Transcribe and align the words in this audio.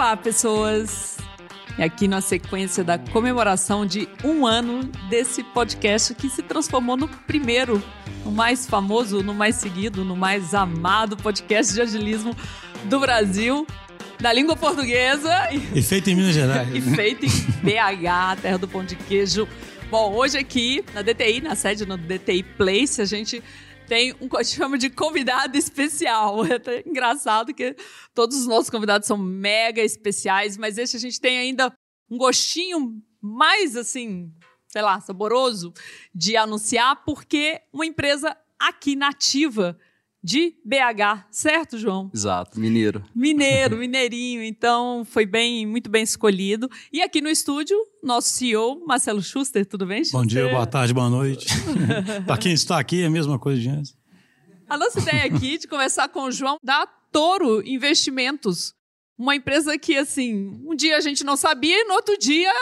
Olá, 0.00 0.16
pessoas! 0.16 1.18
E 1.78 1.82
aqui 1.82 2.08
na 2.08 2.22
sequência 2.22 2.82
da 2.82 2.98
comemoração 2.98 3.84
de 3.84 4.08
um 4.24 4.46
ano 4.46 4.84
desse 5.10 5.44
podcast 5.44 6.14
que 6.14 6.30
se 6.30 6.42
transformou 6.42 6.96
no 6.96 7.06
primeiro, 7.06 7.82
no 8.24 8.32
mais 8.32 8.66
famoso, 8.66 9.22
no 9.22 9.34
mais 9.34 9.56
seguido, 9.56 10.02
no 10.02 10.16
mais 10.16 10.54
amado 10.54 11.18
podcast 11.18 11.74
de 11.74 11.82
agilismo 11.82 12.34
do 12.84 12.98
Brasil, 12.98 13.66
da 14.18 14.32
língua 14.32 14.56
portuguesa. 14.56 15.50
E 15.74 15.82
feito 15.82 16.08
em 16.08 16.16
Minas 16.16 16.34
Gerais. 16.34 16.68
e 16.74 16.80
feito 16.80 17.26
em 17.26 17.28
BH, 17.28 18.40
terra 18.40 18.56
do 18.56 18.66
pão 18.66 18.82
de 18.82 18.96
queijo. 18.96 19.46
Bom, 19.90 20.14
hoje 20.14 20.38
aqui 20.38 20.82
na 20.94 21.02
DTI, 21.02 21.42
na 21.42 21.54
sede 21.54 21.84
do 21.84 21.98
DTI 21.98 22.42
Place, 22.42 23.02
a 23.02 23.04
gente 23.04 23.42
tem 23.90 24.14
um 24.20 24.28
que 24.28 24.36
eu 24.36 24.44
chamo 24.44 24.78
de 24.78 24.88
convidado 24.88 25.58
especial. 25.58 26.46
É 26.46 26.54
até 26.54 26.84
engraçado 26.86 27.52
que 27.52 27.74
todos 28.14 28.38
os 28.38 28.46
nossos 28.46 28.70
convidados 28.70 29.08
são 29.08 29.18
mega 29.18 29.82
especiais, 29.82 30.56
mas 30.56 30.78
esse 30.78 30.96
a 30.96 31.00
gente 31.00 31.20
tem 31.20 31.38
ainda 31.38 31.72
um 32.08 32.16
gostinho 32.16 33.02
mais 33.20 33.74
assim, 33.74 34.32
sei 34.68 34.80
lá, 34.80 35.00
saboroso 35.00 35.74
de 36.14 36.36
anunciar, 36.36 37.02
porque 37.04 37.60
uma 37.72 37.84
empresa 37.84 38.36
aqui 38.60 38.94
nativa 38.94 39.76
de 40.22 40.54
BH, 40.64 41.26
certo, 41.30 41.78
João? 41.78 42.10
Exato, 42.14 42.60
mineiro. 42.60 43.04
Mineiro, 43.14 43.76
mineirinho. 43.78 44.42
Então, 44.42 45.04
foi 45.04 45.24
bem, 45.24 45.66
muito 45.66 45.90
bem 45.90 46.02
escolhido. 46.02 46.70
E 46.92 47.02
aqui 47.02 47.20
no 47.20 47.28
estúdio, 47.28 47.76
nosso 48.02 48.28
CEO, 48.28 48.84
Marcelo 48.86 49.22
Schuster, 49.22 49.64
tudo 49.64 49.86
bem, 49.86 50.04
Schuster? 50.04 50.20
Bom 50.20 50.26
dia, 50.26 50.48
boa 50.48 50.66
tarde, 50.66 50.92
boa 50.92 51.08
noite. 51.08 51.46
Para 52.26 52.36
quem 52.36 52.52
está 52.52 52.78
aqui, 52.78 53.02
é 53.02 53.06
a 53.06 53.10
mesma 53.10 53.38
coisa 53.38 53.60
de 53.60 53.68
antes. 53.68 53.96
A 54.68 54.76
nossa 54.76 55.00
ideia 55.00 55.24
aqui 55.24 55.58
de 55.58 55.66
conversar 55.66 56.08
com 56.10 56.24
o 56.24 56.30
João 56.30 56.58
da 56.62 56.86
Toro 57.10 57.66
Investimentos. 57.66 58.74
Uma 59.18 59.34
empresa 59.34 59.76
que, 59.78 59.96
assim, 59.96 60.62
um 60.64 60.74
dia 60.76 60.96
a 60.96 61.00
gente 61.00 61.24
não 61.24 61.36
sabia 61.36 61.80
e 61.80 61.84
no 61.84 61.94
outro 61.94 62.16
dia, 62.18 62.52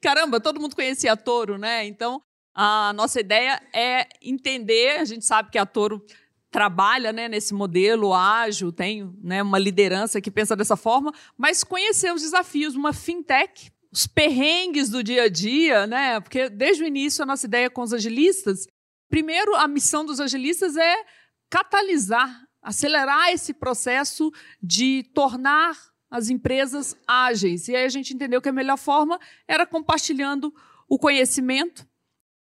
caramba, 0.00 0.40
todo 0.40 0.60
mundo 0.60 0.74
conhecia 0.74 1.12
a 1.12 1.16
Toro, 1.16 1.56
né? 1.56 1.86
Então, 1.86 2.20
a 2.54 2.92
nossa 2.92 3.20
ideia 3.20 3.62
é 3.72 4.08
entender, 4.20 4.98
a 4.98 5.04
gente 5.04 5.24
sabe 5.24 5.50
que 5.50 5.58
a 5.58 5.64
Toro 5.64 6.02
trabalha 6.50 7.12
né, 7.12 7.28
nesse 7.28 7.52
modelo 7.52 8.14
ágil, 8.14 8.72
tem 8.72 9.14
né, 9.22 9.42
uma 9.42 9.58
liderança 9.58 10.20
que 10.20 10.30
pensa 10.30 10.56
dessa 10.56 10.76
forma, 10.76 11.12
mas 11.36 11.62
conhecer 11.62 12.12
os 12.12 12.22
desafios, 12.22 12.74
uma 12.74 12.92
fintech, 12.92 13.70
os 13.92 14.06
perrengues 14.06 14.88
do 14.88 15.02
dia 15.02 15.24
a 15.24 15.28
dia, 15.28 15.86
né? 15.86 16.20
Porque 16.20 16.48
desde 16.48 16.82
o 16.82 16.86
início 16.86 17.22
a 17.22 17.26
nossa 17.26 17.46
ideia 17.46 17.70
com 17.70 17.82
os 17.82 17.92
agilistas, 17.92 18.66
primeiro 19.08 19.54
a 19.56 19.66
missão 19.66 20.04
dos 20.04 20.20
agilistas 20.20 20.76
é 20.76 21.04
catalisar, 21.50 22.44
acelerar 22.62 23.30
esse 23.30 23.54
processo 23.54 24.30
de 24.62 25.04
tornar 25.14 25.74
as 26.10 26.30
empresas 26.30 26.96
ágeis. 27.06 27.68
E 27.68 27.76
aí 27.76 27.84
a 27.84 27.88
gente 27.88 28.14
entendeu 28.14 28.40
que 28.40 28.48
a 28.48 28.52
melhor 28.52 28.78
forma 28.78 29.18
era 29.46 29.66
compartilhando 29.66 30.54
o 30.88 30.98
conhecimento, 30.98 31.86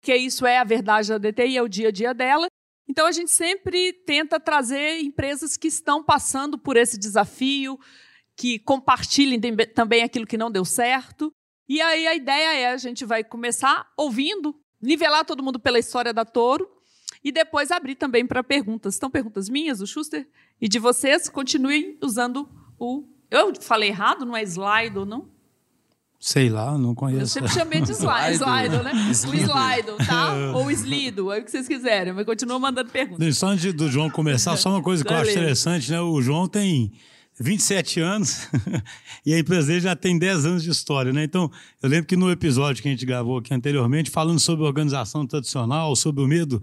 que 0.02 0.16
isso 0.16 0.46
é 0.46 0.60
a 0.60 0.64
verdade 0.64 1.10
da 1.10 1.18
DTI, 1.18 1.58
é 1.58 1.62
o 1.64 1.68
dia 1.68 1.88
a 1.88 1.92
dia 1.92 2.14
dela, 2.14 2.48
então 2.88 3.08
a 3.08 3.12
gente 3.12 3.32
sempre 3.32 3.94
tenta 4.06 4.40
trazer 4.40 5.00
empresas 5.00 5.58
que 5.58 5.68
estão 5.68 6.04
passando 6.04 6.58
por 6.58 6.78
esse 6.78 6.98
desafio, 6.98 7.80
que 8.36 8.60
compartilhem 8.60 9.40
também 9.74 10.04
aquilo 10.04 10.28
que 10.28 10.38
não 10.38 10.52
deu 10.52 10.66
certo. 10.66 11.32
E 11.68 11.82
aí 11.82 12.06
a 12.06 12.16
ideia 12.16 12.60
é 12.60 12.68
a 12.72 12.78
gente 12.78 13.06
vai 13.06 13.24
começar 13.24 13.92
ouvindo, 13.98 14.56
nivelar 14.82 15.26
todo 15.26 15.42
mundo 15.42 15.60
pela 15.60 15.80
história 15.80 16.14
da 16.14 16.24
Toro 16.26 16.70
e 17.24 17.32
depois 17.32 17.72
abrir 17.72 17.96
também 17.96 18.26
para 18.26 18.44
perguntas. 18.44 18.98
Então 18.98 19.10
perguntas 19.10 19.50
minhas, 19.50 19.80
do 19.80 19.88
Schuster 19.88 20.28
e 20.62 20.68
de 20.68 20.78
vocês, 20.78 21.28
continuem 21.28 21.98
usando 22.02 22.48
o 22.78 23.08
eu 23.32 23.54
falei 23.62 23.90
errado, 23.90 24.26
não 24.26 24.38
é 24.38 24.44
slide 24.44 24.98
ou 24.98 25.06
não? 25.06 25.30
Sei 26.26 26.50
lá, 26.50 26.76
não 26.76 26.96
conheço. 26.96 27.22
Eu 27.22 27.28
sempre 27.28 27.52
chamei 27.52 27.82
de 27.82 27.92
slide, 27.92 28.38
slide 28.38 28.84
né? 28.84 29.12
Slido. 29.12 29.44
O 29.44 29.46
slide, 29.46 30.08
tá? 30.08 30.34
Ou 30.58 30.72
slido, 30.72 31.32
é 31.32 31.38
o 31.38 31.44
que 31.44 31.52
vocês 31.52 31.68
quiserem, 31.68 32.14
mas 32.14 32.26
continua 32.26 32.58
mandando 32.58 32.90
perguntas. 32.90 33.38
Só 33.38 33.50
antes 33.50 33.72
do 33.72 33.92
João 33.92 34.10
começar, 34.10 34.58
só 34.58 34.72
uma 34.72 34.82
coisa 34.82 35.06
que 35.06 35.14
eu 35.14 35.18
acho 35.18 35.30
interessante, 35.30 35.92
né? 35.92 36.02
O 36.02 36.20
João 36.24 36.48
tem 36.48 36.92
27 37.40 38.00
anos 38.00 38.50
e 39.24 39.36
a 39.36 39.38
empresa 39.38 39.68
dele 39.68 39.82
já 39.82 39.96
tem 39.96 40.18
10 40.18 40.48
anos 40.48 40.64
de 40.64 40.72
história, 40.72 41.14
né? 41.14 41.24
Então, 41.24 41.52
eu 41.80 41.88
lembro 41.88 42.08
que 42.08 42.16
no 42.16 42.32
episódio 42.32 42.82
que 42.82 42.88
a 42.88 42.92
gente 42.92 43.06
gravou 43.06 43.38
aqui 43.38 43.54
anteriormente, 43.54 44.10
falando 44.10 44.40
sobre 44.40 44.66
organização 44.66 45.28
tradicional, 45.28 45.96
sobre 45.96 46.24
o 46.24 46.28
medo, 46.28 46.60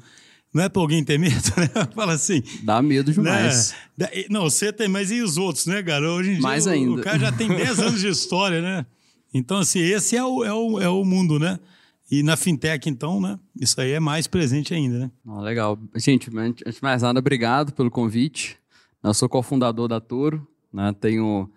não 0.53 0.65
é 0.65 0.69
para 0.69 0.83
alguém 0.83 1.05
ter 1.05 1.21
medo, 1.21 1.37
né? 1.57 1.89
Fala 1.95 2.15
assim. 2.15 2.43
Dá 2.65 2.83
medo 2.83 3.13
demais. 3.13 3.77
Né? 3.97 4.09
Não, 4.29 4.43
você 4.43 4.73
tem, 4.73 4.89
mas 4.89 5.13
e 5.13 5.23
os 5.23 5.37
outros, 5.37 5.67
né, 5.67 5.81
garoto? 5.81 6.15
Hoje 6.15 6.31
em 6.31 6.33
dia, 6.33 6.43
Mais 6.43 6.67
ainda. 6.67 7.01
o 7.01 7.05
cara 7.05 7.21
já 7.21 7.31
tem 7.31 7.47
10 7.47 7.79
anos 7.79 8.01
de 8.01 8.09
história, 8.09 8.61
né? 8.61 8.85
Então, 9.33 9.59
assim, 9.59 9.81
esse 9.81 10.17
é 10.17 10.25
o, 10.25 10.45
é 10.45 10.53
o, 10.53 10.81
é 10.81 10.89
o 10.89 11.05
mundo, 11.05 11.39
né? 11.39 11.59
E 12.11 12.23
na 12.23 12.37
fintech, 12.37 12.89
então, 12.89 13.21
né? 13.21 13.39
Isso 13.59 13.81
aí 13.81 13.93
é 13.93 14.01
mais 14.01 14.27
presente 14.27 14.75
ainda, 14.75 14.99
né? 14.99 15.11
Legal. 15.41 15.79
Gente, 15.97 16.31
antes 16.37 16.75
de 16.75 16.83
mais 16.83 17.03
nada, 17.03 17.19
obrigado 17.19 17.73
pelo 17.73 17.91
convite. 17.91 18.59
Eu 19.03 19.15
sou 19.15 19.29
cofundador 19.29 19.89
da 19.89 20.01
Toro, 20.01 20.47
né? 20.73 20.95
Tenho 21.01 21.51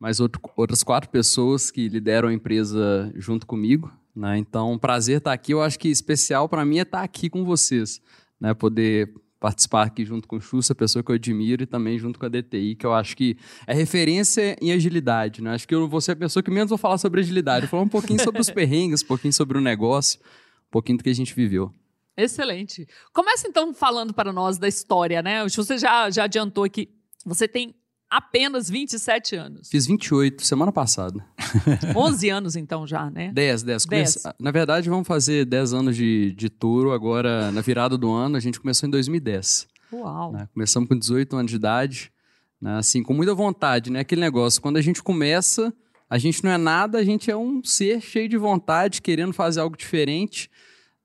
mais 0.00 0.18
outro, 0.18 0.40
outras 0.56 0.82
quatro 0.82 1.08
pessoas 1.10 1.70
que 1.70 1.88
lideram 1.88 2.28
a 2.28 2.32
empresa 2.32 3.12
junto 3.14 3.46
comigo, 3.46 3.92
né? 4.16 4.36
Então, 4.36 4.76
prazer 4.78 5.18
estar 5.18 5.32
aqui. 5.32 5.52
Eu 5.52 5.62
acho 5.62 5.78
que 5.78 5.88
especial 5.88 6.48
para 6.48 6.64
mim 6.64 6.78
é 6.78 6.82
estar 6.82 7.02
aqui 7.02 7.30
com 7.30 7.44
vocês, 7.44 8.00
né? 8.40 8.52
Poder 8.52 9.14
participar 9.40 9.84
aqui 9.84 10.04
junto 10.04 10.28
com 10.28 10.36
o 10.36 10.40
Xuxa, 10.40 10.74
pessoa 10.74 11.02
que 11.02 11.10
eu 11.10 11.14
admiro, 11.14 11.62
e 11.62 11.66
também 11.66 11.98
junto 11.98 12.18
com 12.18 12.26
a 12.26 12.28
DTI, 12.28 12.76
que 12.76 12.84
eu 12.84 12.92
acho 12.92 13.16
que 13.16 13.38
é 13.66 13.72
referência 13.72 14.54
em 14.60 14.70
agilidade. 14.70 15.42
Né? 15.42 15.54
Acho 15.54 15.66
que 15.66 15.74
eu 15.74 15.88
vou 15.88 16.00
ser 16.00 16.12
a 16.12 16.16
pessoa 16.16 16.42
que 16.42 16.50
menos 16.50 16.68
vou 16.68 16.78
falar 16.78 16.98
sobre 16.98 17.20
agilidade. 17.20 17.62
Vou 17.62 17.70
falar 17.70 17.82
um 17.82 17.88
pouquinho 17.88 18.22
sobre 18.22 18.40
os 18.40 18.50
perrengues, 18.52 19.02
um 19.02 19.06
pouquinho 19.06 19.32
sobre 19.32 19.56
o 19.56 19.60
negócio, 19.60 20.20
um 20.20 20.70
pouquinho 20.70 20.98
do 20.98 21.04
que 21.04 21.10
a 21.10 21.14
gente 21.14 21.34
viveu. 21.34 21.74
Excelente. 22.16 22.86
Começa 23.14 23.48
então 23.48 23.72
falando 23.72 24.12
para 24.12 24.30
nós 24.30 24.58
da 24.58 24.68
história, 24.68 25.22
né? 25.22 25.42
O 25.42 25.48
Xuxa 25.48 25.78
já, 25.78 26.10
já 26.10 26.24
adiantou 26.24 26.68
que 26.68 26.90
você 27.24 27.48
tem 27.48 27.74
apenas 28.10 28.68
27 28.68 29.36
anos. 29.36 29.68
Fiz 29.70 29.86
28 29.86 30.44
semana 30.44 30.72
passada. 30.72 31.24
11 31.94 32.28
anos 32.28 32.56
então 32.56 32.86
já, 32.86 33.08
né? 33.08 33.30
10, 33.32 33.62
10. 33.62 33.84
Comece... 33.86 34.20
Na 34.38 34.50
verdade, 34.50 34.90
vamos 34.90 35.06
fazer 35.06 35.44
10 35.44 35.72
anos 35.72 35.96
de, 35.96 36.32
de 36.32 36.50
touro 36.50 36.92
agora 36.92 37.52
na 37.52 37.60
virada 37.60 37.96
do 37.96 38.10
ano. 38.10 38.36
A 38.36 38.40
gente 38.40 38.58
começou 38.58 38.86
em 38.88 38.90
2010. 38.90 39.68
Uau! 39.92 40.32
Né? 40.32 40.48
Começamos 40.52 40.88
com 40.88 40.98
18 40.98 41.36
anos 41.36 41.50
de 41.50 41.56
idade, 41.56 42.12
né? 42.60 42.76
assim, 42.76 43.02
com 43.02 43.14
muita 43.14 43.34
vontade, 43.34 43.90
né? 43.90 44.00
Aquele 44.00 44.20
negócio, 44.20 44.60
quando 44.60 44.76
a 44.76 44.82
gente 44.82 45.02
começa, 45.02 45.72
a 46.08 46.18
gente 46.18 46.42
não 46.42 46.50
é 46.50 46.58
nada, 46.58 46.98
a 46.98 47.04
gente 47.04 47.30
é 47.30 47.36
um 47.36 47.62
ser 47.62 48.00
cheio 48.00 48.28
de 48.28 48.36
vontade, 48.36 49.00
querendo 49.00 49.32
fazer 49.32 49.60
algo 49.60 49.76
diferente, 49.76 50.50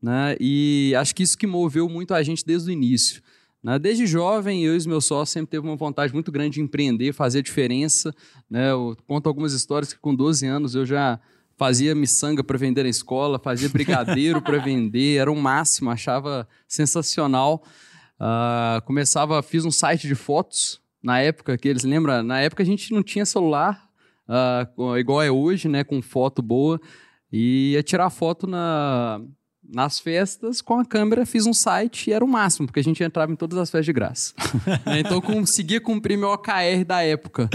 né? 0.02 0.36
E 0.40 0.94
acho 0.98 1.16
que 1.16 1.24
isso 1.24 1.38
que 1.38 1.48
moveu 1.48 1.90
muito 1.90 2.14
a 2.14 2.22
gente 2.22 2.46
desde 2.46 2.70
o 2.70 2.74
início. 2.74 3.22
Né? 3.66 3.80
Desde 3.80 4.06
jovem, 4.06 4.64
eu 4.64 4.76
e 4.76 4.78
os 4.78 4.86
meus 4.86 5.06
sócios 5.06 5.32
sempre 5.32 5.50
teve 5.50 5.66
uma 5.66 5.76
vontade 5.76 6.14
muito 6.14 6.32
grande 6.32 6.56
de 6.56 6.62
empreender, 6.62 7.12
fazer 7.14 7.42
diferença. 7.42 8.14
Né? 8.48 8.70
Eu 8.70 8.96
conto 9.08 9.28
algumas 9.28 9.54
histórias 9.54 9.92
que 9.92 10.00
com 10.00 10.14
12 10.14 10.46
anos 10.46 10.76
eu 10.76 10.86
já 10.86 11.20
fazia 11.58 11.96
miçanga 11.96 12.44
para 12.44 12.60
vender 12.60 12.84
na 12.84 12.90
escola, 12.90 13.40
fazia 13.40 13.68
brigadeiro 13.68 14.40
para 14.40 14.60
vender, 14.60 15.18
era 15.18 15.32
o 15.32 15.36
máximo, 15.36 15.90
achava 15.90 16.48
sensacional. 16.68 17.64
Uh, 18.20 18.86
começava, 18.86 19.42
fiz 19.42 19.66
um 19.66 19.72
site 19.72 20.08
de 20.08 20.14
fotos 20.14 20.80
na 21.02 21.20
época 21.20 21.58
que 21.58 21.68
eles 21.68 21.84
lembram, 21.84 22.22
na 22.22 22.42
época 22.42 22.62
a 22.62 22.66
gente 22.66 22.94
não 22.94 23.02
tinha 23.02 23.26
celular 23.26 23.90
uh, 24.78 24.96
igual 24.98 25.24
é 25.24 25.32
hoje, 25.32 25.68
né, 25.68 25.84
com 25.84 26.02
foto 26.02 26.42
boa 26.42 26.80
e 27.32 27.72
ia 27.74 27.84
tirar 27.84 28.10
foto 28.10 28.46
na 28.46 29.22
nas 29.70 30.00
festas, 30.00 30.62
com 30.62 30.80
a 30.80 30.86
câmera, 30.86 31.26
fiz 31.26 31.46
um 31.46 31.54
site 31.54 32.10
e 32.10 32.14
era 32.14 32.24
o 32.24 32.28
máximo, 32.28 32.68
porque 32.68 32.80
a 32.80 32.84
gente 32.84 33.04
entrava 33.04 33.32
em 33.32 33.36
todas 33.36 33.58
as 33.58 33.70
festas 33.70 33.86
de 33.86 33.94
graça. 33.94 34.34
né? 34.86 35.00
Então, 35.00 35.20
conseguia 35.22 35.82
cumprir 35.82 36.18
meu 36.18 36.30
OKR 36.30 36.86
da 36.86 37.02
época. 37.02 37.50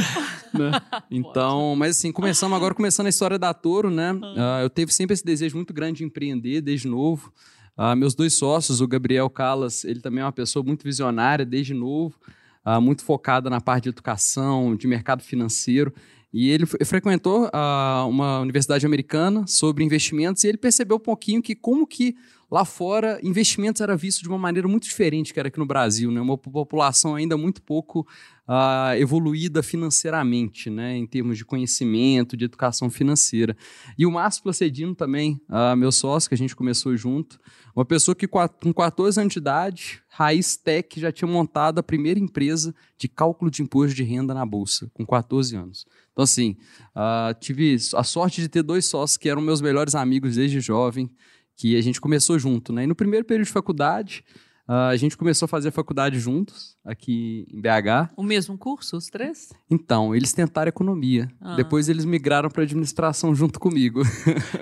Né? 0.52 0.70
Então, 1.10 1.74
mas 1.76 1.96
assim, 1.96 2.12
começamos 2.12 2.56
agora, 2.56 2.74
começando 2.74 3.06
a 3.06 3.10
história 3.10 3.38
da 3.38 3.52
Toro, 3.52 3.90
né? 3.90 4.12
Uh, 4.12 4.62
eu 4.62 4.70
teve 4.70 4.92
sempre 4.92 5.14
esse 5.14 5.24
desejo 5.24 5.56
muito 5.56 5.72
grande 5.74 5.98
de 5.98 6.04
empreender 6.04 6.60
desde 6.60 6.86
novo. 6.86 7.32
Uh, 7.76 7.96
meus 7.96 8.14
dois 8.14 8.34
sócios, 8.34 8.80
o 8.80 8.86
Gabriel 8.86 9.28
Calas, 9.28 9.84
ele 9.84 10.00
também 10.00 10.22
é 10.22 10.24
uma 10.24 10.32
pessoa 10.32 10.64
muito 10.64 10.84
visionária 10.84 11.44
desde 11.44 11.74
novo, 11.74 12.16
uh, 12.64 12.80
muito 12.80 13.02
focada 13.02 13.50
na 13.50 13.60
parte 13.60 13.84
de 13.84 13.88
educação, 13.90 14.76
de 14.76 14.86
mercado 14.86 15.22
financeiro. 15.22 15.92
E 16.32 16.48
ele 16.48 16.64
frequentou 16.66 17.46
uh, 17.46 18.08
uma 18.08 18.40
universidade 18.40 18.86
americana 18.86 19.46
sobre 19.46 19.84
investimentos 19.84 20.44
e 20.44 20.48
ele 20.48 20.58
percebeu 20.58 20.96
um 20.96 21.00
pouquinho 21.00 21.42
que 21.42 21.54
como 21.54 21.86
que 21.86 22.14
Lá 22.50 22.64
fora, 22.64 23.20
investimentos 23.22 23.80
era 23.80 23.96
visto 23.96 24.22
de 24.22 24.28
uma 24.28 24.36
maneira 24.36 24.66
muito 24.66 24.82
diferente 24.82 25.32
que 25.32 25.38
era 25.38 25.46
aqui 25.46 25.58
no 25.60 25.64
Brasil, 25.64 26.10
né? 26.10 26.20
Uma 26.20 26.36
população 26.36 27.14
ainda 27.14 27.36
muito 27.36 27.62
pouco 27.62 28.00
uh, 28.48 28.92
evoluída 28.98 29.62
financeiramente, 29.62 30.68
né? 30.68 30.96
Em 30.96 31.06
termos 31.06 31.38
de 31.38 31.44
conhecimento, 31.44 32.36
de 32.36 32.46
educação 32.46 32.90
financeira. 32.90 33.56
E 33.96 34.04
o 34.04 34.10
Márcio 34.10 34.42
Placedino 34.42 34.96
também, 34.96 35.40
uh, 35.48 35.76
meu 35.76 35.92
sócio, 35.92 36.28
que 36.28 36.34
a 36.34 36.38
gente 36.38 36.56
começou 36.56 36.96
junto, 36.96 37.38
uma 37.74 37.84
pessoa 37.84 38.16
que 38.16 38.26
com 38.26 38.74
14 38.74 39.20
anos 39.20 39.32
de 39.32 39.38
idade, 39.38 40.02
Raiz 40.08 40.56
Tech, 40.56 40.98
já 40.98 41.12
tinha 41.12 41.30
montado 41.30 41.78
a 41.78 41.84
primeira 41.84 42.18
empresa 42.18 42.74
de 42.98 43.06
cálculo 43.06 43.48
de 43.48 43.62
imposto 43.62 43.94
de 43.94 44.02
renda 44.02 44.34
na 44.34 44.44
Bolsa, 44.44 44.90
com 44.92 45.06
14 45.06 45.54
anos. 45.54 45.86
Então, 46.20 46.24
assim, 46.24 46.54
uh, 46.94 47.34
tive 47.40 47.76
a 47.94 48.04
sorte 48.04 48.42
de 48.42 48.48
ter 48.48 48.62
dois 48.62 48.84
sócios 48.84 49.16
que 49.16 49.26
eram 49.26 49.40
meus 49.40 49.62
melhores 49.62 49.94
amigos 49.94 50.36
desde 50.36 50.60
jovem, 50.60 51.08
que 51.56 51.78
a 51.78 51.80
gente 51.80 51.98
começou 51.98 52.38
junto, 52.38 52.74
né? 52.74 52.84
E 52.84 52.86
no 52.86 52.94
primeiro 52.94 53.24
período 53.24 53.46
de 53.46 53.52
faculdade, 53.52 54.22
uh, 54.68 54.90
a 54.90 54.96
gente 54.96 55.16
começou 55.16 55.46
a 55.46 55.48
fazer 55.48 55.70
faculdade 55.70 56.18
juntos, 56.18 56.76
aqui 56.84 57.46
em 57.50 57.58
BH. 57.58 58.12
O 58.18 58.22
mesmo 58.22 58.58
curso, 58.58 58.98
os 58.98 59.06
três? 59.06 59.50
Então, 59.70 60.14
eles 60.14 60.34
tentaram 60.34 60.68
economia. 60.68 61.26
Ah. 61.40 61.56
Depois 61.56 61.88
eles 61.88 62.04
migraram 62.04 62.50
para 62.50 62.64
administração 62.64 63.34
junto 63.34 63.58
comigo. 63.58 64.02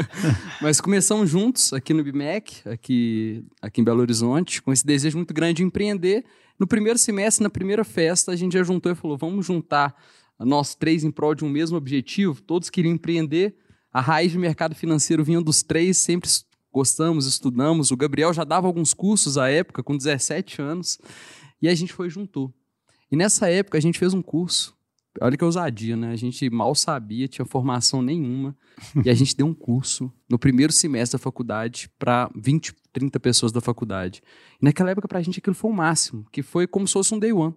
Mas 0.62 0.80
começamos 0.80 1.28
juntos 1.28 1.72
aqui 1.72 1.92
no 1.92 2.04
BMEC, 2.04 2.68
aqui, 2.68 3.44
aqui 3.60 3.80
em 3.80 3.84
Belo 3.84 4.00
Horizonte, 4.00 4.62
com 4.62 4.72
esse 4.72 4.86
desejo 4.86 5.16
muito 5.16 5.34
grande 5.34 5.54
de 5.54 5.64
empreender. 5.64 6.24
No 6.56 6.68
primeiro 6.68 7.00
semestre, 7.00 7.42
na 7.42 7.50
primeira 7.50 7.82
festa, 7.82 8.30
a 8.30 8.36
gente 8.36 8.52
já 8.52 8.62
juntou 8.62 8.92
e 8.92 8.94
falou: 8.94 9.16
vamos 9.16 9.44
juntar 9.44 9.92
nós 10.44 10.74
três 10.74 11.04
em 11.04 11.10
prol 11.10 11.34
de 11.34 11.44
um 11.44 11.48
mesmo 11.48 11.76
objetivo. 11.76 12.40
Todos 12.42 12.70
queriam 12.70 12.94
empreender. 12.94 13.56
A 13.92 14.00
raiz 14.00 14.32
do 14.32 14.38
mercado 14.38 14.74
financeiro 14.74 15.24
vinha 15.24 15.40
dos 15.40 15.62
três, 15.62 15.98
sempre 15.98 16.28
gostamos, 16.72 17.26
estudamos. 17.26 17.90
O 17.90 17.96
Gabriel 17.96 18.32
já 18.32 18.44
dava 18.44 18.66
alguns 18.66 18.94
cursos 18.94 19.36
à 19.36 19.48
época, 19.48 19.82
com 19.82 19.96
17 19.96 20.62
anos, 20.62 20.98
e 21.60 21.68
a 21.68 21.74
gente 21.74 21.92
foi 21.92 22.08
juntou. 22.08 22.54
E 23.10 23.16
nessa 23.16 23.50
época 23.50 23.78
a 23.78 23.80
gente 23.80 23.98
fez 23.98 24.14
um 24.14 24.22
curso. 24.22 24.76
Olha 25.20 25.36
que 25.36 25.44
ousadia, 25.44 25.96
né? 25.96 26.12
A 26.12 26.16
gente 26.16 26.48
mal 26.48 26.74
sabia, 26.74 27.26
tinha 27.26 27.44
formação 27.44 28.02
nenhuma. 28.02 28.56
e 29.04 29.10
a 29.10 29.14
gente 29.14 29.36
deu 29.36 29.46
um 29.46 29.54
curso 29.54 30.12
no 30.28 30.38
primeiro 30.38 30.72
semestre 30.72 31.18
da 31.18 31.22
faculdade 31.22 31.90
para 31.98 32.30
20, 32.36 32.72
30 32.92 33.18
pessoas 33.18 33.50
da 33.50 33.60
faculdade. 33.60 34.22
E 34.60 34.64
naquela 34.64 34.90
época, 34.90 35.08
para 35.08 35.18
a 35.18 35.22
gente, 35.22 35.40
aquilo 35.40 35.56
foi 35.56 35.70
o 35.70 35.74
máximo, 35.74 36.26
que 36.30 36.42
foi 36.42 36.66
como 36.68 36.86
se 36.86 36.92
fosse 36.92 37.12
um 37.12 37.18
day 37.18 37.32
one. 37.32 37.54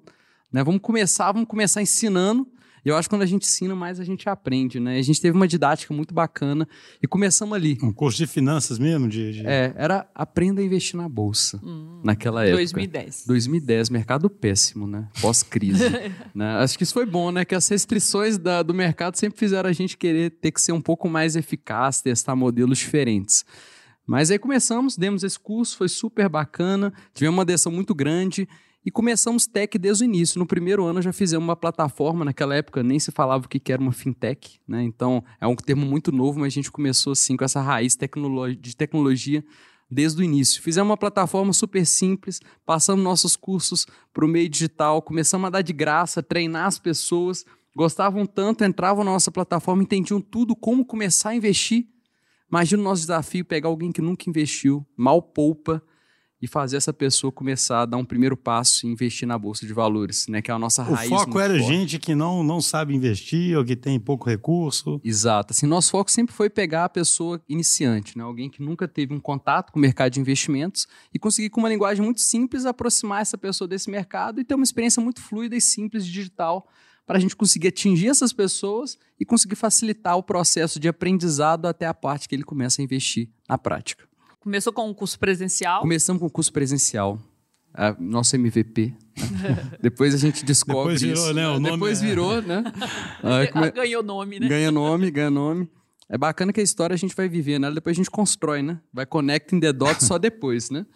Né? 0.51 0.63
Vamos 0.63 0.81
começar, 0.81 1.31
vamos 1.31 1.47
começar 1.47 1.81
ensinando 1.81 2.47
e 2.83 2.89
eu 2.89 2.95
acho 2.95 3.07
que 3.07 3.15
quando 3.15 3.21
a 3.21 3.27
gente 3.27 3.43
ensina, 3.43 3.75
mais 3.75 3.99
a 3.99 4.03
gente 4.03 4.27
aprende, 4.27 4.79
né? 4.79 4.97
A 4.97 5.01
gente 5.01 5.21
teve 5.21 5.35
uma 5.35 5.47
didática 5.47 5.93
muito 5.93 6.13
bacana 6.13 6.67
e 7.01 7.07
começamos 7.07 7.55
ali. 7.55 7.77
Um 7.81 7.93
curso 7.93 8.17
de 8.17 8.25
finanças 8.25 8.79
mesmo? 8.79 9.07
De, 9.07 9.33
de... 9.33 9.47
É, 9.47 9.73
era 9.75 10.09
aprenda 10.15 10.61
a 10.61 10.63
investir 10.65 10.97
na 10.97 11.07
bolsa, 11.07 11.59
hum, 11.63 12.01
naquela 12.03 12.43
época. 12.43 12.57
2010. 12.57 13.25
2010, 13.27 13.89
mercado 13.89 14.29
péssimo, 14.29 14.87
né? 14.87 15.07
Pós-crise. 15.21 15.85
né? 16.33 16.57
Acho 16.57 16.77
que 16.77 16.83
isso 16.83 16.93
foi 16.93 17.05
bom, 17.05 17.31
né? 17.31 17.45
Que 17.45 17.53
as 17.53 17.67
restrições 17.67 18.37
da, 18.37 18.63
do 18.63 18.73
mercado 18.73 19.15
sempre 19.15 19.37
fizeram 19.37 19.69
a 19.69 19.73
gente 19.73 19.95
querer 19.95 20.31
ter 20.31 20.51
que 20.51 20.61
ser 20.61 20.71
um 20.71 20.81
pouco 20.81 21.07
mais 21.07 21.35
eficaz, 21.35 22.01
testar 22.01 22.35
modelos 22.35 22.79
diferentes. 22.79 23.45
Mas 24.07 24.31
aí 24.31 24.39
começamos, 24.39 24.97
demos 24.97 25.23
esse 25.23 25.39
curso, 25.39 25.77
foi 25.77 25.87
super 25.87 26.27
bacana, 26.27 26.91
tivemos 27.13 27.35
uma 27.37 27.43
adesão 27.43 27.71
muito 27.71 27.93
grande 27.93 28.47
e 28.85 28.89
começamos 28.89 29.45
tech 29.45 29.77
desde 29.77 30.03
o 30.03 30.05
início. 30.05 30.39
No 30.39 30.45
primeiro 30.45 30.85
ano 30.85 31.01
já 31.01 31.13
fizemos 31.13 31.43
uma 31.43 31.55
plataforma, 31.55 32.25
naquela 32.25 32.55
época 32.55 32.81
nem 32.81 32.99
se 32.99 33.11
falava 33.11 33.45
o 33.45 33.47
que 33.47 33.71
era 33.71 33.81
uma 33.81 33.91
fintech, 33.91 34.59
né? 34.67 34.83
Então 34.83 35.23
é 35.39 35.47
um 35.47 35.55
termo 35.55 35.85
muito 35.85 36.11
novo, 36.11 36.39
mas 36.39 36.47
a 36.47 36.55
gente 36.55 36.71
começou 36.71 37.13
assim 37.13 37.37
com 37.37 37.45
essa 37.45 37.61
raiz 37.61 37.97
de 38.59 38.75
tecnologia 38.75 39.43
desde 39.89 40.21
o 40.21 40.23
início. 40.23 40.61
Fizemos 40.61 40.89
uma 40.89 40.97
plataforma 40.97 41.53
super 41.53 41.85
simples, 41.85 42.39
passamos 42.65 43.03
nossos 43.03 43.35
cursos 43.35 43.85
para 44.13 44.25
o 44.25 44.27
meio 44.27 44.49
digital, 44.49 45.01
começamos 45.01 45.47
a 45.47 45.49
dar 45.49 45.61
de 45.61 45.73
graça, 45.73 46.23
treinar 46.23 46.65
as 46.65 46.79
pessoas, 46.79 47.45
gostavam 47.75 48.25
tanto, 48.25 48.63
entravam 48.63 49.03
na 49.03 49.11
nossa 49.11 49.31
plataforma, 49.31 49.83
entendiam 49.83 50.21
tudo, 50.21 50.55
como 50.55 50.85
começar 50.85 51.29
a 51.29 51.35
investir. 51.35 51.87
Imagina 52.49 52.81
o 52.81 52.85
nosso 52.85 53.01
desafio, 53.01 53.45
pegar 53.45 53.69
alguém 53.69 53.91
que 53.91 54.01
nunca 54.01 54.29
investiu, 54.29 54.85
mal 54.97 55.21
poupa, 55.21 55.83
e 56.41 56.47
fazer 56.47 56.77
essa 56.77 56.91
pessoa 56.91 57.31
começar 57.31 57.81
a 57.81 57.85
dar 57.85 57.97
um 57.97 58.05
primeiro 58.05 58.35
passo 58.35 58.87
e 58.87 58.89
investir 58.89 59.27
na 59.27 59.37
bolsa 59.37 59.65
de 59.65 59.73
valores, 59.73 60.27
né? 60.27 60.41
Que 60.41 60.49
é 60.49 60.53
a 60.53 60.57
nossa 60.57 60.81
o 60.81 60.93
raiz. 60.93 61.11
O 61.11 61.15
foco 61.15 61.39
era 61.39 61.53
forte. 61.53 61.67
gente 61.67 61.99
que 61.99 62.15
não, 62.15 62.43
não 62.43 62.59
sabe 62.59 62.95
investir 62.95 63.55
ou 63.55 63.63
que 63.63 63.75
tem 63.75 63.99
pouco 63.99 64.27
recurso. 64.27 64.99
Exato. 65.03 65.53
Assim, 65.53 65.67
nosso 65.67 65.91
foco 65.91 66.09
sempre 66.09 66.33
foi 66.33 66.49
pegar 66.49 66.85
a 66.85 66.89
pessoa 66.89 67.39
iniciante, 67.47 68.17
né? 68.17 68.23
Alguém 68.23 68.49
que 68.49 68.61
nunca 68.61 68.87
teve 68.87 69.13
um 69.13 69.19
contato 69.19 69.71
com 69.71 69.77
o 69.77 69.81
mercado 69.81 70.13
de 70.13 70.19
investimentos 70.19 70.87
e 71.13 71.19
conseguir 71.19 71.51
com 71.51 71.59
uma 71.59 71.69
linguagem 71.69 72.03
muito 72.03 72.21
simples 72.21 72.65
aproximar 72.65 73.21
essa 73.21 73.37
pessoa 73.37 73.67
desse 73.67 73.91
mercado 73.91 74.41
e 74.41 74.43
ter 74.43 74.55
uma 74.55 74.63
experiência 74.63 75.01
muito 75.01 75.21
fluida 75.21 75.55
e 75.55 75.61
simples 75.61 76.05
digital 76.05 76.67
para 77.05 77.17
a 77.17 77.21
gente 77.21 77.35
conseguir 77.35 77.67
atingir 77.67 78.07
essas 78.07 78.31
pessoas 78.31 78.97
e 79.19 79.25
conseguir 79.25 79.55
facilitar 79.55 80.17
o 80.17 80.23
processo 80.23 80.79
de 80.79 80.87
aprendizado 80.87 81.65
até 81.67 81.85
a 81.85 81.93
parte 81.93 82.27
que 82.27 82.33
ele 82.33 82.43
começa 82.43 82.81
a 82.81 82.83
investir 82.83 83.29
na 83.47 83.57
prática. 83.57 84.10
Começou 84.41 84.73
com 84.73 84.89
um 84.89 84.93
curso 84.93 85.19
presencial? 85.19 85.81
Começamos 85.81 86.19
com 86.19 86.25
o 86.25 86.29
curso 86.29 86.51
presencial. 86.51 87.19
A, 87.71 87.95
nosso 87.99 88.35
MVP. 88.35 88.91
Né? 89.15 89.71
Depois 89.79 90.15
a 90.15 90.17
gente 90.17 90.43
descobre 90.43 90.95
Depois 90.95 91.01
virou, 91.01 91.25
isso. 91.25 91.33
né? 91.35 91.47
O 91.47 91.59
nome 91.59 91.71
Depois 91.73 92.01
é... 92.01 92.05
virou, 92.05 92.41
né? 92.41 92.63
Ah, 93.23 93.47
come... 93.53 93.69
Ganhou 93.69 94.01
nome, 94.01 94.39
né? 94.39 94.47
Ganha 94.47 94.71
nome, 94.71 95.11
ganha 95.11 95.29
nome. 95.29 95.69
É 96.09 96.17
bacana 96.17 96.51
que 96.51 96.59
a 96.59 96.63
história 96.63 96.95
a 96.95 96.97
gente 96.97 97.15
vai 97.15 97.29
viver, 97.29 97.59
né? 97.59 97.69
Depois 97.69 97.95
a 97.95 97.97
gente 97.97 98.09
constrói, 98.09 98.63
né? 98.63 98.81
Vai 98.91 99.05
connecting 99.05 99.59
the 99.59 99.71
dots 99.71 100.07
só 100.07 100.17
depois, 100.17 100.71
né? 100.71 100.87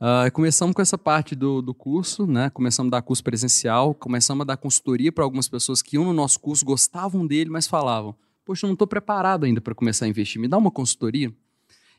Uh, 0.00 0.32
começamos 0.32 0.74
com 0.74 0.82
essa 0.82 0.98
parte 0.98 1.36
do, 1.36 1.62
do 1.62 1.72
curso, 1.72 2.26
né? 2.26 2.50
Começamos 2.50 2.92
a 2.92 2.96
dar 2.96 3.02
curso 3.02 3.22
presencial, 3.22 3.94
começamos 3.94 4.42
a 4.42 4.46
dar 4.46 4.56
consultoria 4.56 5.12
para 5.12 5.22
algumas 5.22 5.48
pessoas 5.48 5.80
que 5.80 5.94
iam 5.94 6.04
no 6.04 6.12
nosso 6.12 6.40
curso, 6.40 6.64
gostavam 6.64 7.24
dele, 7.24 7.50
mas 7.50 7.68
falavam: 7.68 8.16
Poxa, 8.44 8.66
eu 8.66 8.68
não 8.68 8.74
estou 8.74 8.88
preparado 8.88 9.44
ainda 9.44 9.60
para 9.60 9.76
começar 9.76 10.06
a 10.06 10.08
investir, 10.08 10.40
me 10.40 10.48
dá 10.48 10.58
uma 10.58 10.72
consultoria. 10.72 11.32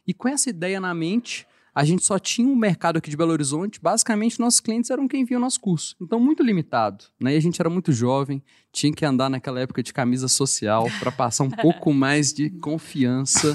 E 0.07 0.13
com 0.13 0.27
essa 0.27 0.49
ideia 0.49 0.79
na 0.79 0.93
mente, 0.93 1.47
a 1.73 1.85
gente 1.85 2.03
só 2.03 2.19
tinha 2.19 2.47
um 2.47 2.55
mercado 2.55 2.97
aqui 2.97 3.09
de 3.09 3.15
Belo 3.15 3.31
Horizonte, 3.31 3.79
basicamente 3.81 4.39
nossos 4.39 4.59
clientes 4.59 4.91
eram 4.91 5.07
quem 5.07 5.23
via 5.23 5.37
o 5.37 5.39
nosso 5.39 5.59
curso. 5.59 5.95
Então, 6.01 6.19
muito 6.19 6.43
limitado. 6.43 7.05
Né? 7.19 7.33
E 7.33 7.37
a 7.37 7.39
gente 7.39 7.61
era 7.61 7.69
muito 7.69 7.93
jovem, 7.93 8.43
tinha 8.73 8.91
que 8.91 9.05
andar 9.05 9.29
naquela 9.29 9.59
época 9.59 9.81
de 9.81 9.93
camisa 9.93 10.27
social 10.27 10.85
para 10.99 11.11
passar 11.11 11.45
um 11.45 11.49
pouco 11.49 11.93
mais 11.93 12.33
de 12.33 12.49
confiança. 12.49 13.53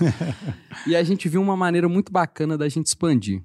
e 0.86 0.96
a 0.96 1.02
gente 1.02 1.28
viu 1.28 1.42
uma 1.42 1.56
maneira 1.56 1.88
muito 1.88 2.10
bacana 2.10 2.56
da 2.56 2.68
gente 2.68 2.86
expandir. 2.86 3.42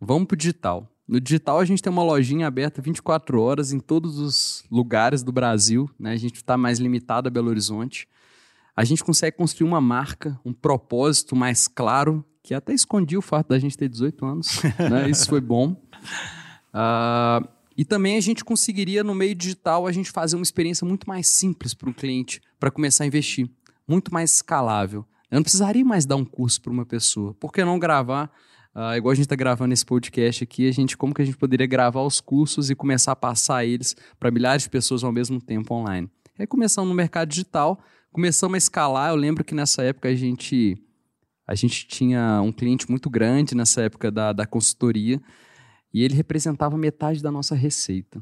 Vamos 0.00 0.28
para 0.28 0.34
o 0.34 0.38
digital. 0.38 0.88
No 1.08 1.20
digital, 1.20 1.58
a 1.58 1.64
gente 1.64 1.82
tem 1.82 1.92
uma 1.92 2.02
lojinha 2.02 2.46
aberta 2.46 2.82
24 2.82 3.40
horas 3.40 3.72
em 3.72 3.78
todos 3.78 4.18
os 4.18 4.64
lugares 4.70 5.22
do 5.22 5.32
Brasil. 5.32 5.90
Né? 5.98 6.12
A 6.12 6.16
gente 6.16 6.36
está 6.36 6.56
mais 6.56 6.78
limitado 6.78 7.28
a 7.28 7.30
Belo 7.30 7.48
Horizonte 7.48 8.08
a 8.76 8.84
gente 8.84 9.02
consegue 9.02 9.36
construir 9.36 9.66
uma 9.66 9.80
marca, 9.80 10.38
um 10.44 10.52
propósito 10.52 11.34
mais 11.34 11.66
claro, 11.66 12.22
que 12.42 12.52
até 12.52 12.74
escondia 12.74 13.18
o 13.18 13.22
fato 13.22 13.48
da 13.48 13.58
gente 13.58 13.76
ter 13.76 13.88
18 13.88 14.26
anos. 14.26 14.62
né? 14.78 15.08
Isso 15.08 15.26
foi 15.28 15.40
bom. 15.40 15.72
Uh, 16.74 17.48
e 17.74 17.84
também 17.84 18.18
a 18.18 18.20
gente 18.20 18.44
conseguiria, 18.44 19.02
no 19.02 19.14
meio 19.14 19.34
digital, 19.34 19.86
a 19.86 19.92
gente 19.92 20.10
fazer 20.10 20.36
uma 20.36 20.42
experiência 20.42 20.86
muito 20.86 21.08
mais 21.08 21.26
simples 21.26 21.72
para 21.72 21.88
o 21.88 21.94
cliente, 21.94 22.40
para 22.60 22.70
começar 22.70 23.04
a 23.04 23.06
investir. 23.06 23.50
Muito 23.88 24.12
mais 24.12 24.34
escalável. 24.34 25.06
Eu 25.30 25.36
não 25.36 25.42
precisaria 25.42 25.84
mais 25.84 26.04
dar 26.04 26.16
um 26.16 26.24
curso 26.24 26.60
para 26.60 26.72
uma 26.72 26.84
pessoa. 26.84 27.32
Por 27.34 27.52
que 27.52 27.64
não 27.64 27.78
gravar? 27.78 28.30
Uh, 28.74 28.94
igual 28.94 29.12
a 29.12 29.14
gente 29.14 29.24
está 29.24 29.36
gravando 29.36 29.72
esse 29.72 29.86
podcast 29.86 30.44
aqui, 30.44 30.68
a 30.68 30.72
gente 30.72 30.98
como 30.98 31.14
que 31.14 31.22
a 31.22 31.24
gente 31.24 31.38
poderia 31.38 31.66
gravar 31.66 32.02
os 32.02 32.20
cursos 32.20 32.68
e 32.68 32.74
começar 32.74 33.12
a 33.12 33.16
passar 33.16 33.64
eles 33.64 33.96
para 34.20 34.30
milhares 34.30 34.64
de 34.64 34.70
pessoas 34.70 35.02
ao 35.02 35.10
mesmo 35.10 35.40
tempo 35.40 35.74
online? 35.74 36.10
Aí 36.38 36.46
começando 36.46 36.86
no 36.86 36.94
mercado 36.94 37.30
digital, 37.30 37.80
começamos 38.16 38.54
a 38.54 38.56
escalar. 38.56 39.10
Eu 39.10 39.16
lembro 39.16 39.44
que 39.44 39.54
nessa 39.54 39.82
época 39.82 40.08
a 40.08 40.14
gente, 40.14 40.82
a 41.46 41.54
gente 41.54 41.86
tinha 41.86 42.40
um 42.40 42.50
cliente 42.50 42.88
muito 42.88 43.10
grande 43.10 43.54
nessa 43.54 43.82
época 43.82 44.10
da, 44.10 44.32
da 44.32 44.46
consultoria 44.46 45.20
e 45.92 46.02
ele 46.02 46.14
representava 46.14 46.78
metade 46.78 47.22
da 47.22 47.30
nossa 47.30 47.54
receita. 47.54 48.18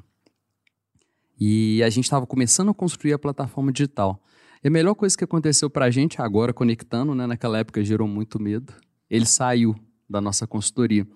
E 1.38 1.80
a 1.80 1.88
gente 1.90 2.06
estava 2.06 2.26
começando 2.26 2.70
a 2.70 2.74
construir 2.74 3.12
a 3.12 3.18
plataforma 3.20 3.70
digital. 3.70 4.20
E 4.64 4.66
a 4.66 4.70
melhor 4.70 4.96
coisa 4.96 5.16
que 5.16 5.22
aconteceu 5.22 5.70
para 5.70 5.84
a 5.84 5.90
gente 5.92 6.20
agora, 6.20 6.52
conectando, 6.52 7.14
né, 7.14 7.24
naquela 7.24 7.58
época 7.58 7.84
gerou 7.84 8.08
muito 8.08 8.42
medo. 8.42 8.72
Ele 9.08 9.26
saiu 9.26 9.76
da 10.10 10.20
nossa 10.20 10.44
consultoria. 10.44 11.06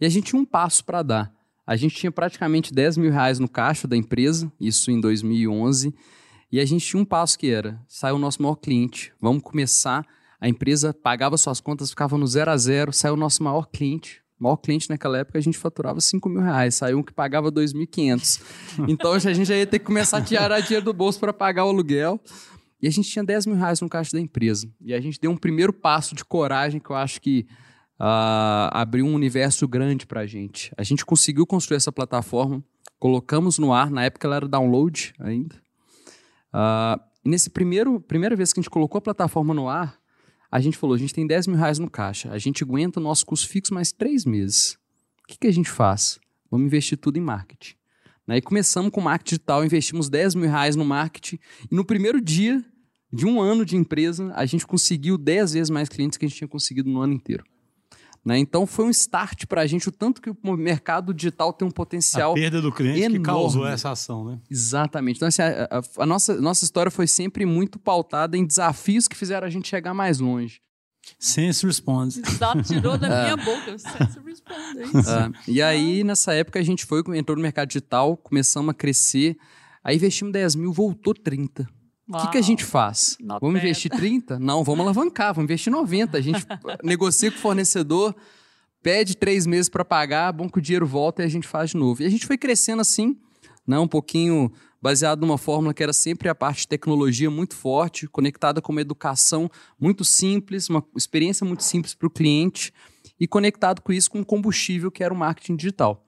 E 0.00 0.06
a 0.06 0.08
gente 0.08 0.28
tinha 0.28 0.40
um 0.40 0.46
passo 0.46 0.82
para 0.86 1.02
dar. 1.02 1.34
A 1.66 1.76
gente 1.76 1.94
tinha 1.96 2.10
praticamente 2.10 2.72
10 2.72 2.96
mil 2.96 3.12
reais 3.12 3.38
no 3.38 3.48
caixa 3.48 3.86
da 3.86 3.94
empresa, 3.94 4.50
isso 4.58 4.90
em 4.90 4.98
2011. 4.98 5.94
E 6.52 6.60
a 6.60 6.64
gente 6.66 6.86
tinha 6.86 7.00
um 7.00 7.04
passo 7.04 7.38
que 7.38 7.50
era: 7.50 7.80
saiu 7.88 8.16
o 8.16 8.18
nosso 8.18 8.42
maior 8.42 8.56
cliente, 8.56 9.12
vamos 9.18 9.42
começar. 9.42 10.06
A 10.38 10.48
empresa 10.48 10.92
pagava 10.92 11.38
suas 11.38 11.60
contas, 11.60 11.90
ficava 11.90 12.18
no 12.18 12.26
zero 12.26 12.50
a 12.50 12.56
zero, 12.56 12.92
saiu 12.92 13.14
o 13.14 13.16
nosso 13.16 13.42
maior 13.42 13.66
cliente. 13.68 14.20
O 14.38 14.42
maior 14.42 14.56
cliente 14.56 14.90
naquela 14.90 15.18
época 15.18 15.38
a 15.38 15.40
gente 15.40 15.56
faturava 15.56 16.00
5 16.00 16.28
mil 16.28 16.42
reais, 16.42 16.74
saiu 16.74 16.98
um 16.98 17.02
que 17.02 17.12
pagava 17.12 17.50
2.500. 17.52 18.42
Então 18.88 19.12
a 19.12 19.18
gente 19.20 19.44
já 19.44 19.56
ia 19.56 19.64
ter 19.64 19.78
que 19.78 19.84
começar 19.84 20.18
a 20.18 20.20
tirar 20.20 20.58
dinheiro 20.58 20.84
do 20.84 20.92
bolso 20.92 21.20
para 21.20 21.32
pagar 21.32 21.64
o 21.64 21.68
aluguel. 21.68 22.20
E 22.82 22.88
a 22.88 22.90
gente 22.90 23.08
tinha 23.08 23.24
10 23.24 23.46
mil 23.46 23.54
reais 23.54 23.80
no 23.80 23.88
caixa 23.88 24.10
da 24.16 24.20
empresa. 24.20 24.68
E 24.80 24.92
a 24.92 25.00
gente 25.00 25.20
deu 25.20 25.30
um 25.30 25.36
primeiro 25.36 25.72
passo 25.72 26.16
de 26.16 26.24
coragem 26.24 26.80
que 26.80 26.90
eu 26.90 26.96
acho 26.96 27.20
que 27.20 27.46
uh, 28.00 28.68
abriu 28.72 29.06
um 29.06 29.14
universo 29.14 29.68
grande 29.68 30.04
para 30.04 30.22
a 30.22 30.26
gente. 30.26 30.72
A 30.76 30.82
gente 30.82 31.06
conseguiu 31.06 31.46
construir 31.46 31.76
essa 31.76 31.92
plataforma, 31.92 32.60
colocamos 32.98 33.60
no 33.60 33.72
ar, 33.72 33.92
na 33.92 34.02
época 34.02 34.26
ela 34.26 34.34
era 34.34 34.48
download 34.48 35.14
ainda. 35.20 35.61
Uh, 36.52 37.00
e 37.24 37.28
nesse 37.28 37.50
primeiro, 37.50 38.00
primeira 38.00 38.36
vez 38.36 38.52
que 38.52 38.60
a 38.60 38.62
gente 38.62 38.70
colocou 38.70 38.98
a 38.98 39.02
plataforma 39.02 39.54
no 39.54 39.68
ar, 39.68 40.00
a 40.50 40.60
gente 40.60 40.76
falou, 40.76 40.94
a 40.94 40.98
gente 40.98 41.14
tem 41.14 41.26
10 41.26 41.46
mil 41.46 41.56
reais 41.56 41.78
no 41.78 41.90
caixa, 41.90 42.30
a 42.30 42.38
gente 42.38 42.62
aguenta 42.62 43.00
o 43.00 43.02
nosso 43.02 43.24
custo 43.24 43.48
fixo 43.48 43.72
mais 43.72 43.90
três 43.90 44.24
meses. 44.24 44.78
O 45.24 45.26
que, 45.28 45.38
que 45.38 45.46
a 45.46 45.52
gente 45.52 45.70
faz? 45.70 46.20
Vamos 46.50 46.66
investir 46.66 46.98
tudo 46.98 47.16
em 47.16 47.22
marketing. 47.22 47.74
Aí 48.28 48.40
começamos 48.40 48.90
com 48.90 49.00
marketing 49.00 49.36
digital, 49.36 49.64
investimos 49.64 50.08
10 50.08 50.34
mil 50.36 50.48
reais 50.48 50.76
no 50.76 50.84
marketing, 50.84 51.38
e 51.70 51.74
no 51.74 51.84
primeiro 51.84 52.20
dia 52.20 52.64
de 53.12 53.26
um 53.26 53.40
ano 53.40 53.64
de 53.64 53.76
empresa, 53.76 54.32
a 54.34 54.46
gente 54.46 54.66
conseguiu 54.66 55.18
10 55.18 55.52
vezes 55.52 55.70
mais 55.70 55.88
clientes 55.88 56.16
que 56.16 56.24
a 56.24 56.28
gente 56.28 56.38
tinha 56.38 56.48
conseguido 56.48 56.88
no 56.88 57.00
ano 57.00 57.12
inteiro. 57.12 57.44
Né? 58.24 58.38
Então 58.38 58.66
foi 58.66 58.84
um 58.84 58.90
start 58.90 59.46
para 59.46 59.62
a 59.62 59.66
gente, 59.66 59.88
o 59.88 59.92
tanto 59.92 60.22
que 60.22 60.30
o 60.30 60.56
mercado 60.56 61.12
digital 61.12 61.52
tem 61.52 61.66
um 61.66 61.70
potencial. 61.70 62.32
A 62.32 62.34
perda 62.34 62.62
do 62.62 62.70
cliente 62.70 63.00
enorme. 63.00 63.18
que 63.18 63.24
causou 63.24 63.66
essa 63.66 63.90
ação, 63.90 64.24
né? 64.24 64.38
Exatamente. 64.48 65.16
Então, 65.16 65.26
assim, 65.26 65.42
a, 65.42 65.64
a, 65.64 66.02
a, 66.02 66.06
nossa, 66.06 66.40
nossa 66.40 66.64
história 66.64 66.90
foi 66.90 67.08
sempre 67.08 67.44
muito 67.44 67.80
pautada 67.80 68.36
em 68.36 68.46
desafios 68.46 69.08
que 69.08 69.16
fizeram 69.16 69.46
a 69.46 69.50
gente 69.50 69.68
chegar 69.68 69.92
mais 69.92 70.20
longe. 70.20 70.60
Sense 71.18 71.66
response. 71.66 72.22
Exato, 72.24 72.62
tirou 72.62 72.96
da 72.96 73.08
minha 73.08 73.36
boca. 73.36 73.76
Sense 73.76 74.20
response, 74.24 74.78
é 74.78 74.84
isso. 74.84 75.10
É. 75.10 75.32
E 75.48 75.60
aí, 75.60 76.04
nessa 76.04 76.32
época, 76.32 76.60
a 76.60 76.62
gente 76.62 76.86
foi, 76.86 77.02
entrou 77.16 77.36
no 77.36 77.42
mercado 77.42 77.66
digital, 77.68 78.16
começamos 78.16 78.70
a 78.70 78.74
crescer. 78.74 79.36
Aí 79.82 79.96
investimos 79.96 80.32
10 80.32 80.54
mil, 80.54 80.72
voltou 80.72 81.12
30. 81.12 81.66
O 82.08 82.18
que, 82.18 82.32
que, 82.32 82.38
a 82.38 82.42
gente 82.42 82.64
faz? 82.64 83.16
Not 83.20 83.40
vamos 83.40 83.54
bad. 83.54 83.66
investir 83.66 83.90
30? 83.90 84.38
Não, 84.38 84.64
vamos 84.64 84.80
alavancar, 84.80 85.32
vamos 85.32 85.44
investir 85.44 85.72
90. 85.72 86.18
A 86.18 86.20
gente 86.20 86.44
negocia 86.82 87.30
com 87.30 87.38
o 87.38 87.40
fornecedor, 87.40 88.14
pede 88.82 89.16
três 89.16 89.46
meses 89.46 89.68
para 89.68 89.84
pagar, 89.84 90.32
bom 90.32 90.48
que 90.48 90.58
o 90.58 90.62
dinheiro 90.62 90.86
volta 90.86 91.22
e 91.22 91.24
a 91.24 91.28
gente 91.28 91.46
faz 91.46 91.70
de 91.70 91.76
novo. 91.76 92.02
E 92.02 92.06
a 92.06 92.10
gente 92.10 92.26
foi 92.26 92.36
crescendo 92.36 92.80
assim, 92.80 93.16
né, 93.66 93.78
um 93.78 93.88
pouquinho 93.88 94.52
baseado 94.82 95.20
numa 95.20 95.38
fórmula 95.38 95.72
que 95.72 95.82
era 95.82 95.92
sempre 95.92 96.28
a 96.28 96.34
parte 96.34 96.62
de 96.62 96.68
tecnologia 96.68 97.30
muito 97.30 97.54
forte, 97.54 98.08
conectada 98.08 98.60
com 98.60 98.72
uma 98.72 98.80
educação 98.80 99.48
muito 99.78 100.04
simples, 100.04 100.68
uma 100.68 100.84
experiência 100.96 101.46
muito 101.46 101.62
simples 101.62 101.94
para 101.94 102.08
o 102.08 102.10
cliente 102.10 102.74
e 103.18 103.28
conectado 103.28 103.80
com 103.80 103.92
isso 103.92 104.10
com 104.10 104.18
um 104.18 104.24
combustível 104.24 104.90
que 104.90 105.04
era 105.04 105.14
o 105.14 105.16
marketing 105.16 105.54
digital. 105.54 106.04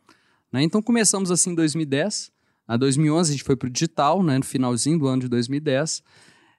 Né? 0.52 0.64
Então 0.64 0.82
começamos 0.82 1.30
assim 1.30 1.50
em 1.50 1.54
2010, 1.54 2.32
em 2.68 2.78
2011 2.78 3.30
a 3.30 3.32
gente 3.32 3.44
foi 3.44 3.56
para 3.56 3.66
o 3.66 3.70
digital, 3.70 4.22
né, 4.22 4.38
no 4.38 4.44
finalzinho 4.44 4.98
do 4.98 5.06
ano 5.06 5.22
de 5.22 5.28
2010. 5.28 6.02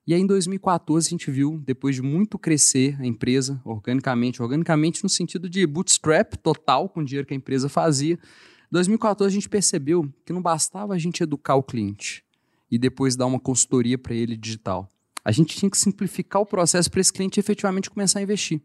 E 0.08 0.14
aí 0.14 0.22
em 0.22 0.28
2014 0.28 1.08
a 1.08 1.10
gente 1.10 1.32
viu, 1.32 1.60
depois 1.66 1.96
de 1.96 2.02
muito 2.02 2.38
crescer 2.38 2.96
a 3.00 3.06
empresa 3.06 3.60
organicamente, 3.66 4.42
organicamente 4.42 5.04
no 5.04 5.10
sentido 5.10 5.50
de 5.50 5.66
bootstrap 5.66 6.36
total 6.36 6.88
com 6.88 7.00
o 7.00 7.06
dinheiro 7.06 7.28
que 7.28 7.34
a 7.34 7.38
empresa 7.38 7.68
fazia. 7.68 8.14
Em 8.14 8.72
2014 8.72 9.32
a 9.32 9.34
gente 9.34 9.50
percebeu 9.50 10.08
que 10.24 10.32
não 10.32 10.42
bastava 10.42 10.94
a 10.94 10.98
gente 10.98 11.24
educar 11.24 11.56
o 11.56 11.64
cliente 11.64 12.24
e 12.70 12.78
depois 12.78 13.16
dar 13.16 13.26
uma 13.26 13.40
consultoria 13.40 13.98
para 13.98 14.14
ele 14.14 14.38
digital. 14.38 14.88
A 15.24 15.32
gente 15.32 15.58
tinha 15.58 15.72
que 15.72 15.78
simplificar 15.78 16.40
o 16.40 16.46
processo 16.46 16.92
para 16.92 17.02
esse 17.02 17.12
cliente 17.12 17.40
efetivamente 17.40 17.90
começar 17.90 18.20
a 18.20 18.22
investir. 18.22 18.62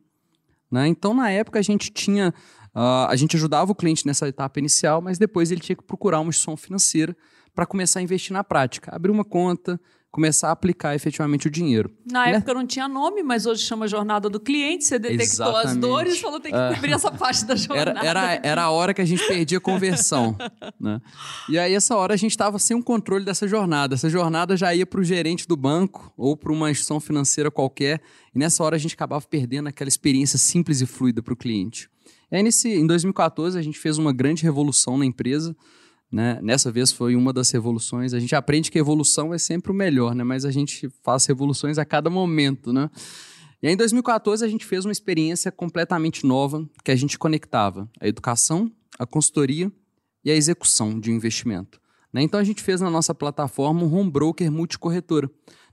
Né? 0.71 0.87
Então, 0.89 1.15
na 1.15 1.31
época, 1.31 1.59
a 1.59 1.63
gente 1.63 1.91
tinha 1.91 2.35
Uh, 2.75 3.09
a 3.09 3.17
gente 3.17 3.37
ajudava 3.37 3.73
o 3.73 3.75
cliente 3.75 4.07
nessa 4.07 4.29
etapa 4.29 4.59
inicial, 4.59 5.01
mas 5.01 5.19
depois 5.19 5.51
ele 5.51 5.61
tinha 5.61 5.77
que 5.77 5.83
procurar 5.83 6.21
uma 6.21 6.31
instituição 6.31 6.57
financeira 6.57 7.17
para 7.55 7.67
começar 7.67 8.01
a 8.01 8.03
investir 8.03 8.33
na 8.33 8.45
prática, 8.45 8.95
abrir 8.95 9.11
uma 9.11 9.25
conta, 9.25 9.81
começar 10.11 10.49
a 10.49 10.53
aplicar 10.53 10.95
efetivamente 10.95 11.47
o 11.47 11.51
dinheiro. 11.51 11.91
Na 12.05 12.25
né? 12.25 12.33
época 12.33 12.53
não 12.53 12.67
tinha 12.67 12.89
nome, 12.89 13.23
mas 13.23 13.47
hoje 13.47 13.63
chama 13.63 13.87
Jornada 13.87 14.29
do 14.29 14.41
Cliente. 14.41 14.85
Você 14.85 14.99
detectou 14.99 15.47
Exatamente. 15.47 15.67
as 15.67 15.77
dores 15.77 16.15
e 16.15 16.21
falou 16.21 16.41
tem 16.41 16.53
que 16.53 16.59
é. 16.59 16.75
cobrir 16.75 16.93
essa 16.93 17.13
parte 17.13 17.45
da 17.45 17.55
jornada. 17.55 18.01
Era, 18.11 18.33
era, 18.33 18.41
era 18.43 18.63
a 18.65 18.71
hora 18.71 18.93
que 18.93 19.01
a 19.01 19.05
gente 19.05 19.25
perdia 19.27 19.59
a 19.59 19.61
conversão. 19.61 20.37
né? 20.81 21.01
E 21.49 21.59
aí, 21.59 21.75
essa 21.75 21.95
hora, 21.97 22.15
a 22.15 22.17
gente 22.17 22.33
estava 22.33 22.59
sem 22.59 22.77
o 22.77 22.83
controle 22.83 23.25
dessa 23.25 23.47
jornada. 23.47 23.95
Essa 23.95 24.11
jornada 24.11 24.57
já 24.57 24.75
ia 24.75 24.85
para 24.85 25.01
o 25.01 25.05
gerente 25.05 25.47
do 25.47 25.57
banco 25.57 26.13
ou 26.17 26.37
para 26.37 26.53
uma 26.53 26.71
instituição 26.71 26.99
financeira 26.99 27.51
qualquer. 27.51 28.01
E 28.35 28.39
nessa 28.39 28.65
hora, 28.65 28.77
a 28.77 28.79
gente 28.79 28.95
acabava 28.95 29.25
perdendo 29.27 29.69
aquela 29.69 29.89
experiência 29.89 30.39
simples 30.39 30.81
e 30.81 30.87
fluida 30.87 31.23
para 31.23 31.35
o 31.35 31.37
cliente. 31.37 31.89
E 32.31 32.37
aí, 32.37 32.43
nesse, 32.43 32.69
em 32.69 32.87
2014, 32.87 33.59
a 33.59 33.63
gente 33.63 33.79
fez 33.79 33.99
uma 33.99 34.13
grande 34.13 34.43
revolução 34.43 34.97
na 34.97 35.05
empresa. 35.05 35.57
Né? 36.11 36.39
Nessa 36.43 36.71
vez 36.71 36.93
foi 36.93 37.17
uma 37.17 37.33
das 37.33 37.51
revoluções. 37.51 38.15
A 38.15 38.21
gente 38.21 38.35
aprende 38.35 38.71
que 38.71 38.79
evolução 38.79 39.35
é 39.35 39.39
sempre 39.39 39.73
o 39.73 39.75
melhor, 39.75 40.15
né? 40.15 40.23
mas 40.23 40.45
a 40.45 40.51
gente 40.51 40.89
faz 41.03 41.27
revoluções 41.27 41.79
a 41.79 41.85
cada 41.85 42.09
momento. 42.09 42.73
Né? 42.73 42.89
E 43.63 43.67
aí, 43.67 43.75
em 43.75 43.77
2014, 43.77 44.45
a 44.45 44.49
gente 44.49 44.65
fez 44.65 44.85
uma 44.85 44.93
experiência 44.93 45.51
completamente 45.51 46.25
nova 46.25 46.69
que 46.85 46.91
a 46.91 46.97
gente 46.97 47.19
conectava 47.19 47.89
a 48.01 48.07
educação, 48.07 48.71
a 48.99 49.07
consultoria 49.07 49.71
e 50.25 50.31
a 50.31 50.35
execução 50.35 50.99
de 50.99 51.11
um 51.11 51.15
investimento. 51.15 51.81
Né? 52.13 52.23
Então, 52.23 52.39
a 52.39 52.45
gente 52.45 52.63
fez 52.63 52.81
na 52.81 52.91
nossa 52.91 53.15
plataforma 53.15 53.83
um 53.83 53.93
home 53.93 54.11
broker 54.11 54.51
multicorretora. 54.51 55.31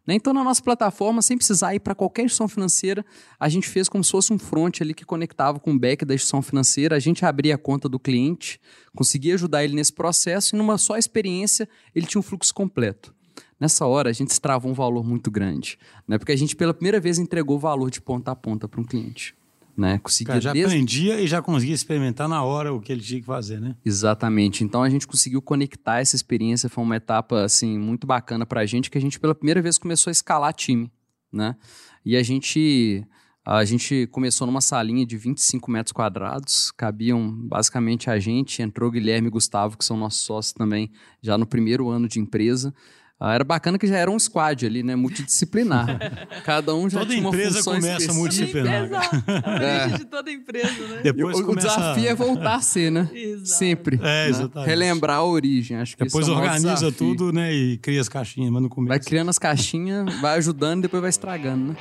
Né? 0.07 0.15
Então, 0.15 0.33
na 0.33 0.43
nossa 0.43 0.63
plataforma, 0.63 1.21
sem 1.21 1.37
precisar 1.37 1.75
ir 1.75 1.81
para 1.81 1.93
qualquer 1.93 2.23
instituição 2.23 2.47
financeira, 2.47 3.05
a 3.37 3.49
gente 3.49 3.67
fez 3.67 3.89
como 3.89 4.03
se 4.03 4.11
fosse 4.11 4.31
um 4.31 4.39
front 4.39 4.81
ali 4.81 4.93
que 4.93 5.03
conectava 5.03 5.59
com 5.59 5.73
o 5.73 5.77
back 5.77 6.05
da 6.05 6.15
instituição 6.15 6.41
financeira, 6.41 6.95
a 6.95 6.99
gente 6.99 7.25
abria 7.25 7.55
a 7.55 7.57
conta 7.57 7.89
do 7.89 7.99
cliente, 7.99 8.59
conseguia 8.95 9.33
ajudar 9.33 9.65
ele 9.65 9.75
nesse 9.75 9.91
processo 9.91 10.55
e 10.55 10.57
numa 10.57 10.77
só 10.77 10.97
experiência 10.97 11.67
ele 11.93 12.07
tinha 12.07 12.19
um 12.19 12.23
fluxo 12.23 12.53
completo. 12.53 13.13
Nessa 13.59 13.85
hora, 13.85 14.09
a 14.09 14.13
gente 14.13 14.29
extravou 14.29 14.71
um 14.71 14.73
valor 14.73 15.03
muito 15.03 15.29
grande, 15.29 15.77
né? 16.07 16.17
porque 16.17 16.31
a 16.31 16.35
gente, 16.35 16.55
pela 16.55 16.73
primeira 16.73 16.99
vez, 16.99 17.17
entregou 17.17 17.59
valor 17.59 17.89
de 17.91 17.99
ponta 17.99 18.31
a 18.31 18.35
ponta 18.35 18.67
para 18.67 18.79
um 18.79 18.83
cliente 18.83 19.36
né? 19.77 19.99
Conseguia 19.99 20.33
Cara, 20.33 20.41
já 20.41 20.49
aprendia 20.49 21.21
e 21.21 21.27
já 21.27 21.39
conseguia 21.39 21.75
experimentar 21.75 22.27
na 22.27 22.43
hora 22.43 22.73
o 22.73 22.81
que 22.81 22.91
ele 22.91 23.01
tinha 23.01 23.19
que 23.19 23.25
fazer, 23.27 23.61
né? 23.61 23.75
Exatamente. 23.85 24.63
Então 24.63 24.81
a 24.81 24.89
gente 24.89 25.05
conseguiu 25.05 25.39
conectar 25.39 25.99
essa 25.99 26.15
experiência, 26.15 26.67
foi 26.67 26.83
uma 26.83 26.95
etapa 26.95 27.43
assim 27.43 27.77
muito 27.77 28.07
bacana 28.07 28.43
para 28.43 28.61
a 28.61 28.65
gente 28.65 28.89
que 28.89 28.97
a 28.97 29.01
gente 29.01 29.19
pela 29.19 29.35
primeira 29.35 29.61
vez 29.61 29.77
começou 29.77 30.09
a 30.09 30.11
escalar 30.11 30.51
time, 30.53 30.91
né? 31.31 31.55
E 32.03 32.17
a 32.17 32.23
gente 32.23 33.05
a 33.45 33.63
gente 33.63 34.07
começou 34.07 34.45
numa 34.45 34.59
salinha 34.59 35.05
de 35.05 35.15
25 35.15 35.71
metros 35.71 35.93
quadrados, 35.93 36.69
cabiam 36.71 37.31
basicamente 37.31 38.09
a 38.09 38.19
gente, 38.19 38.61
entrou 38.61 38.91
Guilherme 38.91 39.27
e 39.27 39.31
Gustavo, 39.31 39.77
que 39.77 39.85
são 39.85 39.95
nossos 39.95 40.21
sócios 40.21 40.53
também, 40.53 40.91
já 41.21 41.37
no 41.37 41.45
primeiro 41.45 41.87
ano 41.87 42.09
de 42.09 42.19
empresa. 42.19 42.73
Ah, 43.19 43.33
era 43.33 43.43
bacana 43.43 43.79
que 43.79 43.87
já 43.87 43.97
era 43.97 44.11
um 44.11 44.19
squad 44.19 44.63
ali, 44.63 44.83
né? 44.83 44.95
Multidisciplinar. 44.95 45.87
Cada 46.45 46.75
um 46.75 46.87
já 46.87 46.99
toda 46.99 47.11
tinha 47.11 47.21
uma 47.21 47.29
empresa 47.29 47.63
começa 47.63 47.87
específica. 47.87 48.13
multidisciplinar. 48.13 48.83
Exato. 48.83 49.23
A 49.43 49.51
é. 49.63 49.87
de 49.87 50.05
toda 50.05 50.31
empresa, 50.31 50.87
né? 50.87 51.01
Depois 51.01 51.39
o, 51.39 51.43
começa... 51.43 51.67
o 51.67 51.69
desafio 51.71 52.09
é 52.09 52.13
voltar 52.13 52.55
a 52.55 52.61
ser, 52.61 52.91
né? 52.91 53.09
Exato. 53.11 53.47
Sempre. 53.47 53.99
É, 54.03 54.29
exatamente. 54.29 54.55
Né? 54.55 54.65
Relembrar 54.65 55.17
a 55.17 55.23
origem. 55.23 55.77
Acho 55.77 55.97
que 55.97 56.03
depois 56.03 56.27
é 56.27 56.31
organiza 56.31 56.91
tudo, 56.91 57.33
né? 57.33 57.51
E 57.51 57.77
cria 57.79 57.99
as 57.99 58.07
caixinhas, 58.07 58.51
mas 58.51 58.61
no 58.61 58.69
começo. 58.69 58.89
Vai 58.89 58.99
criando 58.99 59.29
as 59.29 59.39
caixinhas, 59.39 60.13
vai 60.21 60.37
ajudando 60.37 60.79
e 60.79 60.81
depois 60.83 61.01
vai 61.01 61.09
estragando, 61.09 61.69
né? 61.71 61.75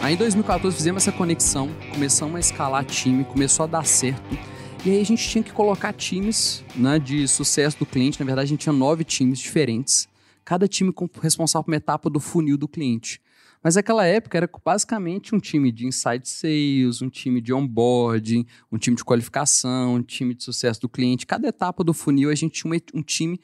Aí 0.00 0.14
em 0.14 0.16
2014 0.16 0.74
fizemos 0.74 1.02
essa 1.02 1.12
conexão, 1.12 1.68
começamos 1.92 2.34
a 2.34 2.40
escalar 2.40 2.84
time, 2.84 3.22
começou 3.22 3.64
a 3.64 3.66
dar 3.68 3.86
certo. 3.86 4.36
E 4.82 4.90
aí 4.90 5.00
a 5.00 5.04
gente 5.04 5.28
tinha 5.28 5.44
que 5.44 5.52
colocar 5.52 5.92
times 5.92 6.64
né, 6.74 6.98
de 6.98 7.28
sucesso 7.28 7.78
do 7.78 7.84
cliente. 7.84 8.18
Na 8.18 8.24
verdade, 8.24 8.46
a 8.46 8.48
gente 8.48 8.60
tinha 8.60 8.72
nove 8.72 9.04
times 9.04 9.38
diferentes. 9.38 10.08
Cada 10.42 10.66
time 10.66 10.90
responsável 11.20 11.64
por 11.64 11.70
uma 11.70 11.76
etapa 11.76 12.08
do 12.08 12.18
funil 12.18 12.56
do 12.56 12.66
cliente. 12.66 13.20
Mas 13.62 13.76
naquela 13.76 14.06
época 14.06 14.38
era 14.38 14.50
basicamente 14.64 15.34
um 15.34 15.38
time 15.38 15.70
de 15.70 15.86
inside 15.86 16.26
sales, 16.26 17.02
um 17.02 17.10
time 17.10 17.42
de 17.42 17.52
onboarding, 17.52 18.46
um 18.72 18.78
time 18.78 18.96
de 18.96 19.04
qualificação, 19.04 19.96
um 19.96 20.02
time 20.02 20.34
de 20.34 20.42
sucesso 20.42 20.80
do 20.80 20.88
cliente. 20.88 21.26
Cada 21.26 21.46
etapa 21.46 21.84
do 21.84 21.92
funil 21.92 22.30
a 22.30 22.34
gente 22.34 22.62
tinha 22.62 22.80
um 22.94 23.02
time 23.02 23.38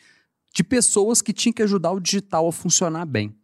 de 0.55 0.65
pessoas 0.65 1.21
que 1.21 1.35
tinham 1.35 1.53
que 1.53 1.63
ajudar 1.63 1.93
o 1.93 2.01
digital 2.01 2.49
a 2.49 2.53
funcionar 2.53 3.05
bem. 3.05 3.37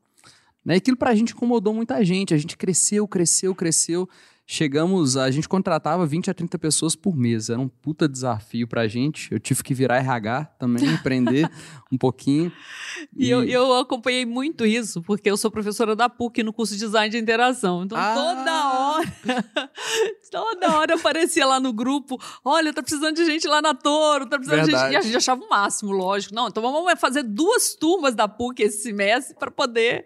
Né? 0.65 0.77
Aquilo 0.77 0.97
para 0.97 1.11
a 1.11 1.15
gente 1.15 1.35
incomodou 1.35 1.75
muita 1.75 2.03
gente. 2.03 2.33
A 2.33 2.39
gente 2.39 2.57
cresceu, 2.57 3.07
cresceu, 3.07 3.55
cresceu. 3.55 4.09
Chegamos, 4.45 5.17
a 5.17 5.31
gente 5.31 5.49
contratava 5.49 6.05
20 6.05 6.31
a 6.31 6.35
30 6.35 6.59
pessoas 6.59 6.97
por 6.97 7.17
mês. 7.17 7.49
Era 7.49 7.61
um 7.61 7.69
puta 7.69 8.09
desafio 8.09 8.67
pra 8.67 8.89
gente. 8.89 9.33
Eu 9.33 9.39
tive 9.39 9.63
que 9.63 9.73
virar 9.73 9.99
RH 9.99 10.45
também, 10.59 10.93
aprender 10.95 11.49
um 11.91 11.97
pouquinho. 11.97 12.53
E, 13.17 13.27
e 13.27 13.31
eu, 13.31 13.45
eu, 13.45 13.73
acompanhei 13.75 14.27
muito 14.27 14.67
isso, 14.67 15.01
porque 15.03 15.31
eu 15.31 15.37
sou 15.37 15.51
professora 15.51 15.95
da 15.95 16.09
PUC 16.09 16.43
no 16.43 16.53
curso 16.53 16.75
de 16.75 16.81
Design 16.81 17.09
de 17.09 17.19
Interação. 17.19 17.85
Então, 17.85 17.97
ah. 17.97 18.15
toda 18.15 18.69
hora, 18.79 19.71
toda 20.31 20.77
hora 20.77 20.95
aparecia 20.97 21.47
lá 21.47 21.61
no 21.61 21.73
grupo: 21.73 22.21
olha, 22.45 22.75
tá 22.75 22.83
precisando 22.83 23.15
de 23.15 23.25
gente 23.25 23.47
lá 23.47 23.63
na 23.63 23.75
Toro, 23.75 24.27
tá 24.27 24.37
precisando 24.37 24.67
Verdade. 24.67 24.89
de 24.89 24.93
gente. 24.93 24.95
E 24.95 24.97
a 24.97 25.03
gente 25.03 25.17
achava 25.17 25.43
o 25.43 25.49
máximo, 25.49 25.93
lógico. 25.93 26.35
Não, 26.35 26.49
então 26.49 26.63
vamos 26.63 27.01
fazer 27.01 27.23
duas 27.23 27.75
turmas 27.75 28.15
da 28.15 28.27
PUC 28.27 28.65
esse 28.65 28.83
semestre 28.83 29.37
para 29.39 29.51
poder 29.51 30.05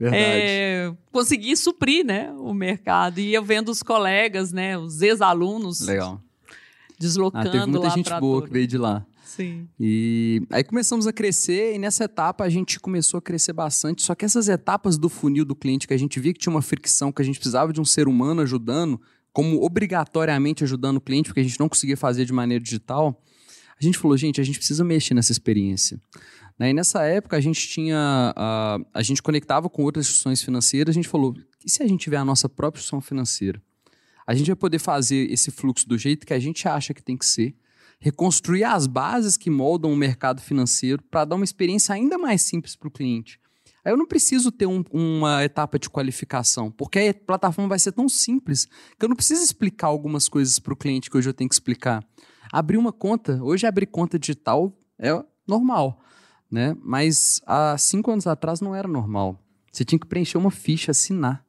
é, 0.00 0.92
conseguir 1.10 1.56
suprir 1.56 2.04
né, 2.04 2.32
o 2.32 2.54
mercado. 2.54 3.18
E 3.18 3.34
eu 3.34 3.42
vendo 3.42 3.70
os 3.70 3.82
colegas, 3.82 4.52
né, 4.52 4.78
os 4.78 5.02
ex-alunos. 5.02 5.80
Legal. 5.80 6.20
Deslocando 6.98 7.48
ah, 7.48 7.52
teve 7.52 7.66
muita 7.66 7.90
gente 7.90 8.12
boa 8.20 8.42
que 8.42 8.50
veio 8.50 8.66
de 8.66 8.78
lá. 8.78 9.06
Sim. 9.24 9.68
E 9.78 10.42
aí 10.50 10.64
começamos 10.64 11.06
a 11.06 11.12
crescer 11.12 11.74
e 11.74 11.78
nessa 11.78 12.04
etapa 12.04 12.42
a 12.42 12.48
gente 12.48 12.80
começou 12.80 13.18
a 13.18 13.22
crescer 13.22 13.52
bastante. 13.52 14.02
Só 14.02 14.14
que 14.14 14.24
essas 14.24 14.48
etapas 14.48 14.98
do 14.98 15.08
funil 15.08 15.44
do 15.44 15.54
cliente 15.54 15.86
que 15.86 15.94
a 15.94 15.98
gente 15.98 16.18
via 16.18 16.32
que 16.32 16.40
tinha 16.40 16.52
uma 16.52 16.62
fricção, 16.62 17.12
que 17.12 17.22
a 17.22 17.24
gente 17.24 17.38
precisava 17.38 17.72
de 17.72 17.80
um 17.80 17.84
ser 17.84 18.08
humano 18.08 18.40
ajudando, 18.40 19.00
como 19.32 19.62
obrigatoriamente 19.62 20.64
ajudando 20.64 20.96
o 20.96 21.00
cliente, 21.00 21.28
porque 21.28 21.40
a 21.40 21.44
gente 21.44 21.60
não 21.60 21.68
conseguia 21.68 21.96
fazer 21.96 22.24
de 22.24 22.32
maneira 22.32 22.62
digital, 22.62 23.22
a 23.80 23.84
gente 23.84 23.96
falou, 23.96 24.16
gente, 24.16 24.40
a 24.40 24.44
gente 24.44 24.58
precisa 24.58 24.82
mexer 24.82 25.14
nessa 25.14 25.30
experiência. 25.30 26.00
Né? 26.58 26.70
E 26.70 26.74
nessa 26.74 27.04
época 27.04 27.36
a 27.36 27.40
gente 27.40 27.68
tinha. 27.68 28.34
Uh, 28.36 28.86
a 28.92 29.02
gente 29.02 29.22
conectava 29.22 29.70
com 29.70 29.82
outras 29.82 30.06
instituições 30.06 30.42
financeiras, 30.42 30.92
a 30.92 30.96
gente 30.96 31.08
falou: 31.08 31.34
e 31.64 31.70
se 31.70 31.82
a 31.82 31.86
gente 31.86 32.00
tiver 32.00 32.16
a 32.16 32.24
nossa 32.24 32.48
própria 32.48 32.80
instituição 32.80 33.00
financeira? 33.00 33.62
A 34.26 34.34
gente 34.34 34.48
vai 34.48 34.56
poder 34.56 34.78
fazer 34.78 35.30
esse 35.30 35.50
fluxo 35.50 35.88
do 35.88 35.96
jeito 35.96 36.26
que 36.26 36.34
a 36.34 36.38
gente 36.38 36.68
acha 36.68 36.92
que 36.92 37.02
tem 37.02 37.16
que 37.16 37.24
ser, 37.24 37.56
reconstruir 37.98 38.64
as 38.64 38.86
bases 38.86 39.38
que 39.38 39.48
moldam 39.48 39.90
o 39.90 39.96
mercado 39.96 40.42
financeiro 40.42 41.02
para 41.02 41.24
dar 41.24 41.36
uma 41.36 41.44
experiência 41.44 41.94
ainda 41.94 42.18
mais 42.18 42.42
simples 42.42 42.76
para 42.76 42.88
o 42.88 42.90
cliente. 42.90 43.40
Aí 43.82 43.90
eu 43.90 43.96
não 43.96 44.06
preciso 44.06 44.52
ter 44.52 44.66
um, 44.66 44.84
uma 44.92 45.42
etapa 45.44 45.78
de 45.78 45.88
qualificação, 45.88 46.70
porque 46.70 46.98
a 46.98 47.14
plataforma 47.14 47.70
vai 47.70 47.78
ser 47.78 47.92
tão 47.92 48.06
simples 48.06 48.66
que 48.98 49.04
eu 49.04 49.08
não 49.08 49.16
preciso 49.16 49.42
explicar 49.42 49.86
algumas 49.86 50.28
coisas 50.28 50.58
para 50.58 50.74
o 50.74 50.76
cliente 50.76 51.08
que 51.08 51.16
hoje 51.16 51.30
eu 51.30 51.34
tenho 51.34 51.48
que 51.48 51.54
explicar. 51.54 52.04
Abrir 52.52 52.76
uma 52.76 52.92
conta, 52.92 53.42
hoje 53.42 53.66
abrir 53.66 53.86
conta 53.86 54.18
digital 54.18 54.76
é 54.98 55.10
normal 55.46 56.02
né? 56.50 56.76
Mas 56.82 57.40
há 57.46 57.76
cinco 57.78 58.10
anos 58.10 58.26
atrás 58.26 58.60
não 58.60 58.74
era 58.74 58.88
normal. 58.88 59.38
Você 59.70 59.84
tinha 59.84 59.98
que 59.98 60.06
preencher 60.06 60.38
uma 60.38 60.50
ficha, 60.50 60.90
assinar. 60.90 61.44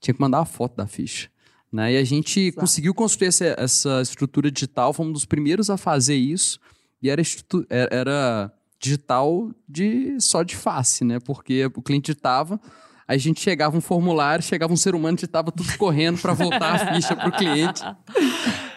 Tinha 0.00 0.14
que 0.14 0.20
mandar 0.20 0.40
a 0.40 0.44
foto 0.44 0.76
da 0.76 0.86
ficha. 0.86 1.28
Né? 1.72 1.94
E 1.94 1.96
a 1.96 2.04
gente 2.04 2.40
Exato. 2.40 2.60
conseguiu 2.60 2.94
construir 2.94 3.28
essa, 3.28 3.44
essa, 3.58 4.00
estrutura 4.00 4.50
digital, 4.50 4.92
fomos 4.92 5.10
um 5.10 5.12
dos 5.12 5.24
primeiros 5.24 5.68
a 5.68 5.76
fazer 5.76 6.14
isso. 6.14 6.60
E 7.02 7.10
era, 7.10 7.22
era 7.68 8.52
digital 8.78 9.50
de 9.68 10.16
só 10.20 10.42
de 10.42 10.56
face, 10.56 11.04
né? 11.04 11.18
Porque 11.20 11.66
o 11.66 11.82
cliente 11.82 12.06
digitava, 12.12 12.60
a 13.06 13.16
gente 13.16 13.40
chegava 13.40 13.76
um 13.76 13.80
formulário, 13.80 14.42
chegava 14.42 14.72
um 14.72 14.76
ser 14.76 14.94
humano, 14.94 15.16
digitava 15.16 15.52
tudo 15.52 15.76
correndo 15.76 16.18
para 16.18 16.32
voltar 16.32 16.74
a 16.74 16.94
ficha 16.94 17.14
para 17.14 17.28
o 17.28 17.32
cliente. 17.32 17.82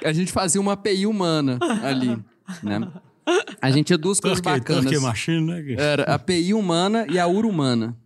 A 0.04 0.14
gente 0.14 0.32
fazia 0.32 0.60
uma 0.60 0.74
API 0.74 1.06
humana 1.06 1.58
ali, 1.84 2.18
né? 2.62 2.92
A 3.62 3.72
gente 3.72 3.88
tinha 3.88 3.98
duas 3.98 4.20
coisas 4.20 4.40
bacanas. 4.40 5.02
Machine, 5.02 5.42
né? 5.42 5.76
Era 5.78 6.04
a 6.04 6.20
PI 6.20 6.54
humana 6.54 7.06
e 7.10 7.20
a 7.20 7.28
URA 7.28 7.48
humana. 7.48 7.98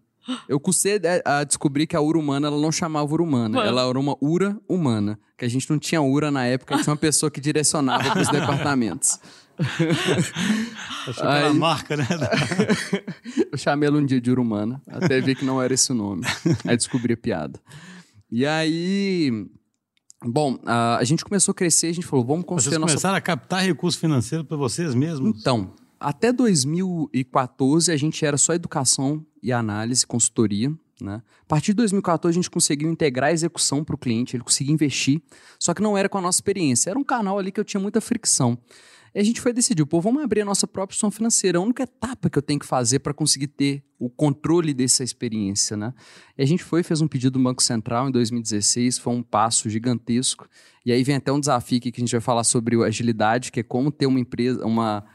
Eu 0.48 0.60
custei 0.60 1.02
a 1.26 1.44
descobrir 1.44 1.86
que 1.86 1.96
a 1.96 2.02
URA 2.02 2.18
humana 2.18 2.48
ela 2.48 2.60
não 2.60 2.72
chamava 2.72 3.12
URA 3.14 3.24
humana, 3.24 3.58
Mano. 3.58 3.68
ela 3.68 3.88
era 3.88 4.00
uma 4.00 4.16
URA 4.22 4.58
humana. 4.70 5.20
Que 5.38 5.46
a 5.46 5.50
gente 5.50 5.70
não 5.70 5.78
tinha 5.78 6.02
URA 6.02 6.32
na 6.32 6.46
época, 6.46 6.78
tinha 6.78 6.92
uma 6.92 6.98
pessoa 6.98 7.30
que 7.30 7.42
direcionava 7.42 8.10
para 8.12 8.22
os 8.22 8.30
departamentos. 8.32 9.20
Achou 11.08 11.28
Aí, 11.28 11.54
marca, 11.54 11.98
né? 11.98 12.08
eu 13.52 13.58
chamei 13.58 13.88
ela 13.88 13.98
um 13.98 14.06
dia 14.06 14.22
de 14.22 14.32
URA 14.32 14.42
humana, 14.42 14.82
até 14.88 15.20
ver 15.20 15.36
que 15.36 15.44
não 15.44 15.62
era 15.62 15.74
esse 15.74 15.92
o 15.92 15.96
nome. 15.96 16.26
Aí 16.66 16.78
descobri 16.78 17.14
a 17.14 17.18
piada. 17.18 17.60
E 18.32 18.46
aí 18.46 19.46
Bom, 20.26 20.58
a, 20.66 20.98
a 20.98 21.04
gente 21.04 21.24
começou 21.24 21.52
a 21.52 21.56
crescer, 21.56 21.88
a 21.88 21.94
gente 21.94 22.08
falou, 22.08 22.26
vamos 22.26 22.46
construir 22.46 22.72
vocês 22.72 22.82
nossa... 22.82 22.94
começaram 22.94 23.18
a 23.18 23.22
captar 23.22 23.64
recursos 23.64 24.00
financeiros 24.00 24.48
para 24.48 24.56
vocês 24.58 24.96
mesmos? 24.96 25.38
Então, 25.38 25.74
até 26.00 26.32
2014 26.32 27.92
a 27.92 27.98
gente 27.98 28.26
era 28.26 28.38
só 28.38 28.54
educação 28.54 29.26
e 29.42 29.52
análise, 29.52 30.06
consultoria. 30.06 30.74
Né? 31.02 31.22
A 31.42 31.46
partir 31.48 31.72
de 31.72 31.78
2014 31.78 32.34
a 32.34 32.40
gente 32.42 32.50
conseguiu 32.50 32.90
integrar 32.90 33.30
a 33.30 33.34
execução 33.34 33.84
para 33.84 33.96
o 33.96 33.98
cliente, 33.98 34.36
ele 34.36 34.44
conseguia 34.44 34.74
investir, 34.74 35.22
só 35.60 35.74
que 35.74 35.82
não 35.82 35.98
era 35.98 36.08
com 36.08 36.18
a 36.18 36.22
nossa 36.22 36.38
experiência. 36.38 36.90
Era 36.90 37.00
um 37.00 37.04
canal 37.04 37.38
ali 37.38 37.52
que 37.52 37.60
eu 37.60 37.66
tinha 37.66 37.82
muita 37.82 38.00
fricção. 38.00 38.58
E 39.16 39.20
a 39.20 39.24
gente 39.24 39.40
foi 39.40 39.54
decidir, 39.54 39.86
pô, 39.86 40.02
vamos 40.02 40.24
abrir 40.24 40.42
a 40.42 40.46
nossa 40.46 40.66
própria 40.66 40.94
instituição 40.94 41.12
financeira. 41.12 41.60
A 41.60 41.62
única 41.62 41.84
etapa 41.84 42.30
que 42.30 42.38
eu 42.38 42.42
tenho 42.42 42.60
que 42.60 42.66
fazer 42.66 43.00
para 43.00 43.14
conseguir 43.14 43.48
ter 43.48 43.84
o 44.00 44.10
controle 44.10 44.74
dessa 44.74 45.04
experiência, 45.04 45.78
né? 45.78 45.94
E 46.36 46.42
a 46.42 46.46
gente 46.46 46.64
foi 46.64 46.82
fez 46.82 47.00
um 47.00 47.08
pedido 47.08 47.38
do 47.38 47.44
Banco 47.44 47.62
Central 47.62 48.10
em 48.10 48.12
2016, 48.12 48.98
foi 48.98 49.14
um 49.14 49.22
passo 49.22 49.70
gigantesco. 49.70 50.48
E 50.84 50.92
aí 50.92 51.04
vem 51.04 51.16
até 51.16 51.32
um 51.32 51.40
desafio 51.40 51.78
aqui 51.78 51.92
que 51.92 52.02
a 52.02 52.04
gente 52.04 52.12
vai 52.12 52.22
falar 52.22 52.44
sobre 52.44 52.84
agilidade, 52.84 53.52
que 53.52 53.60
é 53.60 53.64
como 53.64 53.92
ter 53.92 54.08
uma 54.08 54.20
empresa, 54.20 54.66
uma, 54.66 55.06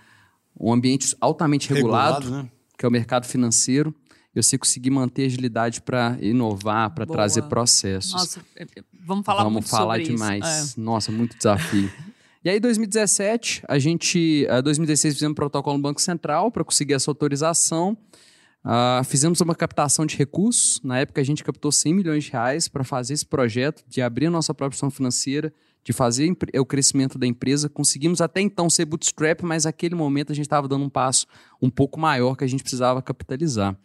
um 0.59 0.73
ambiente 0.73 1.17
altamente 1.21 1.69
regulado, 1.69 2.21
regulado 2.21 2.45
né? 2.45 2.51
que 2.79 2.87
é 2.87 2.89
o 2.89 2.93
mercado 2.93 3.27
financeiro. 3.27 3.93
Eu 4.33 4.43
sei 4.45 4.57
conseguir 4.57 4.91
manter 4.91 5.25
agilidade 5.27 5.83
para 5.83 6.17
inovar, 6.21 6.91
para 6.95 7.05
trazer 7.05 7.43
processos. 7.43 8.13
Nossa, 8.13 8.41
é, 8.55 8.63
é, 8.63 8.85
vamos 9.05 9.27
falar 9.27 9.43
vamos 9.43 9.55
muito 9.55 9.69
falar 9.69 9.97
sobre 9.97 10.13
demais. 10.13 10.47
Isso. 10.47 10.81
É. 10.81 10.83
Nossa, 10.85 11.11
muito 11.11 11.37
desafio. 11.37 11.91
E 12.45 12.49
aí, 12.49 12.61
2017, 12.61 13.63
a 13.67 13.81
gente, 13.81 14.47
uh, 14.49 14.63
2016 14.63 15.15
fizemos 15.15 15.33
um 15.33 15.35
protocolo 15.35 15.77
no 15.77 15.83
Banco 15.83 16.01
Central 16.01 16.53
para 16.53 16.63
conseguir 16.63 16.95
essa 16.95 17.11
autorização. 17.11 17.99
Uh, 18.65 19.03
fizemos 19.05 19.41
uma 19.41 19.57
captação 19.57 20.07
de 20.07 20.17
recursos. 20.17 20.81
Na 20.85 21.01
época, 21.01 21.21
a 21.21 21.25
gente 21.25 21.43
captou 21.43 21.73
100 21.73 21.95
milhões 21.95 22.25
de 22.25 22.31
reais 22.31 22.69
para 22.69 22.85
fazer 22.85 23.15
esse 23.15 23.27
projeto 23.27 23.83
de 23.89 24.01
abrir 24.01 24.27
a 24.27 24.31
nossa 24.31 24.55
própria 24.55 24.77
ação 24.77 24.89
financeira, 24.89 25.53
de 25.83 25.93
fazer 25.93 26.33
o 26.57 26.65
crescimento 26.65 27.19
da 27.19 27.27
empresa. 27.27 27.69
Conseguimos 27.69 28.21
até 28.21 28.41
então 28.41 28.71
ser 28.71 28.85
bootstrap, 28.85 29.43
mas 29.43 29.65
naquele 29.65 29.97
momento 29.97 30.31
a 30.31 30.35
gente 30.35 30.47
estava 30.47 30.69
dando 30.69 30.85
um 30.85 30.91
passo 30.91 31.27
um 31.61 31.69
pouco 31.69 31.99
maior 31.99 32.37
que 32.37 32.45
a 32.45 32.49
gente 32.49 32.63
precisava 32.63 33.03
capitalizar. 33.03 33.77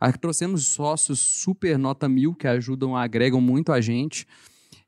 Aí, 0.00 0.12
trouxemos 0.16 0.64
sócios 0.66 1.18
super 1.18 1.76
nota 1.76 2.08
mil 2.08 2.36
que 2.36 2.46
ajudam, 2.46 2.96
agregam 2.96 3.40
muito 3.40 3.72
a 3.72 3.80
gente. 3.80 4.28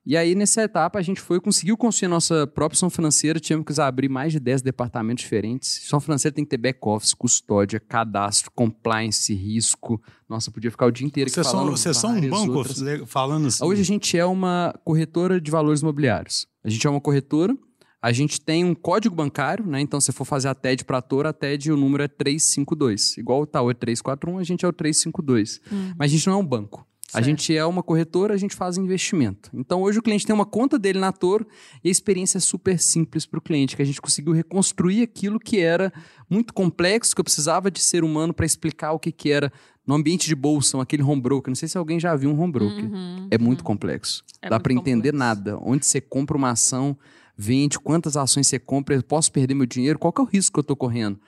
E 0.05 0.17
aí, 0.17 0.35
nessa 0.35 0.63
etapa, 0.63 0.99
a 0.99 1.03
gente 1.03 1.21
foi, 1.21 1.41
conseguiu 1.41 1.77
construir 1.77 2.07
a 2.07 2.11
nossa 2.11 2.47
própria 2.47 2.75
instituição 2.75 2.91
financeira, 2.91 3.39
tínhamos 3.39 3.65
que 3.65 3.81
abrir 3.81 4.09
mais 4.09 4.33
de 4.33 4.41
10 4.41 4.61
departamentos 4.61 5.23
diferentes. 5.23 5.71
Instituição 5.71 6.01
financeira 6.01 6.35
tem 6.35 6.45
que 6.45 6.51
ter 6.51 6.57
back-office, 6.57 7.15
custódia, 7.15 7.79
cadastro, 7.79 8.51
compliance, 8.53 9.33
risco. 9.33 10.03
Nossa, 10.29 10.51
podia 10.51 10.73
ficar 10.73 10.87
o 10.87 10.91
dia 10.91 11.07
inteiro 11.07 11.31
aqui 11.31 11.43
falando 11.45 11.71
Vocês 11.71 11.97
são 11.97 12.11
um 12.11 12.29
banco 12.29 12.53
outras. 12.53 12.83
falando 13.07 13.47
assim? 13.47 13.65
Hoje 13.65 13.83
a 13.83 13.85
gente 13.85 14.19
é 14.19 14.25
uma 14.25 14.75
corretora 14.85 15.41
de 15.41 15.51
valores 15.51 15.83
imobiliários. 15.83 16.49
A 16.65 16.69
gente 16.69 16.85
é 16.85 16.91
uma 16.91 17.01
corretora, 17.01 17.57
a 18.03 18.11
gente 18.11 18.41
tem 18.41 18.65
um 18.65 18.75
código 18.75 19.15
bancário, 19.15 19.65
né? 19.65 19.81
Então, 19.81 20.01
se 20.01 20.11
for 20.11 20.25
fazer 20.25 20.49
a 20.49 20.55
TED 20.57 20.85
para 20.85 20.99
a 20.99 21.03
Toro, 21.03 21.29
a 21.29 21.33
TED 21.33 21.71
o 21.71 21.77
número 21.77 22.03
é 22.03 22.09
352. 22.09 23.19
Igual 23.19 23.43
o 23.43 23.47
tal 23.47 23.71
é 23.71 23.75
341, 23.75 24.39
a 24.39 24.43
gente 24.43 24.65
é 24.65 24.69
o 24.69 24.73
352. 24.73 25.61
Hum. 25.71 25.93
Mas 25.97 26.11
a 26.11 26.17
gente 26.17 26.27
não 26.27 26.35
é 26.35 26.37
um 26.39 26.45
banco. 26.45 26.85
A 27.15 27.21
gente 27.23 27.57
é 27.57 27.65
uma 27.65 27.83
corretora, 27.83 28.35
a 28.35 28.37
gente 28.37 28.57
faz 28.57 28.77
investimento. 28.77 29.51
Então 29.53 29.83
hoje 29.83 29.99
o 29.99 30.03
cliente 30.03 30.27
tem 30.27 30.35
uma 30.35 30.47
conta 30.47 30.79
dele 30.79 30.99
na 30.99 31.13
Toro 31.13 31.47
e 31.83 31.89
a 31.89 31.93
experiência 31.93 32.39
é 32.39 32.41
super 32.41 32.79
simples 32.79 33.27
para 33.27 33.39
o 33.39 33.43
cliente, 33.43 33.77
que 33.77 33.83
a 33.83 33.85
gente 33.85 34.01
conseguiu 34.01 34.33
reconstruir 34.33 35.03
aquilo 35.03 35.39
que 35.39 35.61
era 35.61 35.93
muito 36.29 36.55
complexo, 36.55 37.15
que 37.15 37.21
eu 37.21 37.25
precisava 37.25 37.71
de 37.71 37.81
ser 37.81 38.05
humano 38.05 38.33
para 38.33 38.47
explicar 38.47 38.93
o 38.93 38.99
que, 38.99 39.13
que 39.13 39.31
era 39.31 39.53
no 39.87 39.95
ambiente 39.95 40.27
de 40.27 40.35
bolsa, 40.35 40.81
aquele 40.81 41.03
home 41.03 41.21
broker. 41.21 41.51
Não 41.51 41.57
sei 41.57 41.69
se 41.69 41.77
alguém 41.77 41.99
já 41.99 42.15
viu 42.15 42.31
um 42.31 42.41
home 42.41 42.53
broker. 42.53 42.85
Uhum, 42.85 43.29
é 43.31 43.39
muito 43.39 43.61
uhum. 43.61 43.67
complexo. 43.67 44.25
É 44.41 44.49
Dá 44.49 44.59
para 44.59 44.73
entender 44.73 45.13
nada. 45.13 45.59
Onde 45.61 45.85
você 45.85 46.01
compra 46.01 46.37
uma 46.37 46.51
ação, 46.51 46.97
vende, 47.37 47.79
quantas 47.79 48.17
ações 48.17 48.47
você 48.47 48.59
compra, 48.59 49.03
posso 49.03 49.33
perder 49.33 49.55
meu 49.55 49.67
dinheiro, 49.67 49.99
qual 49.99 50.15
é 50.17 50.21
o 50.23 50.25
risco 50.25 50.55
que 50.55 50.59
eu 50.61 50.63
estou 50.63 50.77
correndo? 50.77 51.19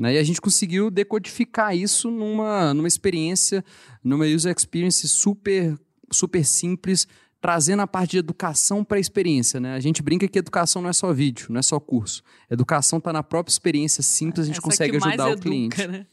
Né? 0.00 0.14
E 0.14 0.18
a 0.18 0.24
gente 0.24 0.40
conseguiu 0.40 0.90
decodificar 0.90 1.76
isso 1.76 2.10
numa, 2.10 2.72
numa 2.72 2.88
experiência, 2.88 3.62
numa 4.02 4.24
user 4.24 4.50
experience 4.56 5.06
super, 5.06 5.78
super 6.10 6.42
simples, 6.42 7.06
trazendo 7.38 7.82
a 7.82 7.86
parte 7.86 8.12
de 8.12 8.18
educação 8.18 8.82
para 8.82 8.96
a 8.96 9.00
experiência. 9.00 9.60
Né? 9.60 9.74
A 9.74 9.80
gente 9.80 10.02
brinca 10.02 10.26
que 10.26 10.38
educação 10.38 10.80
não 10.80 10.88
é 10.88 10.94
só 10.94 11.12
vídeo, 11.12 11.48
não 11.50 11.60
é 11.60 11.62
só 11.62 11.78
curso. 11.78 12.22
Educação 12.50 12.98
está 12.98 13.12
na 13.12 13.22
própria 13.22 13.52
experiência 13.52 14.02
simples, 14.02 14.44
a 14.44 14.46
gente 14.46 14.54
Essa 14.54 14.62
consegue 14.62 14.96
ajudar 14.96 15.26
o 15.26 15.32
educa, 15.32 15.42
cliente. 15.42 15.86
Né? 15.86 16.06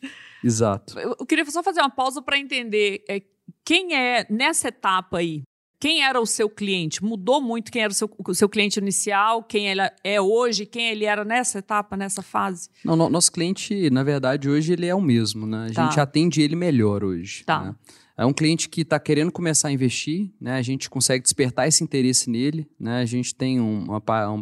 Exato. 0.43 0.99
Eu 0.99 1.25
queria 1.25 1.45
só 1.45 1.63
fazer 1.63 1.79
uma 1.79 1.89
pausa 1.89 2.21
para 2.21 2.37
entender 2.37 3.05
é, 3.07 3.21
quem 3.63 3.95
é 3.95 4.27
nessa 4.29 4.67
etapa 4.67 5.19
aí 5.19 5.43
quem 5.79 6.03
era 6.03 6.19
o 6.19 6.25
seu 6.25 6.49
cliente? 6.49 7.03
Mudou 7.03 7.39
muito 7.41 7.71
quem 7.71 7.83
era 7.83 7.91
o 7.91 7.95
seu, 7.95 8.09
o 8.27 8.33
seu 8.33 8.49
cliente 8.49 8.79
inicial, 8.79 9.43
quem 9.43 9.67
ele 9.67 9.81
é 10.03 10.19
hoje, 10.19 10.65
quem 10.65 10.89
ele 10.89 11.05
era 11.05 11.23
nessa 11.23 11.59
etapa, 11.59 11.95
nessa 11.95 12.21
fase? 12.21 12.69
Não, 12.83 12.95
no, 12.95 13.09
nosso 13.09 13.31
cliente, 13.31 13.89
na 13.91 14.03
verdade, 14.03 14.49
hoje 14.49 14.73
ele 14.73 14.87
é 14.87 14.95
o 14.95 15.01
mesmo, 15.01 15.45
né? 15.45 15.67
A 15.69 15.73
tá. 15.73 15.83
gente 15.85 15.99
atende 15.99 16.41
ele 16.41 16.55
melhor 16.55 17.03
hoje. 17.03 17.43
Tá. 17.45 17.61
Né? 17.61 17.75
É 18.17 18.25
um 18.25 18.33
cliente 18.33 18.67
que 18.67 18.81
está 18.81 18.99
querendo 18.99 19.31
começar 19.31 19.67
a 19.67 19.71
investir, 19.71 20.31
né? 20.41 20.57
A 20.57 20.61
gente 20.63 20.89
consegue 20.89 21.21
despertar 21.21 21.67
esse 21.67 21.83
interesse 21.83 22.27
nele, 22.31 22.67
né? 22.79 23.01
A 23.01 23.05
gente 23.05 23.35
tem 23.35 23.59
uma, 23.59 24.01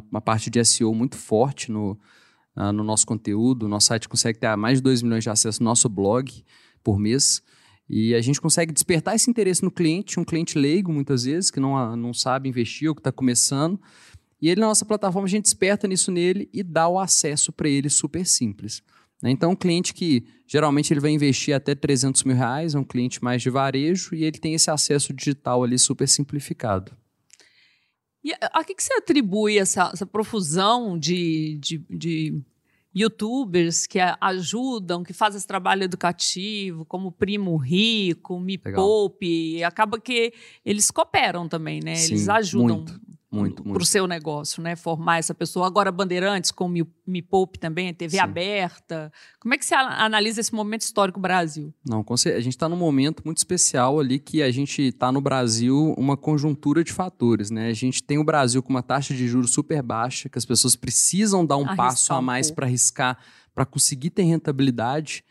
uma 0.10 0.22
parte 0.22 0.50
de 0.50 0.64
SEO 0.64 0.96
muito 0.96 1.18
forte 1.18 1.70
no, 1.70 2.00
uh, 2.56 2.72
no 2.72 2.86
nosso 2.86 3.06
conteúdo. 3.06 3.68
Nosso 3.68 3.88
site 3.88 4.08
consegue 4.08 4.40
ter 4.40 4.56
mais 4.56 4.78
de 4.78 4.84
2 4.84 5.02
milhões 5.02 5.26
de 5.26 5.30
acessos 5.30 5.60
no 5.60 5.66
nosso 5.66 5.90
blog 5.90 6.32
por 6.82 6.98
mês. 6.98 7.44
E 7.90 8.16
a 8.16 8.22
gente 8.22 8.42
consegue 8.42 8.74
despertar 8.74 9.16
esse 9.16 9.30
interesse 9.30 9.64
no 9.64 9.72
cliente, 9.72 10.20
um 10.20 10.24
cliente 10.24 10.58
leigo, 10.58 10.92
muitas 10.92 11.24
vezes, 11.24 11.52
que 11.52 11.60
não, 11.60 11.96
não 11.96 12.14
sabe 12.14 12.50
investir 12.50 12.90
ou 12.90 12.96
que 12.96 13.00
está 13.00 13.12
começando. 13.12 13.80
E 14.42 14.50
ele, 14.50 14.62
na 14.62 14.68
nossa 14.68 14.86
plataforma, 14.86 15.28
a 15.28 15.30
gente 15.30 15.44
desperta 15.44 15.88
nisso 15.88 16.12
nele 16.12 16.50
e 16.52 16.64
dá 16.64 16.88
o 16.88 17.00
acesso 17.00 17.52
para 17.52 17.70
ele 17.70 17.90
super 17.90 18.26
simples. 18.26 18.82
Né? 19.22 19.32
Então, 19.32 19.52
um 19.52 19.56
cliente 19.56 19.94
que 19.94 20.26
geralmente 20.48 20.92
ele 20.92 21.00
vai 21.00 21.12
investir 21.12 21.56
até 21.56 21.74
300 21.76 22.24
mil 22.24 22.36
reais, 22.36 22.76
é 22.76 22.80
um 22.80 22.84
cliente 22.84 23.24
mais 23.24 23.42
de 23.42 23.50
varejo, 23.50 24.16
e 24.16 24.24
ele 24.24 24.38
tem 24.38 24.54
esse 24.54 24.70
acesso 24.70 25.14
digital 25.14 25.64
ali 25.64 25.78
super 25.78 26.08
simplificado. 26.08 26.96
E 28.24 28.34
a, 28.42 28.64
que, 28.64 28.74
que 28.74 28.84
você 28.84 28.94
atribui 28.94 29.60
essa, 29.60 29.92
essa 29.94 30.06
profusão 30.06 30.98
de, 30.98 31.60
de, 31.62 31.86
de 31.90 32.42
youtubers 32.96 33.86
que 33.86 34.00
ajudam, 34.22 35.04
que 35.04 35.12
fazem 35.12 35.38
esse 35.38 35.46
trabalho 35.46 35.84
educativo, 35.84 36.86
como 36.86 37.12
Primo 37.12 37.58
Rico, 37.58 38.40
Me 38.40 38.60
Legal. 38.64 38.82
Poupe. 38.82 39.62
Acaba 39.64 40.00
que 40.00 40.34
eles 40.64 40.90
cooperam 40.90 41.48
também, 41.50 41.82
né? 41.84 41.96
Sim, 41.96 42.14
eles 42.14 42.30
ajudam. 42.30 42.78
Muito. 42.78 43.02
Muito, 43.40 43.64
Para 43.64 43.82
o 43.82 43.86
seu 43.86 44.08
negócio, 44.08 44.62
né? 44.62 44.76
Formar 44.76 45.18
essa 45.18 45.34
pessoa. 45.34 45.68
Agora, 45.68 45.92
Bandeirantes, 45.92 46.52
com 46.52 46.68
Me, 46.68 46.88
Me 47.06 47.22
Poupe 47.22 47.60
também, 47.60 47.94
TV 47.94 48.18
Sim. 48.18 48.24
aberta. 48.24 49.12
Como 49.40 49.54
é 49.54 49.58
que 49.58 49.66
você 49.66 49.76
analisa 49.76 50.40
esse 50.40 50.54
momento 50.54 50.82
histórico 50.82 51.20
Brasil? 51.20 51.74
Não, 51.88 52.04
a 52.10 52.40
gente 52.40 52.50
está 52.50 52.70
num 52.70 52.78
momento 52.78 53.22
muito 53.26 53.38
especial 53.38 54.00
ali 54.00 54.20
que 54.20 54.42
a 54.42 54.52
gente 54.52 54.82
está 54.82 55.12
no 55.12 55.22
Brasil 55.22 55.94
uma 55.98 56.16
conjuntura 56.16 56.84
de 56.84 56.94
fatores, 56.94 57.52
né? 57.52 57.68
A 57.68 57.74
gente 57.74 58.02
tem 58.02 58.18
o 58.18 58.24
Brasil 58.24 58.64
com 58.64 58.70
uma 58.70 58.84
taxa 58.84 59.14
de 59.14 59.28
juros 59.28 59.52
super 59.52 59.82
baixa, 59.82 60.30
que 60.30 60.38
as 60.38 60.46
pessoas 60.46 60.76
precisam 60.76 61.46
dar 61.46 61.58
um 61.58 61.66
arriscar 61.66 61.78
passo 61.78 62.14
a 62.14 62.22
mais 62.22 62.50
para 62.50 62.66
arriscar, 62.66 63.18
para 63.54 63.66
conseguir 63.66 64.10
ter 64.12 64.24
rentabilidade. 64.24 65.24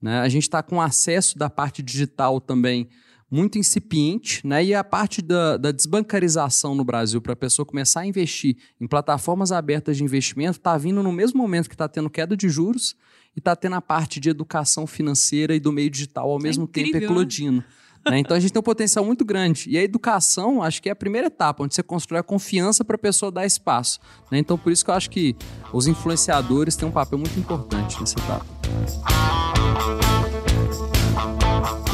Né? 0.00 0.20
A 0.20 0.28
gente 0.28 0.42
está 0.42 0.62
com 0.62 0.80
acesso 0.80 1.38
da 1.38 1.48
parte 1.48 1.82
digital 1.82 2.40
também 2.40 2.88
muito 3.36 3.58
incipiente, 3.58 4.44
né? 4.46 4.64
E 4.64 4.74
a 4.74 4.82
parte 4.82 5.20
da, 5.20 5.58
da 5.58 5.70
desbancarização 5.70 6.74
no 6.74 6.84
Brasil 6.84 7.20
para 7.20 7.34
a 7.34 7.36
pessoa 7.36 7.66
começar 7.66 8.00
a 8.00 8.06
investir 8.06 8.56
em 8.80 8.86
plataformas 8.86 9.52
abertas 9.52 9.98
de 9.98 10.02
investimento 10.02 10.58
está 10.58 10.76
vindo 10.78 11.02
no 11.02 11.12
mesmo 11.12 11.38
momento 11.38 11.68
que 11.68 11.74
está 11.74 11.86
tendo 11.86 12.08
queda 12.08 12.34
de 12.34 12.48
juros 12.48 12.96
e 13.36 13.38
está 13.38 13.54
tendo 13.54 13.76
a 13.76 13.82
parte 13.82 14.18
de 14.18 14.30
educação 14.30 14.86
financeira 14.86 15.54
e 15.54 15.60
do 15.60 15.70
meio 15.70 15.90
digital 15.90 16.30
ao 16.30 16.38
é 16.38 16.42
mesmo 16.42 16.64
incrível, 16.64 16.92
tempo 16.92 17.04
né? 17.04 17.12
eclodindo. 17.12 17.64
Né? 18.08 18.20
Então 18.20 18.36
a 18.36 18.40
gente 18.40 18.52
tem 18.52 18.60
um 18.60 18.62
potencial 18.62 19.04
muito 19.04 19.24
grande. 19.24 19.68
E 19.68 19.76
a 19.76 19.82
educação, 19.82 20.62
acho 20.62 20.80
que 20.80 20.88
é 20.88 20.92
a 20.92 20.96
primeira 20.96 21.26
etapa, 21.26 21.62
onde 21.62 21.74
você 21.74 21.82
constrói 21.82 22.20
a 22.20 22.22
confiança 22.22 22.84
para 22.84 22.96
a 22.96 22.98
pessoa 22.98 23.30
dar 23.30 23.44
espaço. 23.44 24.00
Né? 24.30 24.38
Então 24.38 24.56
por 24.56 24.72
isso 24.72 24.82
que 24.82 24.90
eu 24.90 24.94
acho 24.94 25.10
que 25.10 25.36
os 25.72 25.86
influenciadores 25.86 26.74
têm 26.74 26.88
um 26.88 26.92
papel 26.92 27.18
muito 27.18 27.38
importante 27.38 28.00
nessa 28.00 28.18
etapa. 28.18 28.46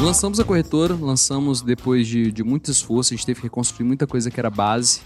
Lançamos 0.03 0.37
a 0.37 0.43
corretora, 0.43 0.95
lançamos 0.95 1.61
depois 1.61 2.05
de, 2.05 2.29
de 2.29 2.43
muito 2.43 2.69
esforço, 2.69 3.13
a 3.13 3.15
gente 3.15 3.25
teve 3.25 3.39
que 3.39 3.45
reconstruir 3.47 3.85
muita 3.85 4.05
coisa 4.05 4.29
que 4.29 4.37
era 4.37 4.49
base. 4.49 4.99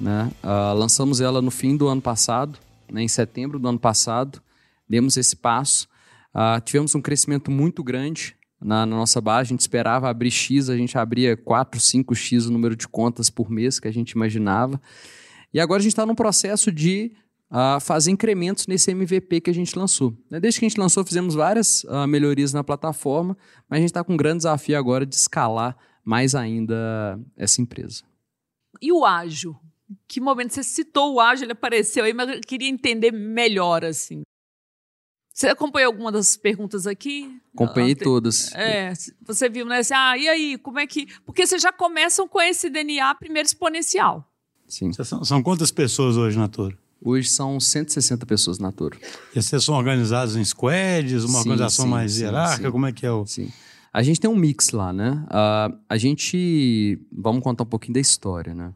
Né? 0.00 0.32
Uh, 0.42 0.74
lançamos 0.74 1.20
ela 1.20 1.42
no 1.42 1.50
fim 1.50 1.76
do 1.76 1.88
ano 1.88 2.00
passado, 2.00 2.58
né? 2.90 3.02
em 3.02 3.06
setembro 3.06 3.58
do 3.58 3.68
ano 3.68 3.78
passado, 3.78 4.40
demos 4.88 5.18
esse 5.18 5.36
passo. 5.36 5.86
Uh, 6.34 6.58
tivemos 6.64 6.94
um 6.94 7.02
crescimento 7.02 7.50
muito 7.50 7.84
grande 7.84 8.34
na, 8.58 8.86
na, 8.86 8.96
nossa 8.96 9.20
base, 9.20 9.48
a 9.48 9.52
gente 9.52 9.60
esperava 9.60 10.08
abrir 10.08 10.30
X, 10.30 10.70
a 10.70 10.76
gente 10.76 10.96
abria 10.96 11.36
4, 11.36 11.78
5X 11.78 12.48
o 12.48 12.50
número 12.50 12.74
de 12.74 12.88
contas 12.88 13.28
por 13.28 13.50
mês 13.50 13.78
que 13.78 13.88
a 13.88 13.92
gente 13.92 14.12
imaginava. 14.12 14.80
E 15.52 15.60
agora 15.60 15.80
a 15.80 15.82
gente 15.82 15.92
está 15.92 16.06
num 16.06 16.14
processo 16.14 16.72
de 16.72 17.12
uh, 17.50 17.80
fazer 17.80 18.10
incrementos 18.10 18.66
nesse 18.66 18.90
MVP 18.90 19.40
que 19.40 19.50
a 19.50 19.54
gente 19.54 19.78
lançou. 19.78 20.16
Né? 20.30 20.40
Desde 20.40 20.60
que 20.60 20.66
a 20.66 20.68
gente 20.68 20.78
lançou, 20.78 21.04
fizemos 21.04 21.34
várias 21.34 21.84
uh, 21.84 22.06
melhorias 22.06 22.52
na 22.52 22.62
plataforma, 22.62 23.36
mas 23.68 23.78
a 23.78 23.80
gente 23.80 23.90
está 23.90 24.04
com 24.04 24.14
um 24.14 24.16
grande 24.16 24.38
desafio 24.38 24.78
agora 24.78 25.04
de 25.04 25.14
escalar 25.14 25.76
mais 26.04 26.34
ainda 26.34 27.18
essa 27.36 27.60
empresa. 27.60 28.02
E 28.80 28.92
o 28.92 29.04
ágil? 29.04 29.56
Que 30.06 30.20
momento 30.20 30.54
você 30.54 30.62
citou 30.62 31.14
o 31.14 31.20
ágil, 31.20 31.44
ele 31.44 31.52
apareceu 31.52 32.04
aí, 32.04 32.14
mas 32.14 32.28
eu 32.28 32.40
queria 32.40 32.68
entender 32.68 33.10
melhor 33.10 33.84
assim. 33.84 34.22
Você 35.32 35.48
acompanhou 35.48 35.88
alguma 35.88 36.12
das 36.12 36.36
perguntas 36.36 36.86
aqui? 36.86 37.40
Acompanhei 37.54 37.94
todas. 37.94 38.52
É, 38.54 38.92
você 39.22 39.48
viu, 39.48 39.64
né? 39.64 39.78
Assim, 39.78 39.94
ah, 39.94 40.16
e 40.16 40.28
aí, 40.28 40.58
como 40.58 40.78
é 40.78 40.86
que. 40.86 41.06
Porque 41.24 41.46
vocês 41.46 41.62
já 41.62 41.72
começam 41.72 42.28
com 42.28 42.40
esse 42.42 42.68
DNA 42.68 43.14
primeiro 43.14 43.46
exponencial. 43.46 44.28
Sim. 44.68 44.92
São, 44.92 45.24
são 45.24 45.42
quantas 45.42 45.70
pessoas 45.70 46.16
hoje 46.16 46.38
na 46.38 46.46
Toro? 46.46 46.76
Hoje 47.02 47.28
são 47.28 47.58
160 47.58 48.26
pessoas 48.26 48.58
na 48.58 48.70
Toro. 48.70 48.98
E 49.34 49.40
vocês 49.40 49.64
são 49.64 49.74
organizados 49.74 50.36
em 50.36 50.44
squads, 50.44 51.24
uma 51.24 51.42
sim, 51.42 51.50
organização 51.50 51.84
sim, 51.86 51.90
mais 51.90 52.12
sim, 52.12 52.22
hierárquica? 52.24 52.70
Como 52.70 52.86
é 52.86 52.92
que 52.92 53.06
é 53.06 53.10
o. 53.10 53.24
Sim. 53.26 53.50
A 53.92 54.02
gente 54.02 54.20
tem 54.20 54.30
um 54.30 54.36
mix 54.36 54.70
lá, 54.70 54.92
né? 54.92 55.24
Uh, 55.26 55.78
a 55.88 55.96
gente. 55.96 57.00
Vamos 57.10 57.42
contar 57.42 57.64
um 57.64 57.66
pouquinho 57.66 57.94
da 57.94 58.00
história, 58.00 58.54
né? 58.54 58.74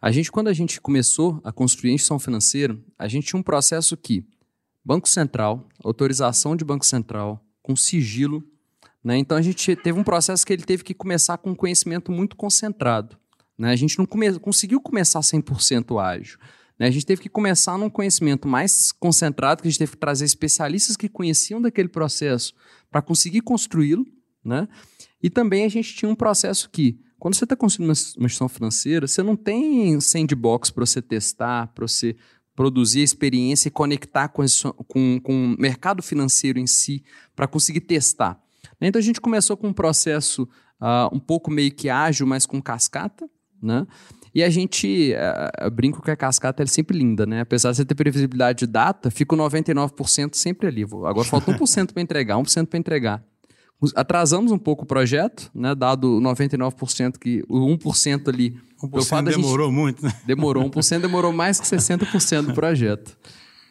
A 0.00 0.12
gente, 0.12 0.30
quando 0.30 0.48
a 0.48 0.52
gente 0.52 0.80
começou 0.80 1.40
a 1.42 1.50
construir 1.50 1.90
a 1.90 1.94
instituição 1.94 2.18
financeira, 2.18 2.78
a 2.98 3.08
gente 3.08 3.26
tinha 3.26 3.40
um 3.40 3.42
processo 3.42 3.96
que 3.96 4.24
Banco 4.84 5.08
Central, 5.08 5.66
autorização 5.82 6.54
de 6.54 6.62
Banco 6.62 6.84
Central, 6.84 7.42
com 7.62 7.74
sigilo. 7.74 8.44
Né? 9.02 9.16
Então 9.16 9.36
a 9.36 9.42
gente 9.42 9.74
teve 9.76 9.98
um 9.98 10.04
processo 10.04 10.44
que 10.44 10.52
ele 10.52 10.62
teve 10.62 10.84
que 10.84 10.92
começar 10.92 11.38
com 11.38 11.50
um 11.50 11.54
conhecimento 11.54 12.12
muito 12.12 12.36
concentrado. 12.36 13.16
Né? 13.56 13.70
A 13.70 13.76
gente 13.76 13.98
não 13.98 14.04
come 14.04 14.38
conseguiu 14.38 14.80
começar 14.80 15.20
100% 15.20 15.98
ágil. 15.98 16.38
Né? 16.78 16.86
A 16.86 16.90
gente 16.90 17.06
teve 17.06 17.22
que 17.22 17.28
começar 17.28 17.78
num 17.78 17.90
conhecimento 17.90 18.48
mais 18.48 18.92
concentrado, 18.92 19.62
que 19.62 19.68
a 19.68 19.70
gente 19.70 19.78
teve 19.78 19.92
que 19.92 19.98
trazer 19.98 20.24
especialistas 20.24 20.96
que 20.96 21.08
conheciam 21.08 21.60
daquele 21.60 21.88
processo 21.88 22.54
para 22.90 23.02
conseguir 23.02 23.40
construí-lo. 23.40 24.04
Né? 24.44 24.68
E 25.22 25.30
também 25.30 25.64
a 25.64 25.68
gente 25.68 25.94
tinha 25.94 26.08
um 26.08 26.14
processo 26.14 26.68
que, 26.70 27.00
quando 27.18 27.34
você 27.34 27.44
está 27.44 27.56
construindo 27.56 27.88
uma, 27.88 27.94
uma 28.18 28.26
instituição 28.26 28.48
financeira, 28.48 29.06
você 29.06 29.22
não 29.22 29.36
tem 29.36 29.98
sandbox 30.00 30.70
para 30.70 30.84
você 30.84 31.00
testar, 31.00 31.68
para 31.68 31.86
você 31.86 32.16
produzir 32.54 33.00
experiência 33.00 33.68
e 33.68 33.70
conectar 33.70 34.28
com, 34.28 34.44
com, 34.86 35.20
com 35.20 35.44
o 35.44 35.60
mercado 35.60 36.02
financeiro 36.02 36.58
em 36.58 36.66
si 36.66 37.02
para 37.34 37.46
conseguir 37.46 37.80
testar. 37.80 38.40
Então 38.80 38.98
a 38.98 39.02
gente 39.02 39.20
começou 39.20 39.56
com 39.56 39.68
um 39.68 39.72
processo 39.72 40.42
uh, 40.80 41.14
um 41.14 41.18
pouco 41.18 41.50
meio 41.50 41.72
que 41.72 41.88
ágil, 41.88 42.26
mas 42.26 42.46
com 42.46 42.60
cascata, 42.60 43.28
né? 43.62 43.86
E 44.34 44.42
a 44.42 44.50
gente, 44.50 45.14
uh, 45.14 45.70
brinco 45.70 46.02
que 46.02 46.10
a 46.10 46.16
cascata 46.16 46.64
é 46.64 46.66
sempre 46.66 46.98
linda, 46.98 47.24
né? 47.24 47.42
Apesar 47.42 47.70
de 47.70 47.76
você 47.76 47.84
ter 47.84 47.94
previsibilidade 47.94 48.60
de 48.60 48.66
data, 48.66 49.08
fica 49.08 49.32
o 49.34 49.38
99% 49.38 50.34
sempre 50.34 50.66
ali. 50.66 50.82
Agora 50.82 51.24
falta 51.24 51.52
1% 51.52 51.92
para 51.92 52.02
entregar, 52.02 52.36
1% 52.36 52.66
para 52.66 52.78
entregar. 52.78 53.24
Atrasamos 53.94 54.50
um 54.50 54.58
pouco 54.58 54.82
o 54.82 54.86
projeto, 54.86 55.50
né? 55.54 55.72
Dado 55.72 56.18
o 56.18 56.20
99% 56.20 57.16
que 57.18 57.44
o 57.48 57.60
1% 57.76 58.28
ali. 58.28 58.58
1% 58.82 59.24
demorou 59.24 59.68
gente, 59.68 59.76
muito, 59.76 60.04
né? 60.04 60.12
Demorou, 60.26 60.64
1% 60.68 61.00
demorou 61.00 61.32
mais 61.32 61.60
que 61.60 61.66
60% 61.66 62.46
do 62.46 62.54
projeto. 62.54 63.16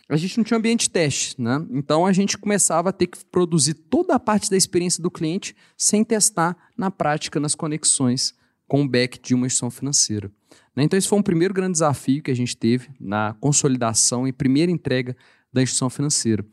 A 0.07 0.15
gente 0.15 0.37
não 0.37 0.43
tinha 0.45 0.57
ambiente 0.57 0.81
de 0.81 0.91
teste, 0.91 1.41
né? 1.41 1.65
Então 1.71 2.05
a 2.05 2.13
gente 2.13 2.37
começava 2.37 2.89
a 2.89 2.93
ter 2.93 3.07
que 3.07 3.17
produzir 3.25 3.73
toda 3.73 4.15
a 4.15 4.19
parte 4.19 4.49
da 4.49 4.55
experiência 4.55 5.03
do 5.03 5.11
cliente 5.11 5.55
sem 5.77 6.05
testar 6.05 6.55
na 6.77 6.89
prática 6.89 7.37
nas 7.37 7.53
conexões 7.53 8.33
com 8.67 8.83
o 8.83 8.87
back 8.87 9.19
de 9.21 9.33
uma 9.33 9.45
instituição 9.45 9.69
financeira. 9.69 10.31
Né? 10.75 10.83
Então, 10.83 10.97
esse 10.97 11.07
foi 11.07 11.19
um 11.19 11.23
primeiro 11.23 11.53
grande 11.53 11.73
desafio 11.73 12.21
que 12.21 12.31
a 12.31 12.35
gente 12.35 12.55
teve 12.55 12.89
na 12.99 13.35
consolidação 13.39 14.27
e 14.27 14.33
primeira 14.33 14.71
entrega 14.71 15.15
da 15.51 15.61
instituição 15.61 15.89
financeira. 15.89 16.43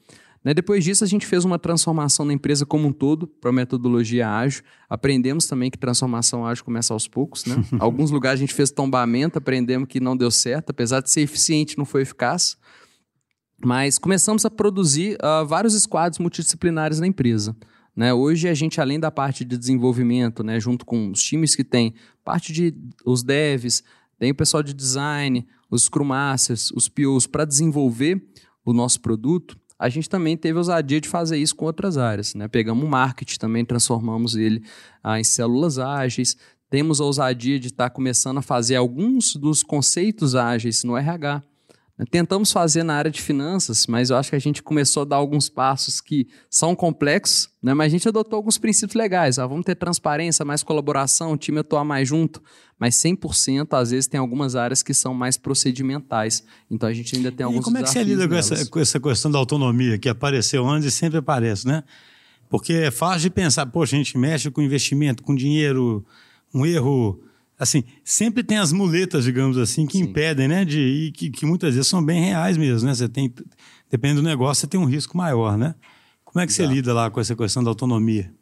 Né? 0.45 0.55
Depois 0.55 0.85
disso, 0.85 1.05
a 1.05 1.07
gente 1.07 1.27
fez 1.27 1.45
uma 1.45 1.59
transformação 1.59 2.25
na 2.25 2.33
empresa 2.33 2.65
como 2.65 2.89
um 2.89 2.93
todo 2.93 3.27
para 3.27 3.51
a 3.51 3.53
metodologia 3.53 4.29
ágil. 4.29 4.63
Aprendemos 4.89 5.47
também 5.47 5.71
que 5.71 5.79
transformação 5.79 6.47
ágil 6.47 6.65
começa 6.65 6.93
aos 6.93 7.07
poucos. 7.07 7.45
Né? 7.45 7.57
Alguns 7.79 8.11
lugares 8.11 8.39
a 8.39 8.43
gente 8.43 8.55
fez 8.55 8.71
tombamento, 8.71 9.39
aprendemos 9.39 9.89
que 9.89 10.01
não 10.01 10.17
deu 10.17 10.31
certo, 10.31 10.71
apesar 10.71 11.01
de 11.01 11.11
ser 11.11 11.21
eficiente, 11.23 11.77
não 11.77 11.85
foi 11.85 12.03
eficaz. 12.03 12.57
Mas 13.63 13.99
começamos 13.99 14.45
a 14.47 14.51
produzir 14.51 15.19
uh, 15.23 15.45
vários 15.47 15.75
squads 15.75 16.19
multidisciplinares 16.19 16.99
na 16.99 17.07
empresa. 17.07 17.55
Né? 18.01 18.15
Hoje 18.15 18.49
a 18.49 18.55
gente, 18.55 18.81
além 18.81 18.99
da 18.99 19.11
parte 19.11 19.45
de 19.45 19.59
desenvolvimento, 19.59 20.43
né, 20.43 20.59
junto 20.59 20.87
com 20.87 21.11
os 21.11 21.23
times 21.23 21.55
que 21.55 21.63
tem, 21.63 21.93
parte 22.25 22.51
de 22.51 22.75
os 23.05 23.23
devs, 23.23 23.85
tem 24.19 24.31
o 24.31 24.35
pessoal 24.35 24.63
de 24.63 24.73
design, 24.73 25.47
os 25.71 25.83
Scrum 25.83 26.07
Masters, 26.07 26.71
os 26.71 26.89
POs, 26.89 27.27
para 27.27 27.45
desenvolver 27.45 28.27
o 28.65 28.73
nosso 28.73 29.03
produto, 29.03 29.55
a 29.79 29.91
gente 29.91 30.09
também 30.09 30.35
teve 30.35 30.57
a 30.57 30.61
ousadia 30.61 30.99
de 30.99 31.11
fazer 31.11 31.37
isso 31.37 31.55
com 31.55 31.67
outras 31.67 31.99
áreas. 31.99 32.35
Né? 32.35 32.49
Pegamos 32.49 32.83
o 32.83 32.89
marketing 32.89 33.37
também, 33.39 33.67
transformamos 33.67 34.35
ele 34.35 34.65
ah, 35.05 35.21
em 35.21 35.25
células 35.25 35.79
ágeis, 35.79 36.39
temos 36.71 37.03
a 37.03 37.05
ousadia 37.05 37.61
de 37.61 37.67
estar 37.67 37.91
tá 37.91 37.95
começando 37.95 38.39
a 38.39 38.43
fazer 38.43 38.77
alguns 38.77 39.37
dos 39.37 39.63
conceitos 39.63 40.35
ágeis 40.35 40.85
no 40.85 40.97
RH. 40.97 41.43
Tentamos 42.11 42.51
fazer 42.51 42.83
na 42.83 42.95
área 42.95 43.11
de 43.11 43.21
finanças, 43.21 43.87
mas 43.87 44.11
eu 44.11 44.17
acho 44.17 44.31
que 44.31 44.37
a 44.37 44.41
gente 44.41 44.63
começou 44.63 45.03
a 45.03 45.05
dar 45.05 45.17
alguns 45.17 45.49
passos 45.49 46.01
que 46.01 46.27
são 46.49 46.75
complexos, 46.75 47.51
né? 47.63 47.75
mas 47.75 47.87
a 47.87 47.91
gente 47.91 48.09
adotou 48.09 48.37
alguns 48.37 48.57
princípios 48.57 48.95
legais. 48.95 49.39
Ah, 49.39 49.47
vamos 49.47 49.65
ter 49.65 49.75
transparência, 49.75 50.45
mais 50.45 50.63
colaboração, 50.63 51.33
o 51.33 51.37
time 51.37 51.59
atuar 51.59 51.85
mais 51.85 52.09
junto, 52.09 52.43
mas 52.79 52.95
100% 52.95 53.69
às 53.73 53.91
vezes 53.91 54.07
tem 54.07 54.19
algumas 54.19 54.57
áreas 54.57 54.83
que 54.83 54.95
são 54.95 55.13
mais 55.13 55.37
procedimentais. 55.37 56.45
Então 56.71 56.89
a 56.89 56.93
gente 56.93 57.17
ainda 57.17 57.31
tem 57.31 57.45
alguns 57.45 57.61
E 57.61 57.65
como 57.65 57.79
é 57.79 57.83
que 57.83 57.91
você 57.91 58.03
lida 58.03 58.27
com 58.27 58.35
essa, 58.35 58.67
com 58.67 58.81
essa 58.81 58.99
questão 58.99 59.31
da 59.31 59.39
autonomia 59.39 59.99
que 59.99 60.09
apareceu 60.09 60.67
antes 60.67 60.89
e 60.89 60.91
sempre 60.91 61.19
aparece, 61.19 61.67
né? 61.67 61.85
Porque 62.49 62.73
é 62.73 62.91
fácil 62.91 63.21
de 63.21 63.31
pensar, 63.31 63.67
poxa, 63.67 63.95
a 63.95 63.99
gente 63.99 64.17
mexe 64.17 64.51
com 64.51 64.63
investimento, 64.63 65.23
com 65.23 65.35
dinheiro, 65.35 66.05
um 66.53 66.65
erro 66.67 67.23
assim, 67.61 67.85
sempre 68.03 68.43
tem 68.43 68.57
as 68.57 68.73
muletas, 68.73 69.23
digamos 69.25 69.59
assim, 69.59 69.87
que 69.87 69.99
Sim. 69.99 70.05
impedem, 70.05 70.49
né? 70.49 70.65
De, 70.65 70.81
e 70.81 71.13
que, 71.13 71.29
que, 71.29 71.45
muitas 71.45 71.75
vezes 71.75 71.89
são 71.89 72.03
bem 72.03 72.25
reais 72.25 72.57
mesmo, 72.57 72.89
né? 72.89 72.95
Você 72.95 73.07
tem, 73.07 73.33
dependendo 73.91 74.23
do 74.23 74.27
negócio, 74.27 74.63
você 74.63 74.67
tem 74.67 74.81
um 74.81 74.87
risco 74.87 75.15
maior, 75.15 75.59
né? 75.59 75.75
Como 76.25 76.43
é 76.43 76.47
que 76.47 76.53
Exato. 76.53 76.71
você 76.71 76.75
lida 76.75 76.95
lá 76.95 77.11
com 77.11 77.21
essa 77.21 77.37
questão 77.37 77.63
da 77.63 77.71
autonomia? 77.71 78.33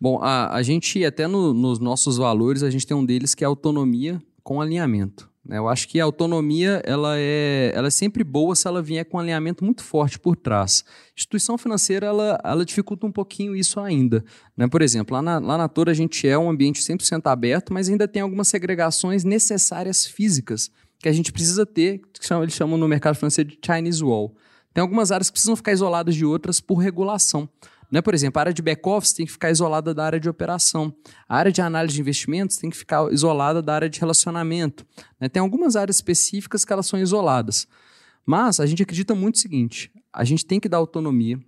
Bom, 0.00 0.18
a, 0.20 0.52
a 0.52 0.62
gente, 0.64 1.04
até 1.04 1.28
no, 1.28 1.54
nos 1.54 1.78
nossos 1.78 2.16
valores, 2.16 2.64
a 2.64 2.70
gente 2.70 2.84
tem 2.84 2.96
um 2.96 3.04
deles 3.04 3.34
que 3.34 3.44
é 3.44 3.46
autonomia 3.46 4.20
com 4.42 4.60
alinhamento. 4.60 5.30
Né? 5.48 5.58
Eu 5.58 5.68
acho 5.68 5.88
que 5.88 6.00
a 6.00 6.04
autonomia 6.04 6.82
ela 6.84 7.16
é, 7.16 7.72
ela 7.74 7.86
é 7.86 7.90
sempre 7.90 8.24
boa 8.24 8.54
se 8.54 8.66
ela 8.66 8.82
vier 8.82 9.04
com 9.04 9.16
um 9.16 9.20
alinhamento 9.20 9.64
muito 9.64 9.82
forte 9.82 10.18
por 10.18 10.36
trás. 10.36 10.84
Instituição 11.16 11.56
financeira 11.56 12.06
ela, 12.06 12.38
ela 12.42 12.64
dificulta 12.64 13.06
um 13.06 13.12
pouquinho 13.12 13.54
isso 13.54 13.78
ainda. 13.80 14.24
Né? 14.56 14.66
Por 14.66 14.82
exemplo, 14.82 15.14
lá 15.14 15.22
na, 15.22 15.38
lá 15.38 15.56
na 15.56 15.68
Toro 15.68 15.90
a 15.90 15.94
gente 15.94 16.26
é 16.26 16.36
um 16.36 16.50
ambiente 16.50 16.80
100% 16.80 17.22
aberto, 17.30 17.72
mas 17.72 17.88
ainda 17.88 18.08
tem 18.08 18.22
algumas 18.22 18.48
segregações 18.48 19.24
necessárias 19.24 20.04
físicas 20.04 20.70
que 20.98 21.08
a 21.08 21.12
gente 21.12 21.32
precisa 21.32 21.64
ter, 21.64 21.98
que 21.98 22.34
eles 22.34 22.54
chamam 22.54 22.76
no 22.78 22.88
mercado 22.88 23.16
financeiro 23.16 23.50
de 23.50 23.58
Chinese 23.64 24.02
Wall. 24.02 24.34
Tem 24.72 24.82
algumas 24.82 25.10
áreas 25.10 25.30
que 25.30 25.32
precisam 25.32 25.56
ficar 25.56 25.72
isoladas 25.72 26.14
de 26.14 26.24
outras 26.24 26.60
por 26.60 26.76
regulação. 26.76 27.48
Né? 27.90 28.02
Por 28.02 28.14
exemplo, 28.14 28.38
a 28.38 28.42
área 28.42 28.52
de 28.52 28.62
back-office 28.62 29.12
tem 29.12 29.26
que 29.26 29.32
ficar 29.32 29.50
isolada 29.50 29.94
da 29.94 30.04
área 30.04 30.20
de 30.20 30.28
operação. 30.28 30.94
A 31.28 31.36
área 31.36 31.52
de 31.52 31.60
análise 31.60 31.94
de 31.94 32.00
investimentos 32.00 32.56
tem 32.56 32.70
que 32.70 32.76
ficar 32.76 33.12
isolada 33.12 33.62
da 33.62 33.74
área 33.74 33.88
de 33.88 34.00
relacionamento. 34.00 34.86
Né? 35.20 35.28
Tem 35.28 35.40
algumas 35.40 35.76
áreas 35.76 35.96
específicas 35.96 36.64
que 36.64 36.72
elas 36.72 36.86
são 36.86 36.98
isoladas. 36.98 37.66
Mas 38.24 38.58
a 38.58 38.66
gente 38.66 38.82
acredita 38.82 39.14
muito 39.14 39.36
o 39.36 39.38
seguinte: 39.38 39.90
a 40.12 40.24
gente 40.24 40.44
tem 40.44 40.58
que 40.58 40.68
dar 40.68 40.78
autonomia. 40.78 41.38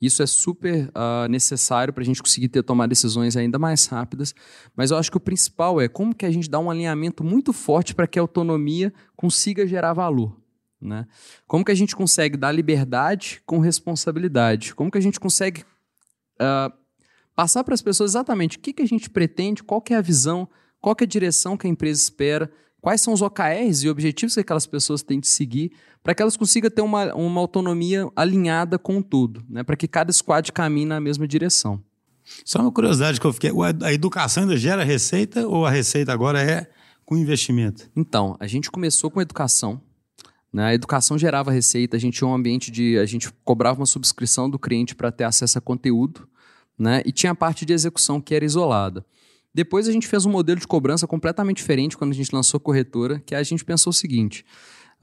Isso 0.00 0.22
é 0.22 0.26
super 0.26 0.88
uh, 0.88 1.28
necessário 1.28 1.92
para 1.92 2.02
a 2.02 2.06
gente 2.06 2.22
conseguir 2.22 2.48
ter 2.48 2.62
tomar 2.62 2.86
decisões 2.86 3.36
ainda 3.36 3.58
mais 3.58 3.84
rápidas. 3.86 4.34
Mas 4.74 4.90
eu 4.90 4.96
acho 4.96 5.10
que 5.10 5.18
o 5.18 5.20
principal 5.20 5.78
é 5.78 5.88
como 5.88 6.14
que 6.14 6.24
a 6.24 6.30
gente 6.30 6.48
dá 6.48 6.58
um 6.58 6.70
alinhamento 6.70 7.22
muito 7.22 7.52
forte 7.52 7.94
para 7.94 8.06
que 8.06 8.18
a 8.18 8.22
autonomia 8.22 8.92
consiga 9.14 9.66
gerar 9.66 9.92
valor. 9.92 10.40
Né? 10.80 11.06
Como 11.46 11.62
que 11.62 11.70
a 11.70 11.74
gente 11.74 11.94
consegue 11.94 12.38
dar 12.38 12.50
liberdade 12.50 13.42
com 13.44 13.58
responsabilidade? 13.58 14.74
Como 14.74 14.90
que 14.90 14.96
a 14.96 15.02
gente 15.02 15.20
consegue 15.20 15.64
uh, 16.40 16.72
passar 17.34 17.62
para 17.64 17.74
as 17.74 17.82
pessoas 17.82 18.12
exatamente 18.12 18.56
o 18.56 18.60
que, 18.60 18.72
que 18.72 18.82
a 18.82 18.86
gente 18.86 19.08
pretende, 19.10 19.62
qual 19.62 19.80
que 19.80 19.94
é 19.94 19.96
a 19.96 20.02
visão, 20.02 20.48
qual 20.80 20.94
que 20.96 21.04
é 21.04 21.06
a 21.06 21.08
direção 21.08 21.56
que 21.56 21.66
a 21.66 21.70
empresa 21.70 22.00
espera, 22.00 22.50
quais 22.80 23.00
são 23.00 23.12
os 23.12 23.22
OKRs 23.22 23.84
e 23.84 23.90
objetivos 23.90 24.34
que 24.34 24.40
aquelas 24.40 24.66
pessoas 24.66 25.02
têm 25.02 25.20
de 25.20 25.28
seguir, 25.28 25.72
para 26.02 26.14
que 26.14 26.22
elas 26.22 26.36
consigam 26.36 26.70
ter 26.70 26.82
uma, 26.82 27.14
uma 27.14 27.40
autonomia 27.40 28.08
alinhada 28.16 28.78
com 28.78 28.98
o 28.98 29.02
todo, 29.02 29.44
né? 29.48 29.62
para 29.62 29.76
que 29.76 29.86
cada 29.86 30.12
squad 30.12 30.50
caminhe 30.52 30.86
na 30.86 31.00
mesma 31.00 31.28
direção. 31.28 31.82
Só 32.44 32.60
uma 32.60 32.72
curiosidade 32.72 33.20
que 33.20 33.26
eu 33.26 33.32
fiquei: 33.32 33.50
a 33.82 33.92
educação 33.92 34.44
ainda 34.44 34.56
gera 34.56 34.84
receita 34.84 35.46
ou 35.46 35.66
a 35.66 35.70
receita 35.70 36.12
agora 36.12 36.40
é 36.40 36.70
com 37.04 37.16
investimento? 37.16 37.90
Então, 37.96 38.36
a 38.38 38.46
gente 38.46 38.70
começou 38.70 39.10
com 39.10 39.20
educação, 39.20 39.80
né? 40.52 40.66
A 40.66 40.74
educação 40.74 41.16
gerava 41.16 41.50
receita, 41.50 41.96
a 41.96 42.00
gente 42.00 42.18
tinha 42.18 42.28
um 42.28 42.34
ambiente 42.34 42.70
de. 42.70 42.98
A 42.98 43.06
gente 43.06 43.30
cobrava 43.44 43.80
uma 43.80 43.86
subscrição 43.86 44.50
do 44.50 44.58
cliente 44.58 44.94
para 44.94 45.12
ter 45.12 45.24
acesso 45.24 45.58
a 45.58 45.60
conteúdo, 45.60 46.28
né? 46.78 47.02
e 47.04 47.12
tinha 47.12 47.32
a 47.32 47.34
parte 47.34 47.64
de 47.64 47.72
execução 47.72 48.20
que 48.20 48.34
era 48.34 48.44
isolada. 48.44 49.04
Depois 49.52 49.88
a 49.88 49.92
gente 49.92 50.06
fez 50.06 50.24
um 50.24 50.30
modelo 50.30 50.60
de 50.60 50.66
cobrança 50.66 51.06
completamente 51.06 51.58
diferente 51.58 51.96
quando 51.96 52.12
a 52.12 52.14
gente 52.14 52.34
lançou 52.34 52.58
a 52.58 52.60
corretora, 52.60 53.20
que 53.20 53.34
a 53.34 53.42
gente 53.42 53.64
pensou 53.64 53.90
o 53.90 53.94
seguinte: 53.94 54.44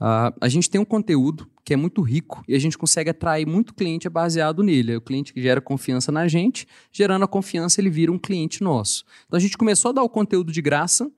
uh, 0.00 0.34
a 0.40 0.48
gente 0.48 0.68
tem 0.70 0.80
um 0.80 0.84
conteúdo 0.84 1.48
que 1.64 1.74
é 1.74 1.76
muito 1.76 2.00
rico 2.00 2.42
e 2.48 2.54
a 2.54 2.58
gente 2.58 2.78
consegue 2.78 3.10
atrair 3.10 3.46
muito 3.46 3.74
cliente 3.74 4.08
baseado 4.08 4.62
nele. 4.62 4.92
É 4.92 4.96
o 4.96 5.02
cliente 5.02 5.34
que 5.34 5.42
gera 5.42 5.60
confiança 5.60 6.10
na 6.10 6.26
gente, 6.26 6.66
gerando 6.90 7.24
a 7.24 7.28
confiança, 7.28 7.80
ele 7.80 7.90
vira 7.90 8.10
um 8.10 8.18
cliente 8.18 8.62
nosso. 8.62 9.04
Então 9.26 9.36
a 9.36 9.40
gente 9.40 9.56
começou 9.56 9.90
a 9.90 9.92
dar 9.92 10.02
o 10.02 10.08
conteúdo 10.08 10.50
de 10.50 10.62
graça 10.62 11.10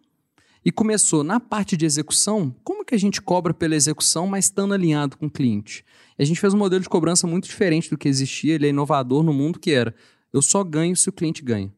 e 0.64 0.70
começou 0.70 1.25
na 1.25 1.40
parte 1.40 1.77
de 1.77 1.87
execução, 1.87 2.55
como 2.62 2.85
que 2.85 2.94
a 2.94 2.99
gente 2.99 3.20
cobra 3.20 3.55
pela 3.55 3.75
execução, 3.75 4.27
mas 4.27 4.46
estando 4.46 4.75
alinhado 4.75 5.16
com 5.16 5.27
o 5.27 5.31
cliente? 5.31 5.85
A 6.18 6.25
gente 6.25 6.40
fez 6.40 6.53
um 6.53 6.59
modelo 6.59 6.83
de 6.83 6.88
cobrança 6.88 7.27
muito 7.27 7.49
diferente 7.49 7.88
do 7.88 7.96
que 7.96 8.09
existia, 8.09 8.55
ele 8.55 8.66
é 8.66 8.70
inovador 8.70 9.23
no 9.23 9.33
mundo, 9.33 9.59
que 9.59 9.70
era, 9.70 9.94
eu 10.33 10.42
só 10.42 10.62
ganho 10.62 10.94
se 10.94 11.09
o 11.09 11.12
cliente 11.12 11.42
ganha. 11.42 11.73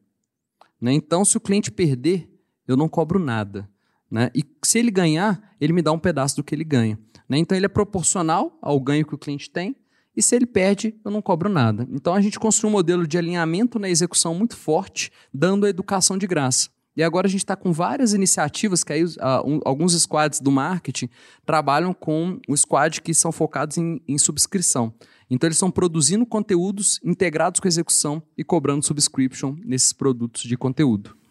Né? 0.81 0.93
Então, 0.93 1.23
se 1.23 1.37
o 1.37 1.39
cliente 1.39 1.71
perder, 1.71 2.29
eu 2.67 2.75
não 2.75 2.89
cobro 2.89 3.17
nada. 3.17 3.69
Né? 4.11 4.29
E 4.35 4.43
se 4.63 4.79
ele 4.79 4.91
ganhar, 4.91 5.55
ele 5.61 5.71
me 5.71 5.81
dá 5.81 5.91
um 5.91 5.99
pedaço 5.99 6.35
do 6.35 6.43
que 6.43 6.53
ele 6.53 6.65
ganha. 6.65 6.99
Né? 7.27 7.37
Então, 7.37 7.55
ele 7.55 7.65
é 7.65 7.69
proporcional 7.69 8.57
ao 8.61 8.79
ganho 8.79 9.05
que 9.05 9.15
o 9.15 9.17
cliente 9.17 9.49
tem, 9.49 9.75
e 10.15 10.21
se 10.21 10.35
ele 10.35 10.45
perde, 10.45 10.93
eu 11.03 11.09
não 11.09 11.21
cobro 11.21 11.49
nada. 11.49 11.87
Então, 11.91 12.13
a 12.13 12.21
gente 12.21 12.39
construiu 12.39 12.69
um 12.69 12.73
modelo 12.73 13.07
de 13.07 13.17
alinhamento 13.17 13.79
na 13.79 13.89
execução 13.89 14.35
muito 14.35 14.55
forte, 14.55 15.11
dando 15.33 15.65
a 15.65 15.69
educação 15.69 16.17
de 16.17 16.27
graça. 16.27 16.69
E 16.95 17.01
agora 17.01 17.27
a 17.27 17.29
gente 17.29 17.43
está 17.43 17.55
com 17.55 17.71
várias 17.71 18.13
iniciativas 18.13 18.83
que 18.83 18.93
aí 18.93 19.03
uh, 19.03 19.09
um, 19.45 19.59
alguns 19.65 19.99
squads 19.99 20.39
do 20.39 20.51
marketing 20.51 21.09
trabalham 21.45 21.93
com 21.93 22.39
o 22.47 22.55
squad 22.55 23.01
que 23.01 23.13
são 23.13 23.31
focados 23.31 23.77
em, 23.77 24.01
em 24.07 24.17
subscrição. 24.17 24.93
Então 25.29 25.47
eles 25.47 25.57
estão 25.57 25.71
produzindo 25.71 26.25
conteúdos 26.25 26.99
integrados 27.03 27.59
com 27.59 27.67
execução 27.67 28.21
e 28.37 28.43
cobrando 28.43 28.85
subscription 28.85 29.55
nesses 29.63 29.91
produtos 29.91 30.43
de 30.43 30.55
conteúdo. 30.55 31.22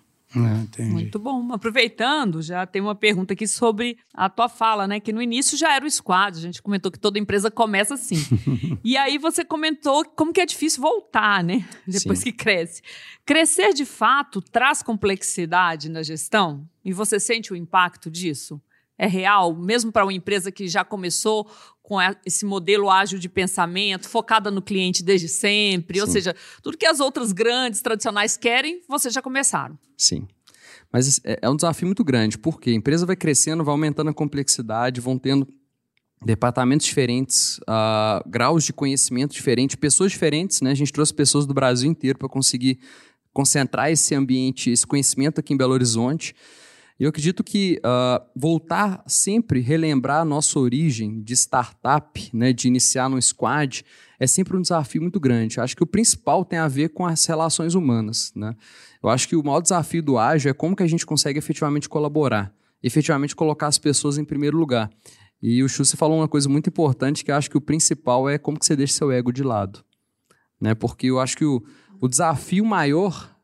É, 0.79 0.83
Muito 0.85 1.19
bom. 1.19 1.53
Aproveitando, 1.53 2.41
já 2.41 2.67
tem 2.67 2.81
uma 2.81 2.95
pergunta 2.95 3.35
aqui 3.35 3.47
sobre 3.47 3.99
a 4.15 4.31
tua 4.31 4.49
fala, 4.49 4.87
né? 4.87 4.99
Que 4.99 5.13
no 5.13 5.21
início 5.21 5.57
já 5.59 5.75
era 5.75 5.85
o 5.85 5.91
squad, 5.91 6.39
a 6.39 6.41
gente 6.41 6.63
comentou 6.63 6.91
que 6.91 6.99
toda 6.99 7.19
empresa 7.19 7.51
começa 7.51 7.95
assim. 7.95 8.17
e 8.83 8.97
aí 8.97 9.19
você 9.19 9.45
comentou 9.45 10.05
como 10.05 10.33
que 10.33 10.41
é 10.41 10.47
difícil 10.47 10.81
voltar, 10.81 11.45
né? 11.45 11.69
Depois 11.87 12.21
Sim. 12.21 12.25
que 12.27 12.33
cresce. 12.33 12.83
Crescer 13.27 13.75
de 13.75 13.85
fato 13.85 14.41
traz 14.41 14.83
complexidade 14.83 15.89
na 15.89 16.03
gestão? 16.03 16.67
E 16.85 16.93
você 16.93 17.21
sente 17.21 17.53
o 17.53 17.57
impacto 17.57 18.11
disso? 18.11 18.61
É 18.99 19.07
real, 19.07 19.55
mesmo 19.55 19.91
para 19.91 20.05
uma 20.05 20.13
empresa 20.13 20.53
que 20.53 20.69
já 20.69 20.85
começou 20.85 21.51
com 21.83 21.97
esse 22.25 22.45
modelo 22.45 22.89
ágil 22.89 23.19
de 23.19 23.29
pensamento, 23.29 24.09
focada 24.09 24.51
no 24.51 24.63
cliente 24.63 25.03
desde 25.03 25.29
sempre, 25.29 25.99
Sim. 25.99 26.05
ou 26.05 26.07
seja, 26.07 26.35
tudo 26.63 26.79
que 26.79 26.87
as 26.87 27.01
outras 27.01 27.33
grandes 27.33 27.83
tradicionais 27.83 28.37
querem, 28.37 28.81
vocês 28.89 29.13
já 29.13 29.21
começaram. 29.21 29.77
Sim. 29.97 30.27
Mas 30.93 31.21
é, 31.25 31.39
é 31.43 31.51
um 31.51 31.57
desafio 31.57 31.87
muito 31.87 32.05
grande, 32.05 32.39
porque 32.39 32.71
a 32.71 32.75
empresa 32.75 33.05
vai 33.05 33.17
crescendo, 33.17 33.65
vai 33.65 33.73
aumentando 33.73 34.11
a 34.11 34.15
complexidade, 34.15 35.01
vão 35.01 35.19
tendo 35.19 35.49
departamentos 36.25 36.87
diferentes, 36.87 37.59
uh, 37.61 38.23
graus 38.29 38.65
de 38.65 38.73
conhecimento 38.73 39.33
diferentes, 39.33 39.75
pessoas 39.75 40.13
diferentes, 40.13 40.61
né? 40.61 40.71
A 40.71 40.75
gente 40.75 40.93
trouxe 40.93 41.13
pessoas 41.13 41.47
do 41.47 41.55
Brasil 41.55 41.91
inteiro 41.91 42.19
para 42.19 42.29
conseguir 42.29 42.79
concentrar 43.33 43.91
esse 43.91 44.15
ambiente, 44.15 44.71
esse 44.71 44.87
conhecimento 44.87 45.41
aqui 45.41 45.53
em 45.53 45.57
Belo 45.57 45.73
Horizonte. 45.73 46.35
Eu 47.03 47.09
acredito 47.09 47.43
que 47.43 47.81
uh, 47.85 48.25
voltar 48.33 49.03
sempre, 49.09 49.59
relembrar 49.59 50.21
a 50.21 50.25
nossa 50.25 50.57
origem 50.57 51.21
de 51.21 51.33
startup, 51.33 52.31
né, 52.33 52.53
de 52.53 52.69
iniciar 52.69 53.11
no 53.11 53.21
squad, 53.21 53.85
é 54.21 54.27
sempre 54.29 54.57
um 54.57 54.63
desafio 54.63 55.03
muito 55.03 55.19
grande. 55.19 55.59
Acho 55.59 55.75
que 55.75 55.83
o 55.83 55.87
principal 55.87 56.45
tem 56.45 56.61
a 56.61 56.69
ver 56.69 56.91
com 56.91 57.05
as 57.05 57.27
relações 57.27 57.75
humanas. 57.75 58.33
Né? 58.37 58.55
Eu 59.03 59.09
acho 59.09 59.27
que 59.27 59.35
o 59.35 59.43
maior 59.43 59.61
desafio 59.61 60.01
do 60.01 60.17
ágil 60.17 60.53
é 60.53 60.55
como 60.55 60.77
que 60.77 60.83
a 60.85 60.87
gente 60.87 61.05
consegue 61.05 61.41
efetivamente 61.41 61.89
colaborar, 61.89 62.55
efetivamente 62.81 63.35
colocar 63.35 63.67
as 63.67 63.79
pessoas 63.79 64.17
em 64.17 64.25
primeiro 64.25 64.57
lugar. 64.57 64.89
E 65.43 65.61
o 65.65 65.69
Chu, 65.69 65.85
você 65.85 65.97
falou 65.97 66.19
uma 66.19 66.29
coisa 66.29 66.49
muito 66.49 66.71
importante 66.71 67.25
que 67.25 67.33
eu 67.33 67.35
acho 67.35 67.51
que 67.51 67.59
o 67.59 67.61
principal 67.61 68.31
é 68.31 68.39
como 68.39 68.61
que 68.61 68.65
você 68.65 68.77
deixa 68.77 68.93
seu 68.93 69.11
ego 69.11 69.33
de 69.33 69.43
lado. 69.43 69.85
Né? 70.61 70.73
Porque 70.73 71.09
eu 71.09 71.19
acho 71.19 71.37
que 71.37 71.45
o, 71.45 71.65
o 72.01 72.07
desafio 72.07 72.65
maior 72.65 73.37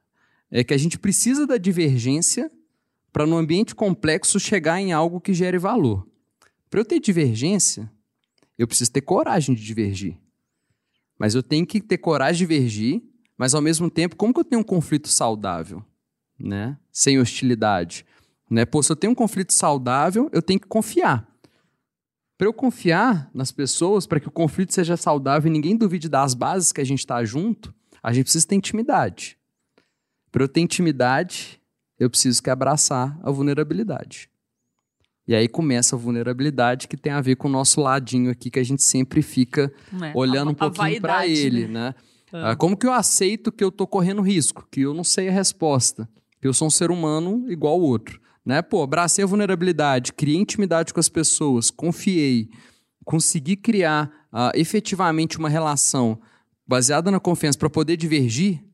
é 0.48 0.62
que 0.62 0.72
a 0.72 0.78
gente 0.78 0.96
precisa 0.96 1.44
da 1.44 1.56
divergência 1.56 2.48
para 3.18 3.26
no 3.26 3.36
ambiente 3.36 3.74
complexo 3.74 4.38
chegar 4.38 4.80
em 4.80 4.92
algo 4.92 5.20
que 5.20 5.34
gere 5.34 5.58
valor. 5.58 6.06
Para 6.70 6.78
eu 6.78 6.84
ter 6.84 7.00
divergência, 7.00 7.90
eu 8.56 8.64
preciso 8.64 8.92
ter 8.92 9.00
coragem 9.00 9.56
de 9.56 9.64
divergir. 9.64 10.16
Mas 11.18 11.34
eu 11.34 11.42
tenho 11.42 11.66
que 11.66 11.80
ter 11.80 11.98
coragem 11.98 12.46
de 12.46 12.54
divergir, 12.54 13.02
mas 13.36 13.56
ao 13.56 13.60
mesmo 13.60 13.90
tempo, 13.90 14.14
como 14.14 14.32
que 14.32 14.38
eu 14.38 14.44
tenho 14.44 14.60
um 14.60 14.64
conflito 14.64 15.08
saudável, 15.08 15.84
né? 16.38 16.78
Sem 16.92 17.18
hostilidade, 17.18 18.06
né? 18.48 18.64
Pô, 18.64 18.80
se 18.84 18.92
eu 18.92 18.94
tenho 18.94 19.10
um 19.10 19.16
conflito 19.16 19.52
saudável, 19.52 20.30
eu 20.32 20.40
tenho 20.40 20.60
que 20.60 20.68
confiar. 20.68 21.26
Para 22.36 22.46
eu 22.46 22.52
confiar 22.52 23.28
nas 23.34 23.50
pessoas, 23.50 24.06
para 24.06 24.20
que 24.20 24.28
o 24.28 24.30
conflito 24.30 24.72
seja 24.72 24.96
saudável 24.96 25.50
e 25.50 25.52
ninguém 25.52 25.76
duvide 25.76 26.08
das 26.08 26.34
bases 26.34 26.70
que 26.70 26.80
a 26.80 26.86
gente 26.86 27.00
está 27.00 27.24
junto, 27.24 27.74
a 28.00 28.12
gente 28.12 28.26
precisa 28.26 28.46
ter 28.46 28.54
intimidade. 28.54 29.36
Para 30.30 30.44
eu 30.44 30.48
ter 30.48 30.60
intimidade, 30.60 31.57
eu 31.98 32.08
preciso 32.08 32.42
que 32.42 32.50
abraçar 32.50 33.18
a 33.22 33.30
vulnerabilidade. 33.30 34.30
E 35.26 35.34
aí 35.34 35.46
começa 35.46 35.94
a 35.94 35.98
vulnerabilidade 35.98 36.88
que 36.88 36.96
tem 36.96 37.12
a 37.12 37.20
ver 37.20 37.36
com 37.36 37.48
o 37.48 37.50
nosso 37.50 37.82
ladinho 37.82 38.30
aqui, 38.30 38.50
que 38.50 38.58
a 38.58 38.64
gente 38.64 38.82
sempre 38.82 39.20
fica 39.20 39.70
é, 40.02 40.12
olhando 40.14 40.48
a, 40.48 40.52
um 40.52 40.54
pouquinho 40.54 41.00
para 41.02 41.26
ele, 41.26 41.68
né? 41.68 41.94
né? 42.32 42.52
É. 42.52 42.56
Como 42.56 42.76
que 42.76 42.86
eu 42.86 42.92
aceito 42.92 43.52
que 43.52 43.62
eu 43.62 43.70
tô 43.70 43.86
correndo 43.86 44.22
risco, 44.22 44.66
que 44.70 44.82
eu 44.82 44.94
não 44.94 45.04
sei 45.04 45.28
a 45.28 45.32
resposta, 45.32 46.08
que 46.40 46.48
eu 46.48 46.54
sou 46.54 46.68
um 46.68 46.70
ser 46.70 46.90
humano 46.90 47.44
igual 47.50 47.78
o 47.78 47.82
outro, 47.82 48.20
né? 48.44 48.62
Pô, 48.62 48.82
abracei 48.82 49.22
a 49.22 49.26
vulnerabilidade, 49.26 50.14
criei 50.14 50.38
intimidade 50.38 50.94
com 50.94 51.00
as 51.00 51.08
pessoas, 51.10 51.70
confiei, 51.70 52.48
consegui 53.04 53.54
criar 53.56 54.10
uh, 54.32 54.50
efetivamente 54.54 55.36
uma 55.36 55.50
relação 55.50 56.18
baseada 56.66 57.10
na 57.10 57.20
confiança 57.20 57.58
para 57.58 57.68
poder 57.68 57.98
divergir, 57.98 58.64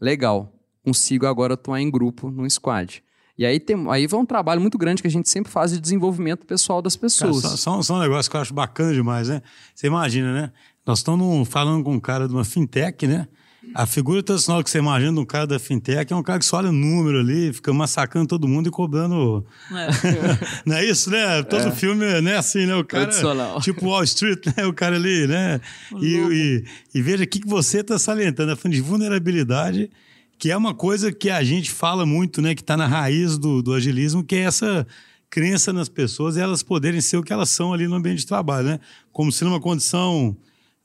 legal 0.00 0.53
consigo 0.84 1.26
agora 1.26 1.54
atuar 1.54 1.80
em 1.80 1.90
grupo, 1.90 2.30
num 2.30 2.48
squad. 2.48 3.02
E 3.36 3.44
aí, 3.44 3.58
tem, 3.58 3.90
aí 3.90 4.06
vai 4.06 4.20
um 4.20 4.26
trabalho 4.26 4.60
muito 4.60 4.78
grande 4.78 5.02
que 5.02 5.08
a 5.08 5.10
gente 5.10 5.28
sempre 5.28 5.50
faz 5.50 5.72
de 5.72 5.80
desenvolvimento 5.80 6.46
pessoal 6.46 6.80
das 6.80 6.94
pessoas. 6.94 7.42
Cara, 7.42 7.56
só, 7.56 7.82
só, 7.82 7.96
um 7.96 8.00
negócio 8.00 8.30
que 8.30 8.36
eu 8.36 8.40
acho 8.40 8.54
bacana 8.54 8.92
demais, 8.92 9.28
né? 9.28 9.42
Você 9.74 9.88
imagina, 9.88 10.32
né? 10.32 10.52
Nós 10.86 10.98
estamos 10.98 11.48
falando 11.48 11.82
com 11.82 11.92
um 11.92 12.00
cara 12.00 12.28
de 12.28 12.34
uma 12.34 12.44
fintech, 12.44 13.06
né? 13.08 13.26
A 13.74 13.86
figura 13.86 14.22
tradicional 14.22 14.62
que 14.62 14.70
você 14.70 14.78
imagina 14.78 15.12
de 15.12 15.18
um 15.18 15.24
cara 15.24 15.46
da 15.46 15.58
fintech 15.58 16.12
é 16.12 16.16
um 16.16 16.22
cara 16.22 16.38
que 16.38 16.44
só 16.44 16.58
olha 16.58 16.70
número 16.70 17.18
ali, 17.18 17.52
fica 17.52 17.72
massacrando 17.72 18.28
todo 18.28 18.46
mundo 18.46 18.68
e 18.68 18.70
cobrando. 18.70 19.44
É. 19.72 19.88
não 20.66 20.76
é 20.76 20.84
isso, 20.84 21.10
né? 21.10 21.42
Todo 21.42 21.68
é. 21.68 21.70
filme 21.70 22.20
né, 22.20 22.36
assim, 22.36 22.66
né? 22.66 22.74
O 22.76 22.84
cara. 22.84 23.04
Tradicional. 23.04 23.60
Tipo 23.60 23.86
Wall 23.86 24.04
Street, 24.04 24.46
né? 24.56 24.66
O 24.66 24.72
cara 24.72 24.96
ali, 24.96 25.26
né? 25.26 25.60
E, 26.00 26.16
e, 26.16 26.64
e, 26.94 27.02
veja 27.02 27.24
o 27.24 27.26
que, 27.26 27.40
você 27.46 27.80
está 27.80 27.98
salientando, 27.98 28.52
a 28.52 28.68
de 28.68 28.80
vulnerabilidade, 28.80 29.90
que 30.44 30.50
é 30.50 30.56
uma 30.58 30.74
coisa 30.74 31.10
que 31.10 31.30
a 31.30 31.42
gente 31.42 31.70
fala 31.70 32.04
muito, 32.04 32.42
né? 32.42 32.54
Que 32.54 32.60
está 32.60 32.76
na 32.76 32.86
raiz 32.86 33.38
do, 33.38 33.62
do 33.62 33.72
agilismo, 33.72 34.22
que 34.22 34.36
é 34.36 34.40
essa 34.40 34.86
crença 35.30 35.72
nas 35.72 35.88
pessoas 35.88 36.36
e 36.36 36.40
elas 36.40 36.62
poderem 36.62 37.00
ser 37.00 37.16
o 37.16 37.22
que 37.22 37.32
elas 37.32 37.48
são 37.48 37.72
ali 37.72 37.88
no 37.88 37.94
ambiente 37.94 38.18
de 38.18 38.26
trabalho, 38.26 38.68
né? 38.68 38.80
Como 39.10 39.32
se 39.32 39.42
numa 39.42 39.58
condição, 39.58 40.36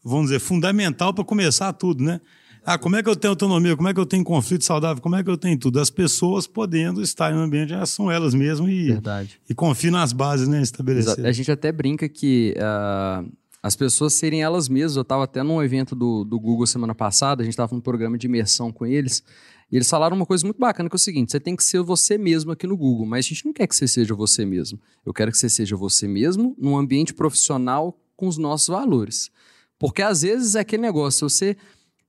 vamos 0.02 0.28
dizer, 0.28 0.40
fundamental 0.40 1.14
para 1.14 1.26
começar 1.26 1.74
tudo, 1.74 2.02
né? 2.02 2.22
Ah, 2.66 2.78
como 2.78 2.96
é 2.96 3.04
que 3.04 3.10
eu 3.10 3.18
tenho 3.18 3.34
autonomia? 3.34 3.76
Como 3.76 3.90
é 3.90 3.94
que 3.94 4.00
eu 4.00 4.06
tenho 4.06 4.24
conflito 4.24 4.64
saudável? 4.64 5.04
Como 5.04 5.18
é 5.18 5.22
que 5.22 5.30
eu 5.30 5.38
tenho 5.38 5.60
tudo? 5.60 5.82
As 5.82 5.90
pessoas 5.90 6.48
podendo 6.48 7.02
estar 7.02 7.30
em 7.34 7.36
um 7.36 7.42
ambiente, 7.42 7.74
elas 7.74 7.90
são 7.90 8.10
elas 8.10 8.34
mesmas 8.34 8.72
e, 8.72 8.94
Verdade. 8.94 9.42
e 9.50 9.54
confiam 9.54 9.92
nas 9.92 10.14
bases 10.14 10.48
né, 10.48 10.62
estabelecidas. 10.62 11.26
A 11.26 11.34
gente 11.34 11.52
até 11.52 11.70
brinca 11.70 12.08
que 12.08 12.56
uh, 12.56 13.30
as 13.62 13.76
pessoas 13.76 14.14
serem 14.14 14.42
elas 14.42 14.70
mesmas. 14.70 14.96
Eu 14.96 15.02
estava 15.02 15.24
até 15.24 15.44
num 15.44 15.62
evento 15.62 15.96
do, 15.96 16.24
do 16.24 16.40
Google 16.40 16.66
semana 16.66 16.96
passada, 16.96 17.42
a 17.42 17.46
gente 17.46 17.54
estava 17.54 17.76
num 17.76 17.82
programa 17.82 18.18
de 18.18 18.28
imersão 18.28 18.72
com 18.72 18.86
eles. 18.86 19.24
E 19.72 19.76
eles 19.76 19.90
falaram 19.90 20.16
uma 20.16 20.26
coisa 20.26 20.46
muito 20.46 20.60
bacana, 20.60 20.90
que 20.90 20.96
é 20.96 20.98
o 20.98 21.00
seguinte: 21.00 21.32
você 21.32 21.40
tem 21.40 21.56
que 21.56 21.64
ser 21.64 21.82
você 21.82 22.18
mesmo 22.18 22.52
aqui 22.52 22.66
no 22.66 22.78
Google, 22.78 23.06
mas 23.06 23.26
a 23.26 23.30
gente 23.30 23.46
não 23.46 23.54
quer 23.54 23.68
que 23.68 23.76
você 23.76 23.88
seja 23.88 24.16
você 24.16 24.46
mesmo. 24.46 24.80
Eu 25.06 25.14
quero 25.14 25.32
que 25.32 25.38
você 25.38 25.50
seja 25.50 25.76
você 25.76 26.08
mesmo 26.08 26.56
num 26.58 26.78
ambiente 26.78 27.14
profissional 27.14 28.00
com 28.16 28.28
os 28.28 28.38
nossos 28.38 28.68
valores. 28.68 29.30
Porque 29.78 30.02
às 30.02 30.22
vezes 30.24 30.56
é 30.56 30.60
aquele 30.60 30.82
negócio, 30.82 31.30
você 31.30 31.56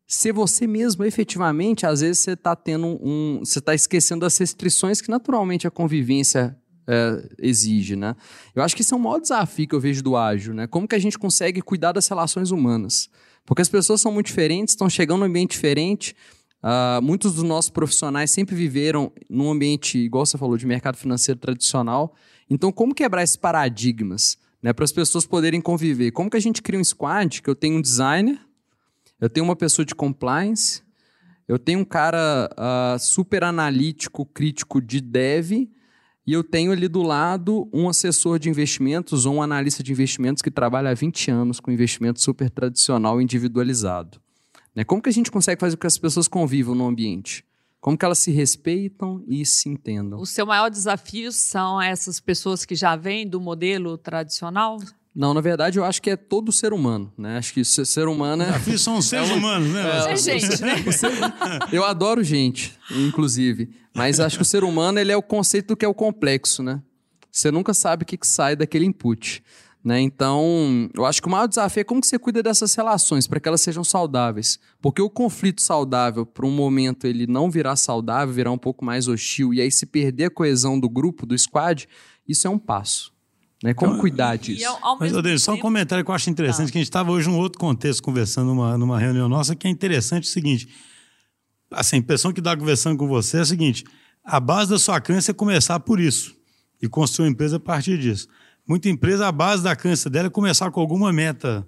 ser 0.06 0.32
você 0.32 0.66
mesmo 0.66 1.04
efetivamente, 1.04 1.86
às 1.86 2.00
vezes 2.00 2.18
você 2.18 2.32
está 2.32 2.56
tendo 2.56 2.98
um. 3.00 3.40
Você 3.44 3.60
está 3.60 3.74
esquecendo 3.74 4.22
das 4.22 4.36
restrições 4.38 5.00
que 5.00 5.10
naturalmente 5.10 5.68
a 5.68 5.70
convivência 5.70 6.59
é, 6.90 7.28
exige, 7.38 7.94
né? 7.94 8.16
Eu 8.52 8.64
acho 8.64 8.74
que 8.74 8.82
esse 8.82 8.92
é 8.92 8.96
o 8.96 9.00
maior 9.00 9.20
desafio 9.20 9.68
que 9.68 9.74
eu 9.74 9.80
vejo 9.80 10.02
do 10.02 10.16
ágil, 10.16 10.52
né? 10.52 10.66
Como 10.66 10.88
que 10.88 10.96
a 10.96 10.98
gente 10.98 11.16
consegue 11.16 11.62
cuidar 11.62 11.92
das 11.92 12.08
relações 12.08 12.50
humanas? 12.50 13.08
Porque 13.46 13.62
as 13.62 13.68
pessoas 13.68 14.00
são 14.00 14.10
muito 14.10 14.26
diferentes, 14.26 14.72
estão 14.72 14.90
chegando 14.90 15.20
num 15.20 15.26
ambiente 15.26 15.52
diferente. 15.52 16.16
Uh, 16.62 17.00
muitos 17.00 17.34
dos 17.34 17.44
nossos 17.44 17.70
profissionais 17.70 18.32
sempre 18.32 18.56
viveram 18.56 19.12
num 19.30 19.50
ambiente, 19.50 19.98
igual 19.98 20.26
você 20.26 20.36
falou, 20.36 20.56
de 20.56 20.66
mercado 20.66 20.96
financeiro 20.96 21.38
tradicional. 21.38 22.12
Então, 22.50 22.72
como 22.72 22.92
quebrar 22.92 23.22
esses 23.22 23.36
paradigmas 23.36 24.36
né, 24.60 24.72
para 24.72 24.84
as 24.84 24.92
pessoas 24.92 25.24
poderem 25.24 25.60
conviver? 25.60 26.10
Como 26.10 26.28
que 26.28 26.36
a 26.36 26.40
gente 26.40 26.60
cria 26.60 26.78
um 26.78 26.84
squad 26.84 27.40
que 27.40 27.48
eu 27.48 27.54
tenho 27.54 27.78
um 27.78 27.80
designer, 27.80 28.38
eu 29.20 29.30
tenho 29.30 29.44
uma 29.44 29.56
pessoa 29.56 29.86
de 29.86 29.94
compliance, 29.94 30.82
eu 31.46 31.58
tenho 31.58 31.78
um 31.78 31.84
cara 31.84 32.50
uh, 32.52 32.98
super 32.98 33.44
analítico, 33.44 34.26
crítico 34.26 34.80
de 34.80 35.00
dev, 35.00 35.68
e 36.26 36.32
eu 36.32 36.44
tenho 36.44 36.72
ali 36.72 36.88
do 36.88 37.02
lado 37.02 37.68
um 37.72 37.88
assessor 37.88 38.38
de 38.38 38.48
investimentos 38.48 39.26
ou 39.26 39.36
um 39.36 39.42
analista 39.42 39.82
de 39.82 39.92
investimentos 39.92 40.42
que 40.42 40.50
trabalha 40.50 40.90
há 40.90 40.94
20 40.94 41.30
anos 41.30 41.60
com 41.60 41.70
investimento 41.70 42.20
super 42.20 42.50
tradicional 42.50 43.20
individualizado. 43.20 44.20
Né? 44.74 44.84
Como 44.84 45.02
que 45.02 45.08
a 45.08 45.12
gente 45.12 45.30
consegue 45.30 45.60
fazer 45.60 45.76
com 45.76 45.80
que 45.80 45.86
as 45.86 45.98
pessoas 45.98 46.28
convivam 46.28 46.74
no 46.74 46.86
ambiente? 46.86 47.44
Como 47.80 47.96
que 47.96 48.04
elas 48.04 48.18
se 48.18 48.30
respeitam 48.30 49.24
e 49.26 49.44
se 49.46 49.68
entendam? 49.68 50.20
O 50.20 50.26
seu 50.26 50.44
maior 50.44 50.68
desafio 50.68 51.32
são 51.32 51.80
essas 51.80 52.20
pessoas 52.20 52.64
que 52.64 52.74
já 52.74 52.94
vêm 52.94 53.26
do 53.26 53.40
modelo 53.40 53.96
tradicional? 53.96 54.78
Não, 55.14 55.34
na 55.34 55.40
verdade, 55.40 55.78
eu 55.78 55.84
acho 55.84 56.00
que 56.00 56.10
é 56.10 56.16
todo 56.16 56.52
ser 56.52 56.72
humano, 56.72 57.12
né? 57.18 57.36
Acho 57.36 57.52
que 57.52 57.64
ser 57.64 58.06
humano 58.06 58.44
é... 58.44 58.46
Desafios 58.46 58.82
são 58.82 59.02
seres 59.02 59.30
é 59.30 59.34
humanos, 59.34 59.68
né? 59.72 60.12
É, 60.12 60.16
gente, 60.16 60.46
né? 60.62 60.74
eu 61.72 61.84
adoro 61.84 62.22
gente, 62.22 62.78
inclusive. 62.90 63.70
Mas 63.94 64.20
acho 64.20 64.36
que 64.36 64.42
o 64.42 64.44
ser 64.44 64.62
humano, 64.62 65.00
ele 65.00 65.10
é 65.10 65.16
o 65.16 65.22
conceito 65.22 65.68
do 65.68 65.76
que 65.76 65.84
é 65.84 65.88
o 65.88 65.94
complexo, 65.94 66.62
né? 66.62 66.80
Você 67.30 67.50
nunca 67.50 67.74
sabe 67.74 68.04
o 68.04 68.06
que 68.06 68.18
sai 68.22 68.54
daquele 68.54 68.86
input. 68.86 69.42
Né? 69.82 70.00
Então, 70.00 70.90
eu 70.94 71.06
acho 71.06 71.22
que 71.22 71.28
o 71.28 71.30
maior 71.30 71.46
desafio 71.46 71.80
é 71.80 71.84
como 71.84 72.00
que 72.00 72.06
você 72.06 72.18
cuida 72.18 72.42
dessas 72.42 72.74
relações 72.74 73.26
para 73.26 73.40
que 73.40 73.48
elas 73.48 73.62
sejam 73.62 73.82
saudáveis. 73.82 74.58
Porque 74.80 75.00
o 75.00 75.08
conflito 75.08 75.62
saudável, 75.62 76.26
por 76.26 76.44
um 76.44 76.50
momento, 76.50 77.06
ele 77.06 77.26
não 77.26 77.50
virar 77.50 77.76
saudável, 77.76 78.34
virar 78.34 78.52
um 78.52 78.58
pouco 78.58 78.84
mais 78.84 79.08
hostil, 79.08 79.54
e 79.54 79.60
aí 79.60 79.70
se 79.70 79.86
perder 79.86 80.26
a 80.26 80.30
coesão 80.30 80.78
do 80.78 80.88
grupo, 80.88 81.24
do 81.24 81.38
squad, 81.38 81.88
isso 82.28 82.46
é 82.46 82.50
um 82.50 82.58
passo. 82.58 83.09
Né? 83.62 83.74
Como 83.74 83.92
então, 83.92 84.00
cuidar 84.00 84.36
disso? 84.36 84.64
Mas, 84.98 85.12
Odeio, 85.12 85.38
só 85.38 85.52
um 85.52 85.58
comentário 85.58 86.04
que 86.04 86.10
eu 86.10 86.14
acho 86.14 86.30
interessante, 86.30 86.66
tá. 86.66 86.72
que 86.72 86.78
a 86.78 86.80
gente 86.80 86.88
estava 86.88 87.10
hoje 87.10 87.28
num 87.28 87.38
outro 87.38 87.58
contexto 87.58 88.02
conversando 88.02 88.48
numa, 88.48 88.78
numa 88.78 88.98
reunião 88.98 89.28
nossa, 89.28 89.54
que 89.54 89.66
é 89.66 89.70
interessante 89.70 90.24
o 90.24 90.26
seguinte, 90.26 90.68
assim, 91.70 91.96
a 91.96 91.98
impressão 91.98 92.32
que 92.32 92.40
dá 92.40 92.56
conversando 92.56 92.96
com 92.96 93.06
você 93.06 93.36
é 93.36 93.40
a 93.40 93.44
seguinte, 93.44 93.84
a 94.24 94.40
base 94.40 94.70
da 94.70 94.78
sua 94.78 95.00
crença 95.00 95.30
é 95.30 95.34
começar 95.34 95.78
por 95.80 96.00
isso 96.00 96.34
e 96.80 96.88
construir 96.88 97.26
uma 97.26 97.32
empresa 97.32 97.56
a 97.56 97.60
partir 97.60 97.98
disso. 97.98 98.28
Muita 98.66 98.88
empresa, 98.88 99.26
a 99.26 99.32
base 99.32 99.62
da 99.62 99.76
crença 99.76 100.08
dela 100.08 100.28
é 100.28 100.30
começar 100.30 100.70
com 100.70 100.80
alguma 100.80 101.12
meta 101.12 101.66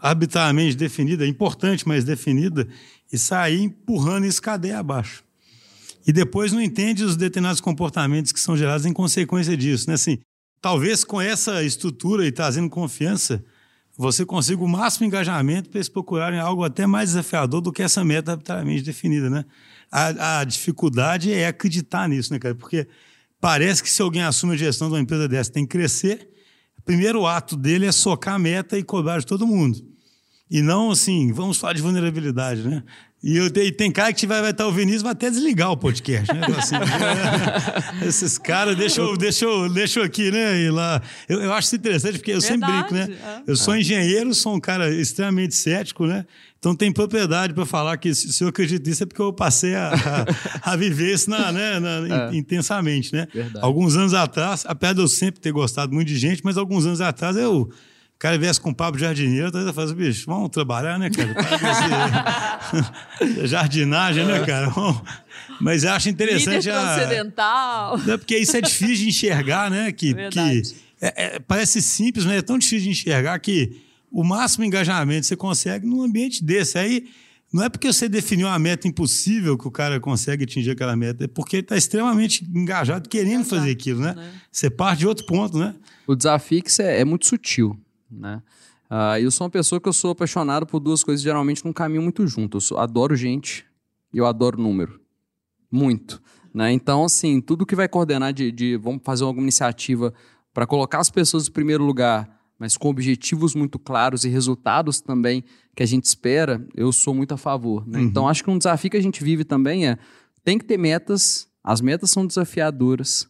arbitrariamente 0.00 0.76
definida, 0.76 1.26
importante, 1.26 1.86
mas 1.86 2.04
definida, 2.04 2.68
e 3.12 3.18
sair 3.18 3.62
empurrando 3.62 4.24
esse 4.24 4.40
cadeia 4.40 4.78
abaixo. 4.78 5.24
E 6.06 6.12
depois 6.12 6.52
não 6.52 6.60
entende 6.60 7.04
os 7.04 7.16
determinados 7.16 7.60
comportamentos 7.60 8.32
que 8.32 8.40
são 8.40 8.56
gerados 8.56 8.86
em 8.86 8.92
consequência 8.92 9.56
disso. 9.56 9.88
Né? 9.88 9.94
Assim, 9.94 10.18
talvez 10.60 11.04
com 11.04 11.20
essa 11.20 11.62
estrutura 11.62 12.26
e 12.26 12.32
trazendo 12.32 12.68
confiança, 12.68 13.44
você 13.96 14.24
consiga 14.24 14.62
o 14.62 14.68
máximo 14.68 15.06
engajamento 15.06 15.68
para 15.70 15.78
eles 15.78 15.88
procurarem 15.88 16.38
algo 16.38 16.64
até 16.64 16.86
mais 16.86 17.10
desafiador 17.10 17.60
do 17.60 17.72
que 17.72 17.82
essa 17.82 18.04
meta 18.04 18.32
arbitrariamente 18.32 18.82
definida. 18.82 19.28
Né? 19.28 19.44
A, 19.90 20.40
a 20.40 20.44
dificuldade 20.44 21.32
é 21.32 21.46
acreditar 21.46 22.08
nisso, 22.08 22.32
né, 22.32 22.38
cara? 22.38 22.54
Porque 22.54 22.86
Parece 23.40 23.82
que 23.82 23.90
se 23.90 24.02
alguém 24.02 24.22
assume 24.22 24.54
a 24.54 24.56
gestão 24.56 24.88
de 24.88 24.94
uma 24.94 25.00
empresa 25.00 25.28
dessa 25.28 25.52
tem 25.52 25.64
que 25.64 25.70
crescer, 25.70 26.28
o 26.76 26.82
primeiro 26.82 27.24
ato 27.24 27.56
dele 27.56 27.86
é 27.86 27.92
socar 27.92 28.34
a 28.34 28.38
meta 28.38 28.76
e 28.76 28.82
cobrar 28.82 29.20
de 29.20 29.26
todo 29.26 29.46
mundo. 29.46 29.78
E 30.50 30.60
não 30.60 30.90
assim, 30.90 31.32
vamos 31.32 31.58
falar 31.58 31.74
de 31.74 31.82
vulnerabilidade, 31.82 32.62
né? 32.62 32.82
E, 33.22 33.36
eu, 33.36 33.46
e 33.46 33.72
tem 33.72 33.90
cara 33.90 34.12
que 34.12 34.28
vai, 34.28 34.40
vai 34.40 34.52
estar 34.52 34.64
ouvindo 34.64 34.90
isso, 34.90 35.02
vai 35.02 35.10
até 35.10 35.28
desligar 35.28 35.72
o 35.72 35.76
podcast, 35.76 36.32
né? 36.32 36.40
Assim, 36.56 36.76
né? 36.76 38.06
Esses 38.06 38.38
caras, 38.38 38.76
deixa 38.76 39.00
eu, 39.00 39.16
deixa, 39.16 39.44
eu, 39.44 39.68
deixa 39.68 39.98
eu 39.98 40.04
aqui, 40.04 40.30
né? 40.30 40.62
E 40.62 40.70
lá. 40.70 41.02
Eu, 41.28 41.40
eu 41.42 41.52
acho 41.52 41.66
isso 41.66 41.76
interessante, 41.76 42.18
porque 42.18 42.30
eu 42.30 42.40
Verdade, 42.40 42.60
sempre 42.60 42.72
brinco, 42.72 42.94
né? 42.94 43.18
É. 43.20 43.50
Eu 43.50 43.56
sou 43.56 43.76
engenheiro, 43.76 44.32
sou 44.34 44.54
um 44.54 44.60
cara 44.60 44.88
extremamente 44.88 45.56
cético, 45.56 46.06
né? 46.06 46.24
Então 46.60 46.76
tem 46.76 46.92
propriedade 46.92 47.54
para 47.54 47.66
falar 47.66 47.96
que 47.96 48.14
se 48.14 48.42
eu 48.42 48.48
acredito 48.48 48.86
nisso 48.86 49.02
é 49.02 49.06
porque 49.06 49.22
eu 49.22 49.32
passei 49.32 49.74
a, 49.74 49.92
a, 50.62 50.72
a 50.72 50.76
viver 50.76 51.14
isso 51.14 51.28
na, 51.30 51.52
né, 51.52 51.78
na, 51.78 52.30
é. 52.30 52.36
intensamente, 52.36 53.12
né? 53.12 53.26
Verdade. 53.32 53.64
Alguns 53.64 53.96
anos 53.96 54.14
atrás, 54.14 54.64
apesar 54.66 54.92
de 54.92 55.00
eu 55.00 55.08
sempre 55.08 55.40
ter 55.40 55.52
gostado 55.52 55.92
muito 55.92 56.08
de 56.08 56.16
gente, 56.16 56.42
mas 56.44 56.56
alguns 56.56 56.86
anos 56.86 57.00
atrás 57.00 57.36
eu 57.36 57.68
o 58.18 58.20
cara 58.20 58.36
viesse 58.36 58.60
com 58.60 58.70
um 58.70 58.74
papo 58.74 58.98
jardineiro, 58.98 59.46
então 59.46 59.60
eu 59.60 59.72
falo, 59.72 59.94
bicho, 59.94 60.26
vamos 60.26 60.50
trabalhar, 60.50 60.98
né, 60.98 61.08
cara? 61.08 61.36
Jardinagem, 63.46 64.26
né, 64.26 64.44
cara? 64.44 64.72
Mas 65.60 65.84
eu 65.84 65.92
acho 65.92 66.08
interessante. 66.08 66.66
Líder 66.66 66.72
transcendental. 66.72 67.94
A... 67.94 68.10
É 68.10 68.16
porque 68.16 68.36
isso 68.36 68.56
é 68.56 68.60
difícil 68.60 68.96
de 68.96 69.08
enxergar, 69.10 69.70
né? 69.70 69.92
Que, 69.92 70.16
é 70.18 70.30
que 70.30 70.62
é, 71.00 71.36
é, 71.36 71.38
parece 71.38 71.80
simples, 71.80 72.24
mas 72.24 72.38
é 72.38 72.42
tão 72.42 72.58
difícil 72.58 72.86
de 72.86 72.90
enxergar 72.90 73.38
que 73.38 73.80
o 74.10 74.24
máximo 74.24 74.64
engajamento 74.64 75.24
você 75.24 75.36
consegue 75.36 75.86
num 75.86 76.02
ambiente 76.02 76.42
desse. 76.42 76.76
Aí 76.76 77.06
não 77.52 77.62
é 77.62 77.68
porque 77.68 77.86
você 77.86 78.08
definiu 78.08 78.48
uma 78.48 78.58
meta 78.58 78.88
impossível 78.88 79.56
que 79.56 79.68
o 79.68 79.70
cara 79.70 80.00
consegue 80.00 80.42
atingir 80.42 80.72
aquela 80.72 80.96
meta, 80.96 81.26
é 81.26 81.28
porque 81.28 81.58
ele 81.58 81.62
está 81.62 81.76
extremamente 81.76 82.44
engajado, 82.52 83.08
querendo 83.08 83.42
Exato, 83.42 83.60
fazer 83.60 83.70
aquilo, 83.70 84.00
né? 84.00 84.12
né? 84.16 84.32
Você 84.50 84.68
parte 84.68 84.98
de 84.98 85.06
outro 85.06 85.24
ponto, 85.24 85.56
né? 85.56 85.72
O 86.04 86.16
desafio 86.16 86.60
é, 86.80 87.02
é 87.02 87.04
muito 87.04 87.24
sutil 87.24 87.78
né? 88.10 88.42
Uh, 88.90 89.20
eu 89.20 89.30
sou 89.30 89.44
uma 89.44 89.50
pessoa 89.50 89.80
que 89.80 89.88
eu 89.88 89.92
sou 89.92 90.12
apaixonado 90.12 90.66
por 90.66 90.80
duas 90.80 91.04
coisas 91.04 91.22
geralmente 91.22 91.64
num 91.64 91.72
caminho 91.72 92.02
muito 92.02 92.26
junto. 92.26 92.56
Eu 92.56 92.60
sou, 92.60 92.78
adoro 92.78 93.14
gente 93.14 93.66
e 94.12 94.18
eu 94.18 94.26
adoro 94.26 94.60
número. 94.60 95.00
Muito. 95.70 96.22
Né? 96.54 96.72
Então, 96.72 97.04
assim, 97.04 97.40
tudo 97.40 97.66
que 97.66 97.76
vai 97.76 97.86
coordenar 97.86 98.32
de, 98.32 98.50
de 98.50 98.76
vamos 98.76 99.02
fazer 99.04 99.24
alguma 99.24 99.44
iniciativa 99.44 100.14
para 100.54 100.66
colocar 100.66 100.98
as 100.98 101.10
pessoas 101.10 101.46
em 101.46 101.52
primeiro 101.52 101.84
lugar, 101.84 102.28
mas 102.58 102.76
com 102.76 102.88
objetivos 102.88 103.54
muito 103.54 103.78
claros 103.78 104.24
e 104.24 104.28
resultados 104.28 105.00
também 105.00 105.44
que 105.76 105.82
a 105.82 105.86
gente 105.86 106.04
espera, 106.04 106.66
eu 106.74 106.90
sou 106.90 107.14
muito 107.14 107.32
a 107.32 107.36
favor. 107.36 107.86
Né? 107.86 107.98
Uhum. 107.98 108.04
Então, 108.06 108.26
acho 108.26 108.42
que 108.42 108.50
um 108.50 108.58
desafio 108.58 108.90
que 108.90 108.96
a 108.96 109.02
gente 109.02 109.22
vive 109.22 109.44
também 109.44 109.86
é 109.86 109.98
tem 110.42 110.58
que 110.58 110.64
ter 110.64 110.78
metas, 110.78 111.46
as 111.62 111.82
metas 111.82 112.10
são 112.10 112.26
desafiadoras 112.26 113.28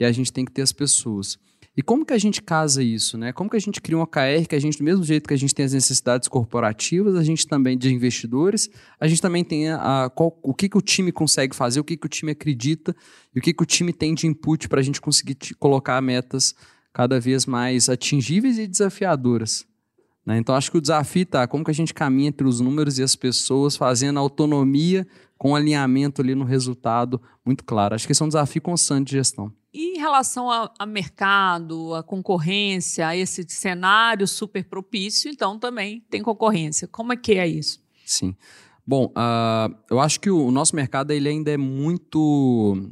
e 0.00 0.04
a 0.04 0.10
gente 0.10 0.32
tem 0.32 0.44
que 0.44 0.50
ter 0.50 0.62
as 0.62 0.72
pessoas. 0.72 1.38
E 1.76 1.82
como 1.82 2.06
que 2.06 2.14
a 2.14 2.18
gente 2.18 2.40
casa 2.40 2.82
isso, 2.82 3.18
né? 3.18 3.34
Como 3.34 3.50
que 3.50 3.56
a 3.56 3.60
gente 3.60 3.82
cria 3.82 3.98
um 3.98 4.00
OKR 4.00 4.48
que 4.48 4.54
a 4.54 4.58
gente, 4.58 4.78
do 4.78 4.84
mesmo 4.84 5.04
jeito 5.04 5.28
que 5.28 5.34
a 5.34 5.36
gente 5.36 5.54
tem 5.54 5.66
as 5.66 5.74
necessidades 5.74 6.26
corporativas, 6.26 7.14
a 7.16 7.22
gente 7.22 7.46
também 7.46 7.76
de 7.76 7.92
investidores, 7.92 8.70
a 8.98 9.06
gente 9.06 9.20
também 9.20 9.44
tem 9.44 9.68
a, 9.68 10.04
a 10.04 10.10
qual, 10.10 10.38
o 10.42 10.54
que, 10.54 10.70
que 10.70 10.78
o 10.78 10.80
time 10.80 11.12
consegue 11.12 11.54
fazer, 11.54 11.78
o 11.78 11.84
que, 11.84 11.96
que 11.96 12.06
o 12.06 12.08
time 12.08 12.32
acredita 12.32 12.96
e 13.34 13.38
o 13.38 13.42
que, 13.42 13.52
que 13.52 13.62
o 13.62 13.66
time 13.66 13.92
tem 13.92 14.14
de 14.14 14.26
input 14.26 14.70
para 14.70 14.80
a 14.80 14.82
gente 14.82 15.02
conseguir 15.02 15.36
colocar 15.58 16.00
metas 16.00 16.54
cada 16.94 17.20
vez 17.20 17.44
mais 17.44 17.90
atingíveis 17.90 18.58
e 18.58 18.66
desafiadoras. 18.66 19.66
Né? 20.24 20.38
Então, 20.38 20.54
acho 20.54 20.70
que 20.70 20.78
o 20.78 20.80
desafio 20.80 21.24
está 21.24 21.46
como 21.46 21.62
que 21.62 21.70
a 21.70 21.74
gente 21.74 21.92
caminha 21.92 22.28
entre 22.28 22.46
os 22.46 22.58
números 22.58 22.98
e 22.98 23.02
as 23.02 23.14
pessoas, 23.14 23.76
fazendo 23.76 24.18
autonomia 24.18 25.06
com 25.36 25.54
alinhamento 25.54 26.22
ali 26.22 26.34
no 26.34 26.44
resultado 26.44 27.20
muito 27.44 27.64
claro. 27.64 27.94
Acho 27.94 28.06
que 28.06 28.12
esse 28.12 28.22
é 28.22 28.24
um 28.24 28.28
desafio 28.28 28.62
constante 28.62 29.08
de 29.08 29.12
gestão. 29.12 29.52
E 29.76 29.98
em 29.98 29.98
relação 29.98 30.50
a, 30.50 30.86
mercado, 30.86 31.94
a 31.94 32.02
concorrência, 32.02 33.06
a 33.06 33.14
esse 33.14 33.44
cenário 33.46 34.26
super 34.26 34.64
propício, 34.64 35.30
então 35.30 35.58
também 35.58 36.02
tem 36.08 36.22
concorrência. 36.22 36.88
Como 36.88 37.12
é 37.12 37.16
que 37.16 37.34
é 37.34 37.46
isso? 37.46 37.78
Sim. 38.06 38.34
Bom, 38.86 39.12
uh, 39.12 39.76
eu 39.90 40.00
acho 40.00 40.18
que 40.18 40.30
o, 40.30 40.46
o 40.46 40.50
nosso 40.50 40.74
mercado 40.74 41.10
ele 41.10 41.28
ainda 41.28 41.50
é 41.50 41.58
muito 41.58 42.90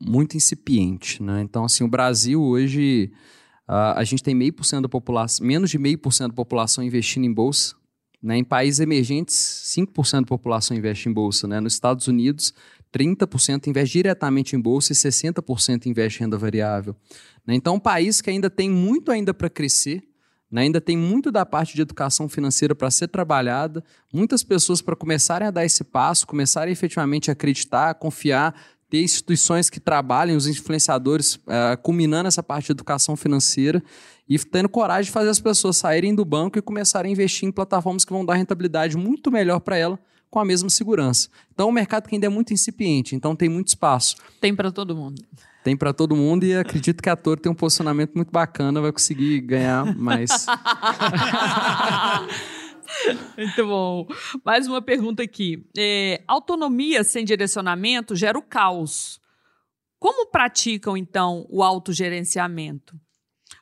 muito 0.00 0.34
incipiente, 0.34 1.22
né? 1.22 1.42
Então, 1.42 1.66
assim, 1.66 1.84
o 1.84 1.88
Brasil 1.88 2.42
hoje 2.42 3.12
uh, 3.68 3.92
a 3.94 4.02
gente 4.02 4.22
tem 4.22 4.34
meio 4.34 4.54
por 4.54 4.64
cento 4.64 4.84
da 4.84 4.88
população, 4.88 5.46
menos 5.46 5.68
de 5.68 5.76
meio 5.76 5.98
por 5.98 6.14
cento 6.14 6.28
da 6.28 6.36
população 6.36 6.82
investindo 6.82 7.24
em 7.26 7.32
bolsa. 7.32 7.76
Né? 8.22 8.38
Em 8.38 8.44
países 8.44 8.80
emergentes, 8.80 9.34
5% 9.76 10.20
da 10.20 10.26
população 10.26 10.74
investe 10.76 11.10
em 11.10 11.12
bolsa. 11.12 11.46
Né? 11.46 11.60
Nos 11.60 11.74
Estados 11.74 12.06
Unidos, 12.06 12.54
30% 12.92 13.66
investe 13.66 13.94
diretamente 13.94 14.54
em 14.54 14.60
bolsa 14.60 14.92
e 14.92 14.96
60% 14.96 15.86
investe 15.86 16.20
em 16.20 16.24
renda 16.24 16.36
variável. 16.36 16.94
Né? 17.46 17.54
Então, 17.54 17.76
um 17.76 17.80
país 17.80 18.20
que 18.20 18.30
ainda 18.30 18.50
tem 18.50 18.68
muito 18.68 19.10
ainda 19.10 19.32
para 19.32 19.48
crescer, 19.48 20.02
né? 20.50 20.62
ainda 20.62 20.80
tem 20.80 20.96
muito 20.96 21.32
da 21.32 21.46
parte 21.46 21.74
de 21.74 21.80
educação 21.80 22.28
financeira 22.28 22.74
para 22.74 22.90
ser 22.90 23.08
trabalhada, 23.08 23.82
muitas 24.12 24.44
pessoas 24.44 24.82
para 24.82 24.94
começarem 24.94 25.48
a 25.48 25.50
dar 25.50 25.64
esse 25.64 25.82
passo, 25.82 26.26
começarem 26.26 26.70
efetivamente 26.70 27.30
a 27.30 27.32
acreditar, 27.32 27.90
a 27.90 27.94
confiar, 27.94 28.54
ter 28.90 29.02
instituições 29.02 29.70
que 29.70 29.80
trabalhem, 29.80 30.36
os 30.36 30.46
influenciadores, 30.46 31.36
uh, 31.36 31.80
culminando 31.82 32.28
essa 32.28 32.42
parte 32.42 32.66
de 32.66 32.72
educação 32.72 33.16
financeira 33.16 33.82
e 34.28 34.38
tendo 34.38 34.68
coragem 34.68 35.04
de 35.04 35.10
fazer 35.10 35.30
as 35.30 35.40
pessoas 35.40 35.78
saírem 35.78 36.14
do 36.14 36.26
banco 36.26 36.58
e 36.58 36.62
começarem 36.62 37.08
a 37.08 37.12
investir 37.12 37.48
em 37.48 37.52
plataformas 37.52 38.04
que 38.04 38.12
vão 38.12 38.22
dar 38.22 38.34
rentabilidade 38.34 38.94
muito 38.98 39.30
melhor 39.30 39.60
para 39.60 39.78
ela 39.78 39.98
com 40.32 40.40
a 40.40 40.46
mesma 40.46 40.70
segurança. 40.70 41.28
Então, 41.52 41.68
o 41.68 41.72
mercado 41.72 42.08
que 42.08 42.14
ainda 42.16 42.24
é 42.24 42.30
muito 42.30 42.54
incipiente, 42.54 43.14
então 43.14 43.36
tem 43.36 43.50
muito 43.50 43.68
espaço. 43.68 44.16
Tem 44.40 44.56
para 44.56 44.72
todo 44.72 44.96
mundo. 44.96 45.22
Tem 45.62 45.76
para 45.76 45.92
todo 45.92 46.16
mundo 46.16 46.44
e 46.44 46.56
acredito 46.56 47.02
que 47.02 47.10
a 47.10 47.14
Toro 47.14 47.38
tem 47.38 47.52
um 47.52 47.54
posicionamento 47.54 48.14
muito 48.14 48.32
bacana, 48.32 48.80
vai 48.80 48.90
conseguir 48.90 49.42
ganhar 49.42 49.94
mais. 49.94 50.30
Muito 53.38 53.66
bom. 53.66 54.06
Mais 54.44 54.66
uma 54.66 54.82
pergunta 54.82 55.22
aqui. 55.22 55.66
É, 55.76 56.22
autonomia 56.28 57.02
sem 57.02 57.24
direcionamento 57.24 58.14
gera 58.14 58.38
o 58.38 58.42
caos. 58.42 59.18
Como 59.98 60.26
praticam, 60.26 60.94
então, 60.94 61.46
o 61.48 61.62
autogerenciamento? 61.62 62.94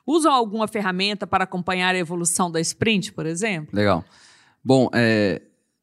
Usam 0.05 0.33
alguma 0.33 0.67
ferramenta 0.67 1.25
para 1.25 1.45
acompanhar 1.45 1.95
a 1.95 1.97
evolução 1.97 2.51
da 2.51 2.59
sprint, 2.59 3.13
por 3.13 3.25
exemplo? 3.25 3.69
Legal. 3.73 4.03
Bom, 4.61 4.89
é, 4.93 5.41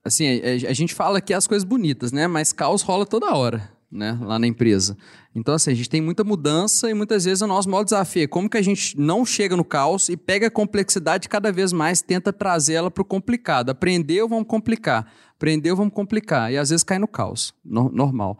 assim, 0.08 0.40
a, 0.40 0.70
a, 0.70 0.72
gente 0.72 0.94
fala 0.94 1.18
aqui 1.18 1.32
as 1.32 1.46
coisas 1.46 1.64
bonitas, 1.64 2.12
né? 2.12 2.26
Mas 2.26 2.52
caos 2.52 2.82
rola 2.82 3.06
toda 3.06 3.34
hora, 3.34 3.70
né? 3.90 4.18
Lá 4.20 4.38
na 4.38 4.46
empresa. 4.46 4.96
Então, 5.34 5.54
assim, 5.54 5.70
a 5.70 5.74
gente 5.74 5.88
tem 5.88 6.00
muita 6.00 6.24
mudança 6.24 6.90
e 6.90 6.94
muitas 6.94 7.24
vezes 7.24 7.42
o 7.42 7.46
nosso 7.46 7.70
maior 7.70 7.84
desafio 7.84 8.24
é 8.24 8.26
como 8.26 8.50
que 8.50 8.56
a 8.56 8.62
gente 8.62 8.98
não 8.98 9.24
chega 9.24 9.56
no 9.56 9.64
caos 9.64 10.08
e 10.08 10.16
pega 10.16 10.48
a 10.48 10.50
complexidade 10.50 11.28
cada 11.28 11.52
vez 11.52 11.72
mais, 11.72 12.02
tenta 12.02 12.32
trazer 12.32 12.74
ela 12.74 12.90
para 12.90 13.02
o 13.02 13.04
complicado. 13.04 13.70
Aprendeu, 13.70 14.28
vamos 14.28 14.48
complicar. 14.48 15.10
Aprendeu, 15.36 15.76
vamos 15.76 15.94
complicar. 15.94 16.52
E 16.52 16.56
às 16.56 16.70
vezes 16.70 16.82
cai 16.82 16.98
no 16.98 17.06
caos. 17.06 17.54
No, 17.64 17.88
normal. 17.90 18.38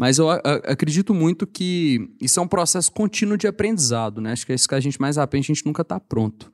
Mas 0.00 0.18
eu 0.18 0.30
acredito 0.30 1.12
muito 1.12 1.46
que 1.46 2.10
isso 2.18 2.40
é 2.40 2.42
um 2.42 2.48
processo 2.48 2.90
contínuo 2.90 3.36
de 3.36 3.46
aprendizado, 3.46 4.18
né? 4.18 4.32
Acho 4.32 4.46
que 4.46 4.52
é 4.52 4.54
isso 4.54 4.66
que 4.66 4.74
a 4.74 4.80
gente 4.80 4.98
mais 4.98 5.18
aprende, 5.18 5.52
a 5.52 5.54
gente 5.54 5.66
nunca 5.66 5.82
está 5.82 6.00
pronto. 6.00 6.50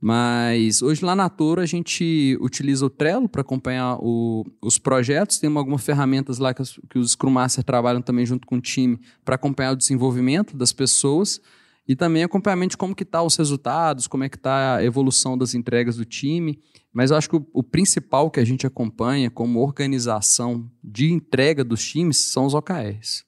Mas 0.00 0.82
hoje 0.82 1.04
lá 1.04 1.16
na 1.16 1.28
Toro 1.28 1.60
a 1.60 1.66
gente 1.66 2.36
utiliza 2.40 2.84
o 2.84 2.90
Trello 2.90 3.28
para 3.28 3.40
acompanhar 3.40 3.96
o, 4.00 4.44
os 4.62 4.78
projetos. 4.78 5.38
Tem 5.38 5.54
algumas 5.56 5.82
ferramentas 5.82 6.38
lá 6.38 6.52
que, 6.52 6.62
os, 6.62 6.78
que 6.90 6.98
os 6.98 7.12
Scrum 7.12 7.30
Master 7.30 7.64
trabalham 7.64 8.02
também 8.02 8.26
junto 8.26 8.46
com 8.46 8.56
o 8.56 8.60
time 8.60 9.00
para 9.24 9.36
acompanhar 9.36 9.72
o 9.72 9.76
desenvolvimento 9.76 10.56
das 10.56 10.72
pessoas 10.72 11.40
e 11.88 11.94
também 11.94 12.24
acompanhamento 12.24 12.72
de 12.72 12.76
como 12.76 12.94
que 12.94 13.04
tá 13.04 13.22
os 13.22 13.36
resultados, 13.36 14.06
como 14.06 14.24
é 14.24 14.28
que 14.28 14.36
está 14.36 14.76
a 14.76 14.84
evolução 14.84 15.38
das 15.38 15.54
entregas 15.54 15.96
do 15.96 16.04
time. 16.04 16.60
Mas 16.92 17.10
eu 17.10 17.16
acho 17.16 17.28
que 17.30 17.36
o, 17.36 17.46
o, 17.52 17.62
principal 17.62 18.30
que 18.30 18.40
a 18.40 18.44
gente 18.44 18.66
acompanha 18.66 19.30
como 19.30 19.60
organização 19.60 20.68
de 20.82 21.12
entrega 21.12 21.62
dos 21.62 21.84
times 21.86 22.18
são 22.18 22.44
os 22.44 22.54
OKRs. 22.54 23.24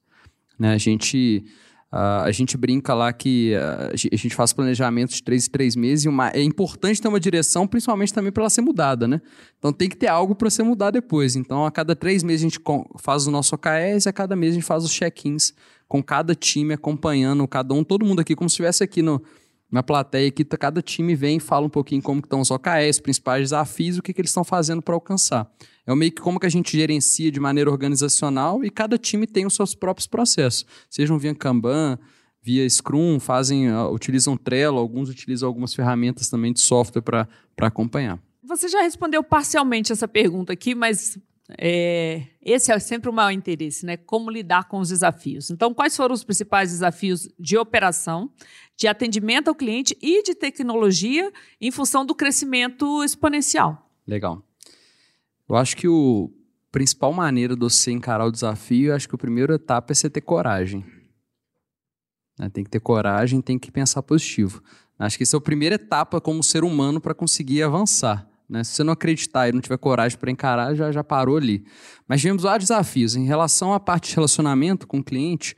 Né? 0.59 0.73
A 0.73 0.79
gente 0.79 1.45
Uh, 1.91 2.21
a 2.25 2.33
gente 2.33 2.55
brinca 2.59 2.93
lá 2.93 3.11
que 3.15 3.55
uh, 3.55 3.95
a 3.95 4.17
gente 4.17 4.35
faz 4.35 4.53
planejamentos 4.53 5.17
de 5.17 5.23
três 5.23 5.47
em 5.47 5.51
três 5.51 5.75
meses 5.75 6.05
e 6.05 6.09
uma, 6.09 6.29
é 6.29 6.43
importante 6.43 7.01
ter 7.01 7.09
uma 7.09 7.19
direção, 7.19 7.67
principalmente 7.67 8.13
também 8.13 8.31
para 8.31 8.43
ela 8.43 8.51
ser 8.51 8.61
mudada, 8.61 9.09
né? 9.09 9.23
Então 9.59 9.73
tem 9.73 9.89
que 9.89 9.97
ter 9.97 10.09
algo 10.09 10.35
para 10.35 10.51
ser 10.51 10.65
mudado 10.65 10.95
depois. 10.95 11.35
Então 11.35 11.65
a 11.65 11.71
cada 11.71 11.97
três 11.97 12.23
meses 12.23 12.43
a 12.43 12.49
gente 12.49 12.61
faz 12.99 13.27
o 13.27 13.31
nosso 13.31 13.55
OKS 13.55 14.05
e 14.05 14.09
a 14.09 14.13
cada 14.13 14.37
mês 14.37 14.53
a 14.53 14.55
gente 14.57 14.67
faz 14.67 14.85
os 14.85 14.93
check-ins 14.93 15.55
com 15.89 16.03
cada 16.03 16.35
time 16.35 16.75
acompanhando, 16.75 17.49
cada 17.49 17.73
um, 17.73 17.83
todo 17.83 18.05
mundo 18.05 18.21
aqui, 18.21 18.35
como 18.37 18.51
se 18.51 18.55
estivesse 18.55 18.85
aqui 18.85 19.01
no, 19.01 19.23
na 19.71 19.83
plateia, 19.83 20.29
aqui, 20.29 20.45
cada 20.45 20.81
time 20.81 21.15
vem 21.15 21.37
e 21.37 21.41
fala 21.41 21.67
um 21.67 21.71
pouquinho 21.71 22.03
como 22.03 22.21
estão 22.21 22.41
os 22.41 22.51
OKS, 22.51 22.97
os 22.97 23.01
principais 23.01 23.43
desafios, 23.43 23.99
o 23.99 24.03
que, 24.03 24.15
que 24.15 24.21
eles 24.21 24.31
estão 24.31 24.45
fazendo 24.45 24.81
para 24.81 24.95
alcançar. 24.95 25.51
É 25.87 25.95
meio 25.95 26.11
que 26.13 26.23
como 26.23 26.41
que 26.41 26.47
a 26.47 26.51
gente 26.51 26.77
gerencia 26.77 27.31
de 27.31 27.39
maneira 27.39 27.71
organizacional 27.71 28.65
e 28.65 28.71
cada 28.71 28.97
time 28.97 29.27
tem 29.27 29.47
os 29.47 29.55
seus 29.55 29.75
próprios 29.75 30.07
processos. 30.07 30.67
Sejam 30.89 31.19
via 31.19 31.35
Kanban, 31.35 31.99
via 32.43 32.69
Scrum, 32.69 33.21
fazem, 33.21 33.71
uh, 33.71 33.91
utilizam 33.93 34.37
Trello, 34.37 34.79
alguns 34.79 35.11
utilizam 35.11 35.47
algumas 35.47 35.75
ferramentas 35.75 36.29
também 36.29 36.53
de 36.53 36.61
software 36.61 37.03
para 37.03 37.29
acompanhar. 37.61 38.19
Você 38.43 38.69
já 38.69 38.81
respondeu 38.81 39.23
parcialmente 39.23 39.93
essa 39.93 40.09
pergunta 40.09 40.53
aqui, 40.53 40.75
mas 40.75 41.19
é, 41.57 42.27
esse 42.43 42.71
é 42.71 42.79
sempre 42.79 43.09
o 43.09 43.13
maior 43.13 43.31
interesse, 43.31 43.87
né? 43.87 43.97
Como 43.97 44.31
lidar 44.31 44.69
com 44.69 44.81
os 44.81 44.91
desafios. 44.91 45.51
Então, 45.51 45.73
quais 45.73 45.97
foram 45.97 46.15
os 46.15 46.25
principais 46.25 46.71
desafios 46.73 47.29
de 47.39 47.57
operação, 47.57 48.31
de 48.77 48.87
atendimento 48.87 49.49
ao 49.49 49.55
cliente 49.55 49.97
e 50.03 50.23
de 50.23 50.35
tecnologia 50.35 51.33
em 51.61 51.71
função 51.71 52.05
do 52.05 52.15
crescimento 52.15 53.03
exponencial? 53.03 53.91
Legal. 54.07 54.43
Eu 55.49 55.57
acho 55.57 55.75
que 55.77 55.89
o 55.89 56.31
principal 56.71 57.13
maneira 57.13 57.55
de 57.55 57.61
você 57.61 57.91
encarar 57.91 58.27
o 58.27 58.33
desafio, 58.33 58.95
acho 58.95 59.09
que 59.09 59.15
a 59.15 59.19
primeira 59.19 59.55
etapa 59.55 59.93
é 59.93 59.95
você 59.95 60.11
ter 60.11 60.21
coragem. 60.21 60.85
Né? 62.39 62.51
Tem 62.51 62.63
que 62.63 62.71
ter 62.71 62.81
coragem, 62.81 63.41
tem 63.41 63.59
que 63.59 63.71
pensar 63.73 64.03
positivo. 64.03 64.63
Acho 64.99 65.17
que 65.17 65.23
essa 65.23 65.37
é 65.37 65.39
a 65.39 65.41
primeira 65.41 65.77
etapa 65.77 66.21
como 66.21 66.43
ser 66.43 66.63
humano 66.63 67.01
para 67.01 67.15
conseguir 67.15 67.63
avançar. 67.63 68.28
Né? 68.49 68.65
Se 68.65 68.73
você 68.73 68.85
não 68.85 68.93
acreditar 68.93 69.49
e 69.49 69.53
não 69.53 69.61
tiver 69.61 69.79
coragem 69.79 70.19
para 70.19 70.31
encarar, 70.31 70.75
já, 70.75 70.91
já 70.91 71.05
parou 71.05 71.37
ali. 71.37 71.65
Mas 72.07 72.21
tivemos 72.21 72.43
vários 72.43 72.69
desafios. 72.69 73.15
Em 73.15 73.27
relação 73.27 73.73
à 73.73 73.81
parte 73.81 74.09
de 74.11 74.15
relacionamento 74.15 74.87
com 74.87 74.99
o 74.99 75.05
cliente, 75.05 75.55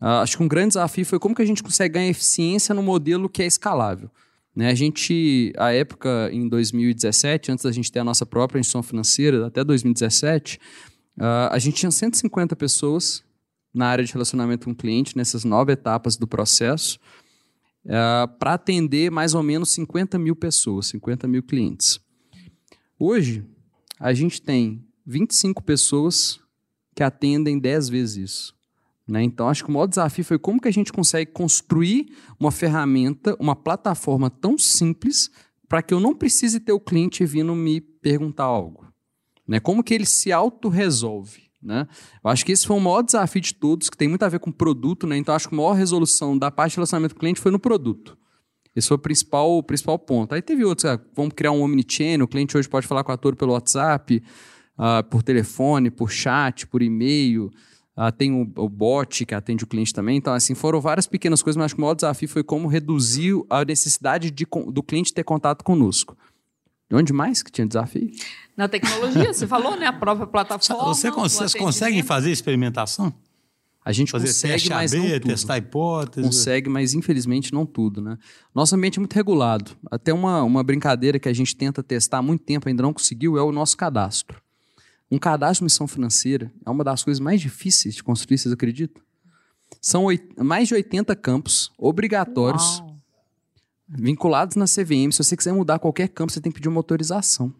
uh, 0.00 0.20
acho 0.22 0.36
que 0.36 0.42
um 0.42 0.48
grande 0.48 0.68
desafio 0.68 1.06
foi 1.06 1.18
como 1.18 1.34
que 1.34 1.42
a 1.42 1.46
gente 1.46 1.62
consegue 1.62 1.94
ganhar 1.94 2.10
eficiência 2.10 2.74
no 2.74 2.82
modelo 2.82 3.28
que 3.28 3.42
é 3.42 3.46
escalável. 3.46 4.10
Né? 4.56 4.70
A 4.70 4.74
gente, 4.74 5.52
à 5.58 5.72
época, 5.72 6.30
em 6.32 6.48
2017, 6.48 7.52
antes 7.52 7.64
da 7.64 7.70
gente 7.70 7.92
ter 7.92 7.98
a 7.98 8.04
nossa 8.04 8.24
própria 8.24 8.58
instituição 8.58 8.82
financeira, 8.82 9.46
até 9.46 9.62
2017, 9.62 10.56
uh, 10.56 10.60
ah, 11.20 11.50
a 11.52 11.58
gente 11.58 11.76
tinha 11.76 11.90
150 11.90 12.56
pessoas 12.56 13.22
na 13.74 13.86
área 13.86 14.02
de 14.02 14.10
relacionamento 14.10 14.64
com 14.64 14.70
o 14.72 14.74
cliente, 14.74 15.14
nessas 15.14 15.44
nove 15.44 15.72
etapas 15.74 16.16
do 16.16 16.26
processo, 16.26 16.98
uh, 17.84 17.90
ah, 17.92 18.28
para 18.38 18.54
atender 18.54 19.10
mais 19.10 19.34
ou 19.34 19.42
menos 19.42 19.70
50 19.70 20.18
mil 20.18 20.34
pessoas, 20.34 20.86
50 20.86 21.28
mil 21.28 21.42
clientes. 21.42 22.00
Hoje, 22.98 23.44
a 24.00 24.14
gente 24.14 24.40
tem 24.40 24.82
25 25.04 25.62
pessoas 25.62 26.40
que 26.94 27.02
atendem 27.02 27.58
10 27.58 27.90
vezes 27.90 28.16
isso. 28.16 28.56
Né? 29.06 29.22
Então, 29.22 29.48
acho 29.48 29.62
que 29.62 29.70
o 29.70 29.72
maior 29.72 29.86
desafio 29.86 30.24
foi 30.24 30.38
como 30.38 30.60
que 30.60 30.66
a 30.66 30.72
gente 30.72 30.92
consegue 30.92 31.30
construir 31.30 32.08
uma 32.40 32.50
ferramenta, 32.50 33.36
uma 33.38 33.54
plataforma 33.54 34.30
tão 34.30 34.56
simples 34.58 35.30
para 35.68 35.82
que 35.82 35.92
eu 35.92 36.00
não 36.00 36.14
precise 36.14 36.58
ter 36.58 36.72
o 36.72 36.80
cliente 36.80 37.24
vindo 37.26 37.54
me 37.54 37.80
perguntar 37.80 38.44
algo. 38.44 38.86
Né? 39.46 39.60
Como 39.60 39.84
que 39.84 39.92
ele 39.92 40.06
se 40.06 40.32
autorresolve? 40.32 41.42
Né? 41.62 41.86
Eu 42.24 42.30
acho 42.30 42.46
que 42.46 42.52
esse 42.52 42.66
foi 42.66 42.76
o 42.76 42.80
maior 42.80 43.02
desafio 43.02 43.42
de 43.42 43.54
todos, 43.54 43.90
que 43.90 43.96
tem 43.96 44.08
muito 44.08 44.22
a 44.22 44.28
ver 44.28 44.40
com 44.40 44.50
produto. 44.50 45.06
Né? 45.06 45.18
Então, 45.18 45.34
acho 45.34 45.48
que 45.48 45.54
a 45.54 45.58
maior 45.58 45.74
resolução 45.74 46.36
da 46.36 46.50
parte 46.50 46.72
de 46.72 46.76
relacionamento 46.76 47.14
com 47.14 47.18
o 47.18 47.20
cliente 47.20 47.40
foi 47.40 47.52
no 47.52 47.58
produto. 47.58 48.16
Esse 48.76 48.88
foi 48.88 48.96
o 48.96 49.00
principal, 49.00 49.56
o 49.56 49.62
principal 49.62 49.98
ponto. 49.98 50.34
Aí 50.34 50.42
teve 50.42 50.64
outros, 50.64 50.84
ah, 50.84 51.00
vamos 51.14 51.32
criar 51.34 51.50
um 51.50 51.62
omnichannel, 51.62 52.26
o 52.26 52.28
cliente 52.28 52.56
hoje 52.56 52.68
pode 52.68 52.86
falar 52.86 53.02
com 53.02 53.10
o 53.10 53.14
ator 53.14 53.34
pelo 53.34 53.52
WhatsApp, 53.52 54.22
uh, 54.78 55.02
por 55.08 55.22
telefone, 55.22 55.90
por 55.90 56.10
chat, 56.10 56.66
por 56.66 56.82
e-mail, 56.82 57.50
Uh, 57.98 58.12
tem 58.12 58.30
o, 58.30 58.42
o, 58.62 58.68
bot 58.68 59.24
que 59.24 59.34
atende 59.34 59.64
o 59.64 59.66
cliente 59.66 59.94
também. 59.94 60.18
Então, 60.18 60.34
assim, 60.34 60.54
foram 60.54 60.82
várias 60.82 61.06
pequenas 61.06 61.42
coisas, 61.42 61.56
mas 61.56 61.64
acho 61.64 61.76
que 61.76 61.80
o 61.80 61.82
maior 61.82 61.94
desafio 61.94 62.28
foi 62.28 62.44
como 62.44 62.68
reduzir 62.68 63.32
a 63.48 63.64
necessidade 63.64 64.30
de, 64.30 64.46
do 64.70 64.82
cliente 64.82 65.14
ter 65.14 65.24
contato 65.24 65.64
conosco. 65.64 66.14
De 66.90 66.94
onde 66.94 67.10
mais 67.14 67.42
que 67.42 67.50
tinha 67.50 67.66
desafio? 67.66 68.10
Na 68.54 68.68
tecnologia, 68.68 69.32
você 69.32 69.46
falou, 69.46 69.76
né? 69.76 69.86
A 69.86 69.94
própria 69.94 70.26
plataforma. 70.26 70.84
Você, 70.84 71.10
vocês 71.10 71.54
conseguem 71.54 72.02
fazer 72.02 72.30
experimentação? 72.30 73.14
A 73.86 73.92
gente 73.92 74.10
Fazer 74.10 74.26
consegue, 74.26 74.52
teste 74.54 74.68
mas 74.70 74.92
AB, 74.92 75.00
não 75.02 75.20
tudo. 75.20 75.30
testar 75.30 75.58
hipóteses. 75.58 76.26
Consegue, 76.28 76.68
mas 76.68 76.92
infelizmente 76.92 77.52
não 77.52 77.64
tudo, 77.64 78.00
né? 78.02 78.18
Nosso 78.52 78.74
ambiente 78.74 78.98
é 78.98 79.00
muito 79.00 79.14
regulado. 79.14 79.70
Até 79.88 80.12
uma, 80.12 80.42
uma 80.42 80.64
brincadeira 80.64 81.20
que 81.20 81.28
a 81.28 81.32
gente 81.32 81.54
tenta 81.54 81.84
testar 81.84 82.18
há 82.18 82.22
muito 82.22 82.42
tempo, 82.42 82.68
ainda 82.68 82.82
não 82.82 82.92
conseguiu, 82.92 83.38
é 83.38 83.42
o 83.42 83.52
nosso 83.52 83.76
cadastro. 83.76 84.42
Um 85.08 85.18
cadastro 85.18 85.60
de 85.60 85.64
missão 85.72 85.86
financeira 85.86 86.52
é 86.66 86.68
uma 86.70 86.82
das 86.82 87.04
coisas 87.04 87.20
mais 87.20 87.40
difíceis 87.40 87.94
de 87.94 88.02
construir, 88.02 88.38
vocês 88.38 88.52
acreditam? 88.52 89.00
São 89.80 90.04
oit- 90.06 90.34
mais 90.36 90.66
de 90.66 90.74
80 90.74 91.14
campos 91.14 91.70
obrigatórios 91.78 92.80
Uau. 92.80 92.96
vinculados 93.88 94.56
na 94.56 94.64
CVM. 94.66 95.12
Se 95.12 95.18
você 95.22 95.36
quiser 95.36 95.52
mudar 95.52 95.78
qualquer 95.78 96.08
campo, 96.08 96.32
você 96.32 96.40
tem 96.40 96.50
que 96.50 96.56
pedir 96.58 96.68
uma 96.68 96.80
autorização. 96.80 97.54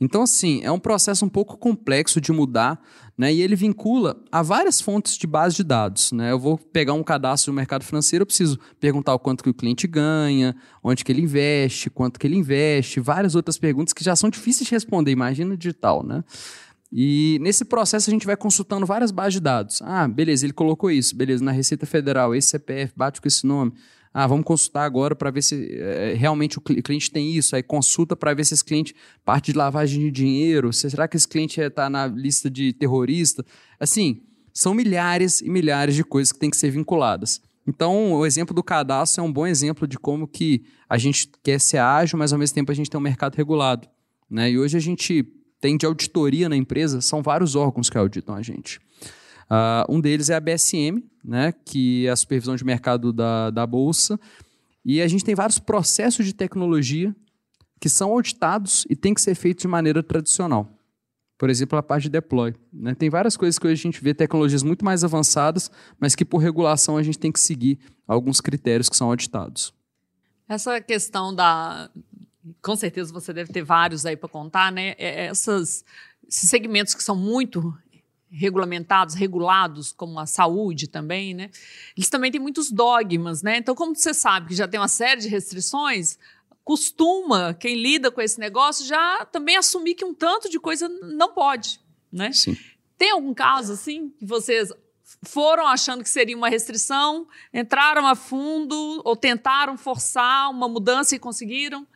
Então, 0.00 0.22
assim, 0.22 0.60
é 0.62 0.70
um 0.70 0.78
processo 0.78 1.24
um 1.24 1.28
pouco 1.28 1.56
complexo 1.56 2.20
de 2.20 2.30
mudar, 2.30 2.80
né? 3.16 3.32
E 3.32 3.40
ele 3.40 3.56
vincula 3.56 4.22
a 4.30 4.42
várias 4.42 4.80
fontes 4.80 5.16
de 5.16 5.26
base 5.26 5.56
de 5.56 5.64
dados, 5.64 6.12
né? 6.12 6.32
Eu 6.32 6.38
vou 6.38 6.58
pegar 6.58 6.92
um 6.92 7.02
cadastro 7.02 7.50
do 7.50 7.56
mercado 7.56 7.82
financeiro, 7.82 8.22
eu 8.22 8.26
preciso 8.26 8.58
perguntar 8.78 9.14
o 9.14 9.18
quanto 9.18 9.42
que 9.42 9.48
o 9.50 9.54
cliente 9.54 9.86
ganha, 9.86 10.54
onde 10.84 11.02
que 11.02 11.10
ele 11.10 11.22
investe, 11.22 11.88
quanto 11.88 12.20
que 12.20 12.26
ele 12.26 12.36
investe, 12.36 13.00
várias 13.00 13.34
outras 13.34 13.56
perguntas 13.56 13.94
que 13.94 14.04
já 14.04 14.14
são 14.14 14.28
difíceis 14.28 14.68
de 14.68 14.74
responder, 14.74 15.12
imagina 15.12 15.56
digital, 15.56 16.02
né? 16.02 16.22
E 16.92 17.38
nesse 17.40 17.64
processo 17.64 18.08
a 18.08 18.12
gente 18.12 18.26
vai 18.26 18.36
consultando 18.36 18.86
várias 18.86 19.10
bases 19.10 19.34
de 19.34 19.40
dados. 19.40 19.82
Ah, 19.82 20.06
beleza, 20.06 20.46
ele 20.46 20.52
colocou 20.52 20.90
isso, 20.90 21.16
beleza, 21.16 21.42
na 21.42 21.52
Receita 21.52 21.86
Federal, 21.86 22.34
esse 22.34 22.50
CPF, 22.50 22.92
bate 22.94 23.20
com 23.20 23.28
esse 23.28 23.46
nome. 23.46 23.72
Ah, 24.18 24.26
vamos 24.26 24.46
consultar 24.46 24.84
agora 24.84 25.14
para 25.14 25.30
ver 25.30 25.42
se 25.42 25.68
eh, 25.70 26.14
realmente 26.16 26.56
o 26.56 26.60
cli- 26.62 26.80
cliente 26.80 27.10
tem 27.10 27.32
isso. 27.36 27.54
Aí 27.54 27.62
consulta 27.62 28.16
para 28.16 28.32
ver 28.32 28.46
se 28.46 28.54
esse 28.54 28.64
cliente 28.64 28.94
parte 29.26 29.52
de 29.52 29.58
lavagem 29.58 30.00
de 30.00 30.10
dinheiro. 30.10 30.72
se- 30.72 30.88
Será 30.88 31.06
que 31.06 31.18
esse 31.18 31.28
cliente 31.28 31.60
está 31.60 31.90
na 31.90 32.06
lista 32.06 32.48
de 32.48 32.72
terrorista? 32.72 33.44
Assim, 33.78 34.22
são 34.54 34.72
milhares 34.72 35.42
e 35.42 35.50
milhares 35.50 35.94
de 35.94 36.02
coisas 36.02 36.32
que 36.32 36.38
têm 36.38 36.48
que 36.48 36.56
ser 36.56 36.70
vinculadas. 36.70 37.42
Então, 37.68 38.14
o 38.14 38.24
exemplo 38.24 38.54
do 38.54 38.62
cadastro 38.62 39.22
é 39.22 39.26
um 39.26 39.30
bom 39.30 39.46
exemplo 39.46 39.86
de 39.86 39.98
como 39.98 40.26
que 40.26 40.64
a 40.88 40.96
gente 40.96 41.28
quer 41.42 41.60
ser 41.60 41.76
ágil, 41.78 42.18
mas 42.18 42.32
ao 42.32 42.38
mesmo 42.38 42.54
tempo 42.54 42.72
a 42.72 42.74
gente 42.74 42.88
tem 42.88 42.98
um 42.98 43.02
mercado 43.02 43.34
regulado. 43.34 43.86
Né? 44.30 44.52
E 44.52 44.58
hoje 44.58 44.78
a 44.78 44.80
gente 44.80 45.26
tem 45.60 45.76
de 45.76 45.84
auditoria 45.84 46.48
na 46.48 46.56
empresa, 46.56 47.02
são 47.02 47.22
vários 47.22 47.54
órgãos 47.54 47.90
que 47.90 47.98
auditam 47.98 48.34
a 48.34 48.40
gente. 48.40 48.80
Ah, 49.48 49.84
um 49.88 50.00
deles 50.00 50.28
é 50.30 50.34
a 50.34 50.40
BSM, 50.40 51.02
né, 51.24 51.52
que 51.64 52.06
é 52.06 52.10
a 52.10 52.16
supervisão 52.16 52.56
de 52.56 52.64
mercado 52.64 53.12
da, 53.12 53.50
da 53.50 53.66
Bolsa. 53.66 54.18
E 54.84 55.00
a 55.02 55.08
gente 55.08 55.24
tem 55.24 55.34
vários 55.34 55.58
processos 55.58 56.24
de 56.24 56.32
tecnologia 56.32 57.14
que 57.80 57.88
são 57.88 58.10
auditados 58.12 58.86
e 58.88 58.96
tem 58.96 59.12
que 59.12 59.20
ser 59.20 59.34
feitos 59.34 59.62
de 59.62 59.68
maneira 59.68 60.02
tradicional. 60.02 60.68
Por 61.38 61.50
exemplo, 61.50 61.76
a 61.78 61.82
parte 61.82 62.04
de 62.04 62.08
deploy. 62.10 62.54
né? 62.72 62.94
Tem 62.94 63.10
várias 63.10 63.36
coisas 63.36 63.58
que 63.58 63.66
hoje 63.66 63.74
a 63.80 63.82
gente 63.82 64.02
vê 64.02 64.14
tecnologias 64.14 64.62
muito 64.62 64.84
mais 64.84 65.04
avançadas, 65.04 65.70
mas 66.00 66.14
que 66.14 66.24
por 66.24 66.38
regulação 66.38 66.96
a 66.96 67.02
gente 67.02 67.18
tem 67.18 67.30
que 67.30 67.38
seguir 67.40 67.78
alguns 68.08 68.40
critérios 68.40 68.88
que 68.88 68.96
são 68.96 69.10
auditados. 69.10 69.74
Essa 70.48 70.80
questão 70.80 71.34
da. 71.34 71.90
Com 72.62 72.74
certeza 72.76 73.12
você 73.12 73.32
deve 73.34 73.52
ter 73.52 73.62
vários 73.62 74.06
aí 74.06 74.16
para 74.16 74.28
contar, 74.28 74.72
né? 74.72 74.94
É- 74.96 75.26
Essas, 75.26 75.84
esses 76.26 76.48
segmentos 76.48 76.94
que 76.94 77.02
são 77.02 77.16
muito 77.16 77.76
regulamentados, 78.30 79.14
regulados, 79.14 79.92
como 79.92 80.18
a 80.18 80.26
saúde 80.26 80.88
também, 80.88 81.34
né? 81.34 81.50
Eles 81.96 82.08
também 82.08 82.30
têm 82.30 82.40
muitos 82.40 82.70
dogmas, 82.70 83.42
né? 83.42 83.58
Então, 83.58 83.74
como 83.74 83.94
você 83.94 84.12
sabe 84.12 84.48
que 84.48 84.54
já 84.54 84.66
tem 84.66 84.80
uma 84.80 84.88
série 84.88 85.20
de 85.20 85.28
restrições, 85.28 86.18
costuma 86.64 87.54
quem 87.54 87.76
lida 87.76 88.10
com 88.10 88.20
esse 88.20 88.40
negócio 88.40 88.84
já 88.84 89.24
também 89.26 89.56
assumir 89.56 89.94
que 89.94 90.04
um 90.04 90.12
tanto 90.12 90.50
de 90.50 90.58
coisa 90.58 90.88
não 90.88 91.32
pode, 91.32 91.80
né? 92.12 92.32
Sim. 92.32 92.56
Tem 92.98 93.12
algum 93.12 93.32
caso 93.32 93.72
assim 93.72 94.10
que 94.18 94.26
vocês 94.26 94.72
foram 95.22 95.66
achando 95.66 96.02
que 96.02 96.10
seria 96.10 96.36
uma 96.36 96.48
restrição, 96.48 97.28
entraram 97.54 98.06
a 98.06 98.14
fundo 98.14 99.00
ou 99.04 99.14
tentaram 99.14 99.76
forçar 99.76 100.50
uma 100.50 100.68
mudança 100.68 101.14
e 101.14 101.18
conseguiram? 101.18 101.86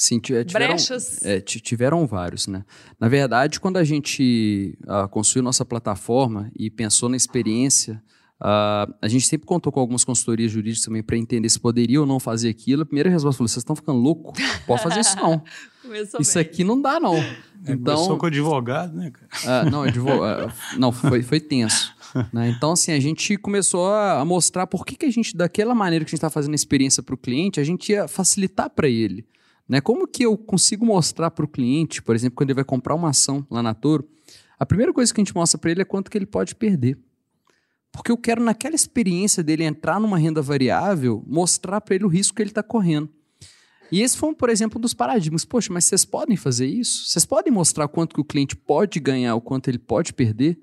Sim, 0.00 0.20
ti- 0.20 0.44
tiveram, 0.44 0.76
Brechas? 0.76 1.24
é, 1.24 1.40
ti- 1.40 1.58
tiveram 1.60 2.06
vários, 2.06 2.46
né? 2.46 2.64
Na 3.00 3.08
verdade, 3.08 3.58
quando 3.58 3.78
a 3.78 3.82
gente 3.84 4.78
ah, 4.86 5.08
construiu 5.08 5.42
nossa 5.42 5.64
plataforma 5.64 6.52
e 6.56 6.70
pensou 6.70 7.08
na 7.08 7.16
experiência, 7.16 8.00
ah, 8.40 8.88
a 9.02 9.08
gente 9.08 9.26
sempre 9.26 9.44
contou 9.44 9.72
com 9.72 9.80
algumas 9.80 10.04
consultorias 10.04 10.52
jurídicas 10.52 10.84
também 10.84 11.02
para 11.02 11.16
entender 11.16 11.48
se 11.48 11.58
poderia 11.58 12.00
ou 12.00 12.06
não 12.06 12.20
fazer 12.20 12.48
aquilo. 12.48 12.82
A 12.82 12.86
primeira 12.86 13.10
resposta 13.10 13.36
falou: 13.38 13.48
vocês 13.48 13.56
estão 13.62 13.74
ficando 13.74 13.98
loucos? 13.98 14.40
Pode 14.68 14.82
fazer 14.84 15.00
isso 15.00 15.16
não. 15.16 15.42
Começou 15.82 16.20
Isso 16.20 16.34
bem. 16.34 16.42
aqui 16.42 16.62
não 16.62 16.80
dá, 16.80 17.00
não. 17.00 17.16
Então, 17.66 17.74
Então, 18.04 18.18
com 18.18 18.26
advogado, 18.26 18.94
né, 18.94 19.10
cara? 19.10 19.28
ah, 19.44 19.64
não, 19.68 19.82
advo- 19.82 20.20
não 20.76 20.92
foi, 20.92 21.22
foi 21.22 21.40
tenso. 21.40 21.92
né? 22.32 22.50
Então, 22.50 22.72
assim, 22.72 22.92
a 22.92 23.00
gente 23.00 23.36
começou 23.36 23.88
a, 23.88 24.20
a 24.20 24.24
mostrar 24.24 24.66
por 24.68 24.86
que, 24.86 24.94
que 24.96 25.06
a 25.06 25.10
gente, 25.10 25.36
daquela 25.36 25.74
maneira 25.74 26.04
que 26.04 26.10
a 26.10 26.12
gente 26.12 26.18
está 26.18 26.30
fazendo 26.30 26.52
a 26.52 26.54
experiência 26.54 27.02
para 27.02 27.14
o 27.16 27.18
cliente, 27.18 27.58
a 27.58 27.64
gente 27.64 27.90
ia 27.90 28.06
facilitar 28.06 28.70
para 28.70 28.86
ele. 28.88 29.26
Né? 29.68 29.80
Como 29.80 30.08
que 30.08 30.24
eu 30.24 30.36
consigo 30.36 30.86
mostrar 30.86 31.30
para 31.30 31.44
o 31.44 31.48
cliente, 31.48 32.02
por 32.02 32.16
exemplo, 32.16 32.36
quando 32.36 32.50
ele 32.50 32.56
vai 32.56 32.64
comprar 32.64 32.94
uma 32.94 33.10
ação 33.10 33.46
lá 33.50 33.62
na 33.62 33.74
Toro, 33.74 34.08
a 34.58 34.64
primeira 34.64 34.92
coisa 34.92 35.12
que 35.12 35.20
a 35.20 35.24
gente 35.24 35.34
mostra 35.34 35.58
para 35.58 35.70
ele 35.70 35.82
é 35.82 35.84
quanto 35.84 36.10
que 36.10 36.16
ele 36.16 36.26
pode 36.26 36.54
perder. 36.54 36.98
Porque 37.92 38.10
eu 38.10 38.16
quero, 38.16 38.42
naquela 38.42 38.74
experiência 38.74 39.42
dele 39.42 39.64
entrar 39.64 40.00
numa 40.00 40.18
renda 40.18 40.42
variável, 40.42 41.22
mostrar 41.26 41.80
para 41.80 41.94
ele 41.94 42.04
o 42.04 42.08
risco 42.08 42.34
que 42.34 42.42
ele 42.42 42.50
está 42.50 42.62
correndo. 42.62 43.08
E 43.90 44.02
esse 44.02 44.16
foi, 44.16 44.34
por 44.34 44.50
exemplo, 44.50 44.78
um 44.78 44.80
dos 44.80 44.92
paradigmas. 44.92 45.44
Poxa, 45.44 45.72
mas 45.72 45.84
vocês 45.84 46.04
podem 46.04 46.36
fazer 46.36 46.66
isso? 46.66 47.08
Vocês 47.08 47.24
podem 47.24 47.52
mostrar 47.52 47.88
quanto 47.88 48.14
que 48.14 48.20
o 48.20 48.24
cliente 48.24 48.54
pode 48.54 49.00
ganhar, 49.00 49.34
o 49.34 49.40
quanto 49.40 49.68
ele 49.68 49.78
pode 49.78 50.12
perder? 50.12 50.58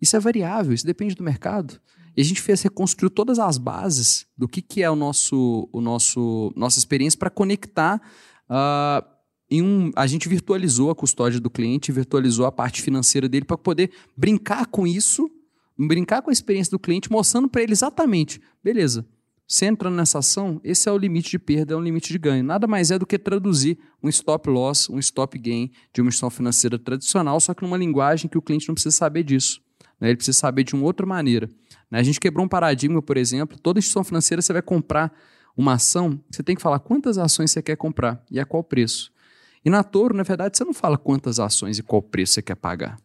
Isso 0.00 0.16
é 0.16 0.20
variável, 0.20 0.72
isso 0.72 0.86
depende 0.86 1.14
do 1.14 1.22
mercado. 1.22 1.80
E 2.16 2.20
a 2.20 2.24
gente 2.24 2.40
fez 2.40 2.62
reconstruir 2.62 3.10
todas 3.10 3.38
as 3.38 3.58
bases 3.58 4.26
do 4.36 4.48
que, 4.48 4.62
que 4.62 4.82
é 4.82 4.90
o 4.90 4.96
nosso, 4.96 5.68
o 5.70 5.80
nosso 5.80 6.52
nossa 6.56 6.78
experiência 6.78 7.18
para 7.18 7.28
conectar 7.28 8.00
ah, 8.48 9.04
em 9.50 9.62
um. 9.62 9.90
A 9.94 10.06
gente 10.06 10.28
virtualizou 10.28 10.90
a 10.90 10.94
custódia 10.94 11.38
do 11.38 11.50
cliente, 11.50 11.92
virtualizou 11.92 12.46
a 12.46 12.52
parte 12.52 12.80
financeira 12.80 13.28
dele 13.28 13.44
para 13.44 13.58
poder 13.58 13.90
brincar 14.16 14.66
com 14.66 14.86
isso, 14.86 15.30
brincar 15.78 16.22
com 16.22 16.30
a 16.30 16.32
experiência 16.32 16.70
do 16.70 16.78
cliente, 16.78 17.12
mostrando 17.12 17.48
para 17.48 17.62
ele 17.62 17.72
exatamente, 17.72 18.40
beleza. 18.64 19.06
Você 19.48 19.66
entrando 19.66 19.94
nessa 19.94 20.18
ação, 20.18 20.60
esse 20.64 20.88
é 20.88 20.92
o 20.92 20.98
limite 20.98 21.30
de 21.30 21.38
perda, 21.38 21.74
é 21.74 21.76
o 21.76 21.80
limite 21.80 22.12
de 22.12 22.18
ganho. 22.18 22.42
Nada 22.42 22.66
mais 22.66 22.90
é 22.90 22.98
do 22.98 23.06
que 23.06 23.16
traduzir 23.16 23.78
um 24.02 24.08
stop 24.08 24.50
loss, 24.50 24.90
um 24.90 24.98
stop 24.98 25.38
gain 25.38 25.70
de 25.94 26.00
uma 26.00 26.08
instituição 26.08 26.30
financeira 26.30 26.76
tradicional, 26.76 27.38
só 27.38 27.54
que 27.54 27.62
numa 27.62 27.76
linguagem 27.76 28.28
que 28.28 28.36
o 28.36 28.42
cliente 28.42 28.66
não 28.66 28.74
precisa 28.74 28.96
saber 28.96 29.22
disso. 29.22 29.60
né? 30.00 30.08
Ele 30.08 30.16
precisa 30.16 30.36
saber 30.36 30.64
de 30.64 30.74
uma 30.74 30.84
outra 30.84 31.06
maneira. 31.06 31.48
Né? 31.90 31.98
A 31.98 32.02
gente 32.02 32.20
quebrou 32.20 32.44
um 32.44 32.48
paradigma, 32.48 33.00
por 33.00 33.16
exemplo, 33.16 33.58
toda 33.58 33.78
instituição 33.78 34.04
financeira 34.04 34.42
você 34.42 34.52
vai 34.52 34.62
comprar 34.62 35.12
uma 35.56 35.74
ação, 35.74 36.20
você 36.30 36.42
tem 36.42 36.54
que 36.54 36.62
falar 36.62 36.78
quantas 36.80 37.16
ações 37.16 37.50
você 37.50 37.62
quer 37.62 37.76
comprar 37.76 38.22
e 38.30 38.38
a 38.38 38.44
qual 38.44 38.62
preço. 38.62 39.10
E 39.64 39.70
na 39.70 39.82
Toro, 39.82 40.14
na 40.14 40.22
verdade, 40.22 40.56
você 40.56 40.64
não 40.64 40.74
fala 40.74 40.96
quantas 40.96 41.40
ações 41.40 41.78
e 41.78 41.82
qual 41.82 42.02
preço 42.02 42.34
você 42.34 42.42
quer 42.42 42.54
pagar. 42.54 42.98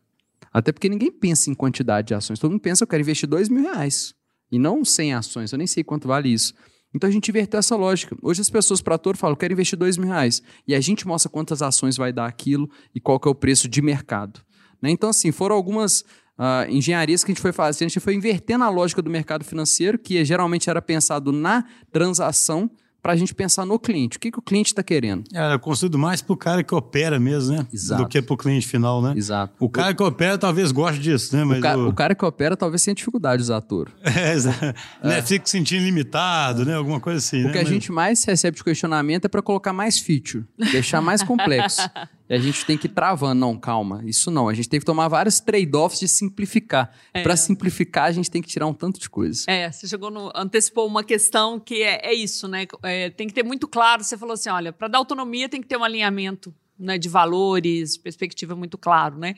Até 0.54 0.72
porque 0.72 0.90
ninguém 0.90 1.12
pensa 1.12 1.50
em 1.50 1.54
quantidade 1.54 2.10
de 2.10 2.14
ações. 2.14 2.40
Todo 2.40 2.52
mundo 2.52 2.62
pensa, 2.62 2.84
eu 2.84 2.88
quero 2.88 3.02
investir 3.02 3.28
dois 3.28 3.48
mil 3.48 3.64
reais. 3.64 4.14
E 4.52 4.60
não 4.60 4.84
100 4.84 5.14
ações, 5.14 5.52
eu 5.54 5.58
nem 5.58 5.66
sei 5.66 5.84
quanto 5.84 6.10
vale 6.10 6.32
isso. 6.32 6.54
Então 6.94 7.10
a 7.10 7.12
gente 7.12 7.30
inverteu 7.30 7.58
essa 7.58 7.76
lógica. 7.76 8.18
Hoje 8.22 8.42
as 8.42 8.50
pessoas 8.50 8.82
para 8.82 8.98
Toro 8.98 9.18
falam, 9.18 9.34
eu 9.34 9.38
quero 9.38 9.54
investir 9.54 9.80
dois 9.80 9.98
mil 9.98 10.10
reais. 10.10 10.44
E 10.68 10.76
a 10.76 10.82
gente 10.82 11.08
mostra 11.08 11.32
quantas 11.32 11.62
ações 11.62 11.96
vai 11.96 12.12
dar 12.12 12.26
aquilo 12.26 12.70
e 12.94 13.00
qual 13.00 13.18
que 13.18 13.30
é 13.30 13.32
o 13.32 13.36
preço 13.36 13.70
de 13.70 13.82
mercado. 13.82 14.42
Né? 14.82 14.90
Então, 14.92 15.10
assim, 15.10 15.32
foram 15.32 15.56
algumas 15.56 16.04
ah, 16.44 16.66
engenharias 16.68 17.24
que 17.24 17.32
a 17.32 17.34
gente 17.34 17.42
foi 17.42 17.52
fazendo. 17.52 17.86
A 17.86 17.90
gente 17.90 18.00
foi 18.00 18.16
invertendo 18.16 18.64
a 18.64 18.70
lógica 18.70 19.00
do 19.02 19.10
mercado 19.12 19.46
financeiro, 19.46 20.00
que 20.00 20.26
geralmente 20.26 20.70
era 20.72 20.82
pensado 20.82 21.32
na 21.32 21.64
transação, 21.92 22.70
para 23.04 23.14
a 23.14 23.16
gente 23.16 23.34
pensar 23.34 23.66
no 23.66 23.80
cliente. 23.80 24.18
O 24.18 24.20
que, 24.20 24.30
que 24.32 24.38
o 24.38 24.42
cliente 24.44 24.68
está 24.68 24.84
querendo? 24.84 25.24
Era 25.34 25.58
construído 25.58 25.98
mais 25.98 26.22
pro 26.22 26.38
cara 26.38 26.64
que 26.64 26.74
opera 26.76 27.20
mesmo, 27.20 27.56
né? 27.58 27.66
Exato. 27.74 28.04
Do 28.04 28.08
que 28.08 28.22
pro 28.22 28.38
cliente 28.38 28.68
final, 28.68 29.02
né? 29.02 29.14
Exato. 29.18 29.54
O 29.60 29.68
cara 29.68 29.92
que 29.96 30.04
opera 30.04 30.38
talvez 30.38 30.72
goste 30.72 31.00
disso, 31.02 31.36
né? 31.36 31.44
Mas 31.44 31.58
O, 31.58 31.62
ca- 31.64 31.78
o- 31.78 31.88
o 31.90 31.94
cara 31.94 32.14
que 32.14 32.24
opera 32.24 32.56
talvez 32.56 32.84
tenha 32.84 32.94
dificuldade 32.94 33.38
de 33.38 33.44
usar 33.46 33.60
Toro. 33.62 33.92
É, 34.06 34.34
exa- 34.34 34.76
né? 35.04 35.20
Fica 35.24 35.44
se 35.48 35.52
sentindo 35.52 35.84
limitado, 35.84 36.64
né? 36.64 36.76
Alguma 36.76 37.00
coisa 37.00 37.18
assim, 37.18 37.42
O 37.42 37.46
né? 37.48 37.52
que 37.52 37.58
a 37.58 37.62
Mas- 37.62 37.70
gente 37.70 37.92
mais 37.92 38.24
recebe 38.24 38.56
de 38.58 38.64
questionamento 38.64 39.26
é 39.26 39.28
para 39.28 39.42
colocar 39.42 39.74
mais 39.74 39.98
feature, 40.00 40.46
deixar 40.72 41.02
mais 41.02 41.24
complexo. 41.24 41.82
e 42.32 42.34
a 42.34 42.40
gente 42.40 42.66
tem 42.66 42.78
que 42.78 42.88
ir 42.88 42.92
travando. 42.92 43.36
Não, 43.36 43.58
calma, 43.58 44.02
isso 44.06 44.32
não. 44.32 44.48
A 44.48 44.54
gente 44.54 44.70
tem 44.70 44.80
que 44.80 44.86
tomar 44.86 45.10
vários 45.10 45.42
trade-offs 45.42 46.00
de 46.00 46.08
simplificar. 46.08 46.90
É. 47.14 47.22
Para 47.22 47.36
simplificar, 47.36 48.06
a 48.06 48.12
gente 48.14 48.32
tem 48.32 48.42
que 48.42 48.48
tirar 48.48 48.68
um 48.68 48.74
tanto 48.74 49.02
de 49.02 49.10
coisa. 49.10 49.44
É, 49.48 49.70
você 49.70 49.86
chegou 49.86 50.10
no, 50.10 50.32
antecipou 50.34 50.88
uma 50.88 51.04
questão 51.04 51.60
que 51.60 51.84
é, 51.84 52.00
é 52.06 52.14
isso, 52.14 52.48
né? 52.48 52.66
É, 52.84 53.10
tem 53.10 53.28
que 53.28 53.34
ter 53.34 53.44
muito 53.44 53.68
claro. 53.68 54.02
Você 54.02 54.18
falou 54.18 54.36
assim, 54.36 54.50
olha, 54.50 54.72
para 54.72 54.88
dar 54.88 55.00
autonomia 55.00 55.50
tem 55.50 55.62
que 55.62 55.68
ter 55.68 55.76
um 55.76 55.84
alinhamento 55.84 56.56
né, 56.80 56.98
de 56.98 57.10
valores, 57.10 57.98
perspectiva 57.98 58.56
muito 58.56 58.78
claro, 58.78 59.18
né? 59.18 59.36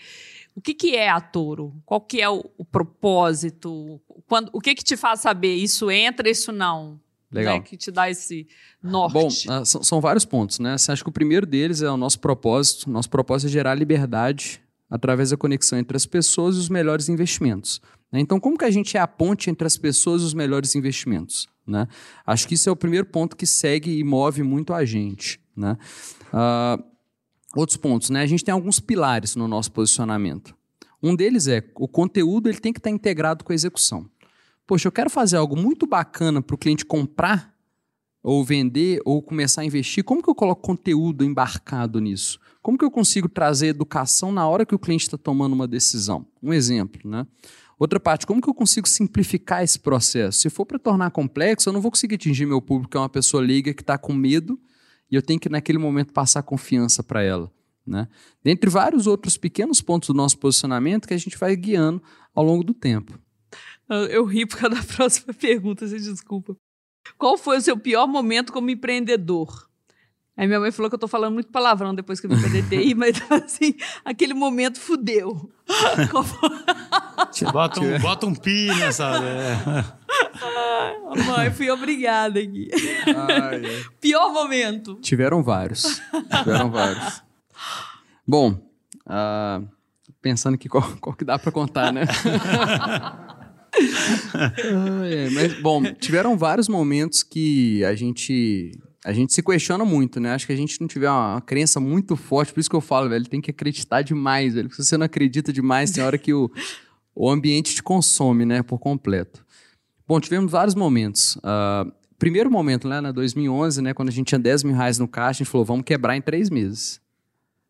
O 0.55 0.61
que, 0.61 0.75
que 0.75 0.95
é 0.95 1.09
a 1.09 1.19
Toro? 1.19 1.73
Qual 1.83 1.99
que 1.99 2.21
é 2.21 2.29
o, 2.29 2.45
o 2.59 2.63
propósito? 2.63 3.99
Quando, 4.27 4.51
o 4.53 4.61
que 4.61 4.75
que 4.75 4.83
te 4.83 4.95
faz 4.95 5.21
saber 5.21 5.55
isso 5.55 5.89
entra, 5.89 6.29
isso 6.29 6.51
não? 6.51 7.01
Legal. 7.33 7.57
Né, 7.57 7.61
que 7.61 7.75
te 7.75 7.91
dá 7.91 8.09
esse 8.09 8.47
norte. 8.81 9.13
Bom, 9.13 9.27
ah, 9.49 9.65
são, 9.65 9.83
são 9.83 9.99
vários 9.99 10.23
pontos, 10.23 10.59
né? 10.59 10.77
Você 10.77 10.91
acha 10.91 11.03
que 11.03 11.09
o 11.09 11.13
primeiro 11.13 11.45
deles 11.45 11.81
é 11.81 11.89
o 11.89 11.97
nosso 11.97 12.19
propósito. 12.19 12.89
Nosso 12.89 13.09
propósito 13.09 13.49
é 13.49 13.51
gerar 13.51 13.75
liberdade 13.75 14.61
através 14.89 15.31
da 15.31 15.37
conexão 15.37 15.79
entre 15.79 15.97
as 15.97 16.05
pessoas 16.05 16.55
e 16.55 16.59
os 16.59 16.69
melhores 16.69 17.09
investimentos. 17.09 17.81
Né? 18.11 18.19
Então, 18.19 18.39
como 18.39 18.57
que 18.57 18.63
a 18.63 18.69
gente 18.69 18.95
é 18.95 18.99
a 18.99 19.07
ponte 19.07 19.49
entre 19.49 19.65
as 19.65 19.75
pessoas 19.75 20.21
e 20.21 20.25
os 20.25 20.35
melhores 20.35 20.75
investimentos? 20.75 21.47
Né? 21.65 21.87
Acho 22.25 22.47
que 22.47 22.53
isso 22.53 22.69
é 22.69 22.71
o 22.71 22.75
primeiro 22.75 23.07
ponto 23.07 23.35
que 23.35 23.47
segue 23.47 23.97
e 23.97 24.03
move 24.03 24.43
muito 24.43 24.71
a 24.71 24.85
gente. 24.85 25.39
Né? 25.57 25.75
Uh, 26.31 26.83
outros 27.55 27.75
pontos, 27.75 28.11
né? 28.11 28.21
a 28.21 28.27
gente 28.27 28.43
tem 28.43 28.53
alguns 28.53 28.79
pilares 28.79 29.35
no 29.35 29.47
nosso 29.47 29.71
posicionamento. 29.71 30.55
Um 31.01 31.15
deles 31.15 31.47
é 31.47 31.63
o 31.75 31.87
conteúdo 31.87 32.47
ele 32.47 32.59
tem 32.59 32.71
que 32.71 32.79
estar 32.79 32.91
integrado 32.91 33.43
com 33.43 33.51
a 33.51 33.55
execução. 33.55 34.07
Poxa, 34.65 34.87
eu 34.87 34.91
quero 34.91 35.09
fazer 35.09 35.37
algo 35.37 35.55
muito 35.55 35.85
bacana 35.85 36.41
para 36.41 36.55
o 36.55 36.57
cliente 36.57 36.85
comprar 36.85 37.53
ou 38.23 38.43
vender 38.43 39.01
ou 39.03 39.21
começar 39.21 39.61
a 39.61 39.65
investir. 39.65 40.03
Como 40.03 40.23
que 40.23 40.29
eu 40.29 40.35
coloco 40.35 40.61
conteúdo 40.61 41.25
embarcado 41.25 41.99
nisso? 41.99 42.39
Como 42.61 42.77
que 42.77 42.85
eu 42.85 42.91
consigo 42.91 43.27
trazer 43.27 43.67
educação 43.67 44.31
na 44.31 44.47
hora 44.47 44.65
que 44.65 44.73
o 44.73 44.79
cliente 44.79 45.03
está 45.03 45.17
tomando 45.17 45.51
uma 45.51 45.67
decisão? 45.67 46.25
Um 46.41 46.53
exemplo, 46.53 47.09
né? 47.09 47.27
Outra 47.77 47.99
parte, 47.99 48.25
como 48.25 48.41
que 48.41 48.49
eu 48.49 48.53
consigo 48.53 48.87
simplificar 48.87 49.61
esse 49.61 49.77
processo? 49.77 50.39
Se 50.39 50.49
for 50.49 50.65
para 50.65 50.79
tornar 50.79 51.11
complexo, 51.11 51.67
eu 51.67 51.73
não 51.73 51.81
vou 51.81 51.91
conseguir 51.91 52.15
atingir 52.15 52.45
meu 52.45 52.61
público, 52.61 52.91
que 52.91 52.95
é 52.95 52.99
uma 52.99 53.09
pessoa 53.09 53.43
leiga 53.43 53.73
que 53.73 53.81
está 53.81 53.97
com 53.97 54.13
medo, 54.13 54.57
e 55.11 55.15
eu 55.15 55.21
tenho 55.21 55.39
que, 55.39 55.49
naquele 55.49 55.77
momento, 55.77 56.13
passar 56.13 56.41
confiança 56.43 57.03
para 57.03 57.21
ela. 57.21 57.51
Né? 57.85 58.07
Dentre 58.41 58.69
vários 58.69 59.07
outros 59.07 59.35
pequenos 59.35 59.81
pontos 59.81 60.07
do 60.07 60.13
nosso 60.13 60.37
posicionamento 60.37 61.05
que 61.07 61.13
a 61.13 61.17
gente 61.17 61.37
vai 61.37 61.53
guiando 61.57 62.01
ao 62.33 62.45
longo 62.45 62.63
do 62.63 62.73
tempo. 62.73 63.19
Eu 63.89 64.25
ri 64.25 64.45
por 64.45 64.57
causa 64.57 64.75
da 64.75 64.83
próxima 64.95 65.33
pergunta, 65.33 65.87
se 65.87 65.97
desculpa. 65.99 66.55
Qual 67.17 67.37
foi 67.37 67.57
o 67.57 67.61
seu 67.61 67.77
pior 67.77 68.07
momento 68.07 68.53
como 68.53 68.69
empreendedor? 68.69 69.67
Aí 70.35 70.47
minha 70.47 70.59
mãe 70.59 70.71
falou 70.71 70.89
que 70.89 70.95
eu 70.95 70.99
tô 70.99 71.07
falando 71.07 71.33
muito 71.33 71.51
palavrão 71.51 71.93
depois 71.93 72.19
que 72.19 72.25
eu 72.25 72.31
me 72.31 72.41
PDTI, 72.41 72.95
mas 72.97 73.21
assim, 73.29 73.75
aquele 74.03 74.33
momento 74.33 74.79
fudeu. 74.79 75.51
bota, 77.51 77.79
um, 77.79 77.99
bota 77.99 78.25
um 78.25 78.33
pi 78.33 78.67
nessa. 78.67 79.19
Né? 79.19 79.85
mãe, 81.27 81.51
fui 81.51 81.69
obrigada 81.69 82.39
aqui. 82.39 82.69
Ai, 83.05 83.85
Pior 84.01 84.33
momento. 84.33 84.95
Tiveram 84.95 85.43
vários. 85.43 86.01
Tiveram 86.39 86.71
vários. 86.71 87.21
Bom, 88.27 88.53
uh, 89.05 89.67
pensando 90.19 90.57
que 90.57 90.67
qual, 90.67 90.83
qual 90.99 91.15
que 91.15 91.23
dá 91.23 91.37
para 91.37 91.51
contar, 91.51 91.93
né? 91.93 92.05
Mas, 95.33 95.61
bom, 95.61 95.83
tiveram 95.93 96.37
vários 96.37 96.67
momentos 96.67 97.23
que 97.23 97.83
a 97.83 97.95
gente 97.95 98.71
a 99.05 99.11
gente 99.11 99.33
se 99.33 99.43
questiona 99.43 99.83
muito, 99.83 100.19
né? 100.19 100.33
Acho 100.33 100.47
que 100.47 100.53
a 100.53 100.55
gente 100.55 100.79
não 100.79 100.87
tiver 100.87 101.09
uma, 101.09 101.33
uma, 101.33 101.41
crença 101.41 101.79
muito 101.79 102.15
forte, 102.15 102.53
por 102.53 102.59
isso 102.61 102.69
que 102.69 102.75
eu 102.75 102.81
falo, 102.81 103.09
velho, 103.09 103.27
tem 103.27 103.41
que 103.41 103.51
acreditar 103.51 104.01
demais, 104.01 104.53
velho. 104.53 104.71
Se 104.71 104.83
você 104.83 104.97
não 104.97 105.05
acredita 105.05 105.51
demais, 105.51 105.91
tem 105.91 106.03
hora 106.03 106.17
que 106.17 106.33
o, 106.33 106.49
o 107.13 107.29
ambiente 107.29 107.75
te 107.75 107.83
consome, 107.83 108.45
né, 108.45 108.63
por 108.63 108.79
completo. 108.79 109.45
Bom, 110.07 110.19
tivemos 110.21 110.51
vários 110.51 110.73
momentos. 110.73 111.35
Uh, 111.37 111.91
primeiro 112.17 112.49
momento, 112.49 112.87
né, 112.87 113.01
na 113.01 113.11
2011, 113.11 113.81
né, 113.81 113.93
quando 113.93 114.07
a 114.07 114.11
gente 114.11 114.27
tinha 114.27 114.39
10 114.39 114.63
mil 114.63 114.75
reais 114.75 114.97
no 114.97 115.07
caixa, 115.07 115.41
a 115.41 115.43
gente 115.43 115.51
falou, 115.51 115.65
vamos 115.65 115.83
quebrar 115.83 116.15
em 116.15 116.21
três 116.21 116.49
meses. 116.49 117.01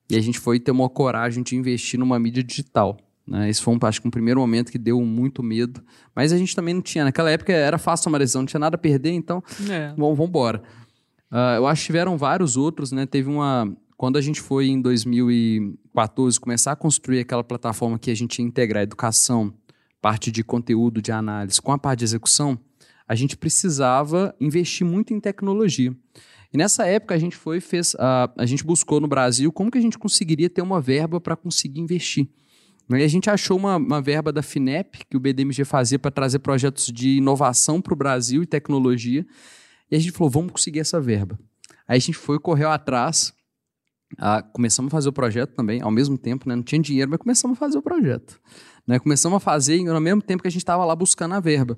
E 0.09 0.15
a 0.15 0.21
gente 0.21 0.39
foi 0.39 0.59
ter 0.59 0.71
uma 0.71 0.89
coragem 0.89 1.41
de 1.41 1.55
investir 1.55 1.99
numa 1.99 2.19
mídia 2.19 2.43
digital. 2.43 2.97
Né? 3.27 3.49
Esse 3.49 3.61
foi, 3.61 3.73
um, 3.73 3.79
acho 3.83 4.01
que, 4.01 4.07
um 4.07 4.11
primeiro 4.11 4.39
momento 4.39 4.71
que 4.71 4.77
deu 4.77 5.01
muito 5.01 5.41
medo. 5.41 5.83
Mas 6.15 6.31
a 6.31 6.37
gente 6.37 6.55
também 6.55 6.73
não 6.73 6.81
tinha. 6.81 7.03
Naquela 7.03 7.31
época 7.31 7.53
era 7.53 7.77
fácil 7.77 8.05
tomar 8.05 8.17
decisão, 8.19 8.41
não 8.41 8.47
tinha 8.47 8.59
nada 8.59 8.75
a 8.75 8.79
perder, 8.79 9.11
então 9.11 9.43
é. 9.69 9.93
vamos 9.97 10.19
embora. 10.19 10.61
Uh, 11.31 11.57
eu 11.57 11.67
acho 11.67 11.81
que 11.81 11.87
tiveram 11.87 12.17
vários 12.17 12.57
outros, 12.57 12.91
né? 12.91 13.05
Teve 13.05 13.29
uma. 13.29 13.71
Quando 13.97 14.17
a 14.17 14.21
gente 14.21 14.41
foi 14.41 14.67
em 14.67 14.81
2014 14.81 16.39
começar 16.39 16.73
a 16.73 16.75
construir 16.75 17.19
aquela 17.19 17.43
plataforma 17.43 17.97
que 17.97 18.11
a 18.11 18.15
gente 18.15 18.39
ia 18.39 18.45
integrar 18.45 18.81
a 18.81 18.83
educação, 18.83 19.53
parte 20.01 20.31
de 20.31 20.43
conteúdo, 20.43 21.01
de 21.01 21.11
análise, 21.11 21.61
com 21.61 21.71
a 21.71 21.77
parte 21.77 21.99
de 21.99 22.05
execução, 22.05 22.59
a 23.07 23.15
gente 23.15 23.37
precisava 23.37 24.35
investir 24.39 24.85
muito 24.85 25.13
em 25.13 25.19
tecnologia. 25.19 25.95
E 26.53 26.57
nessa 26.57 26.85
época 26.85 27.15
a 27.15 27.17
gente 27.17 27.35
foi 27.35 27.59
fez, 27.59 27.93
uh, 27.95 28.29
a 28.37 28.45
gente 28.45 28.63
buscou 28.63 28.99
no 28.99 29.07
Brasil 29.07 29.51
como 29.51 29.71
que 29.71 29.77
a 29.77 29.81
gente 29.81 29.97
conseguiria 29.97 30.49
ter 30.49 30.61
uma 30.61 30.79
verba 30.79 31.19
para 31.19 31.35
conseguir 31.35 31.79
investir. 31.79 32.27
E 32.89 33.03
a 33.03 33.07
gente 33.07 33.29
achou 33.29 33.57
uma, 33.57 33.77
uma 33.77 34.01
verba 34.01 34.31
da 34.31 34.41
FINEP, 34.41 35.05
que 35.09 35.17
o 35.17 35.19
BDMG 35.19 35.63
fazia 35.63 35.97
para 35.97 36.11
trazer 36.11 36.39
projetos 36.39 36.87
de 36.87 37.17
inovação 37.17 37.81
para 37.81 37.93
o 37.93 37.95
Brasil 37.95 38.43
e 38.43 38.45
tecnologia. 38.45 39.25
E 39.89 39.95
a 39.95 39.99
gente 39.99 40.11
falou, 40.11 40.29
vamos 40.29 40.51
conseguir 40.51 40.79
essa 40.79 40.99
verba. 40.99 41.39
Aí 41.87 41.97
a 41.97 41.99
gente 41.99 42.17
foi, 42.17 42.39
correu 42.39 42.69
atrás, 42.69 43.33
começamos 44.51 44.91
a 44.91 44.95
fazer 44.95 45.09
o 45.09 45.13
projeto 45.13 45.53
também, 45.55 45.81
ao 45.81 45.91
mesmo 45.91 46.17
tempo, 46.17 46.47
né? 46.47 46.55
Não 46.55 46.63
tinha 46.63 46.81
dinheiro, 46.81 47.09
mas 47.09 47.19
começamos 47.19 47.57
a 47.57 47.59
fazer 47.59 47.77
o 47.77 47.81
projeto. 47.81 48.39
Né? 48.85 48.99
Começamos 48.99 49.37
a 49.37 49.39
fazer 49.39 49.87
ao 49.87 50.01
mesmo 50.01 50.21
tempo 50.21 50.41
que 50.41 50.47
a 50.47 50.51
gente 50.51 50.61
estava 50.61 50.85
lá 50.85 50.95
buscando 50.95 51.33
a 51.33 51.39
verba. 51.39 51.77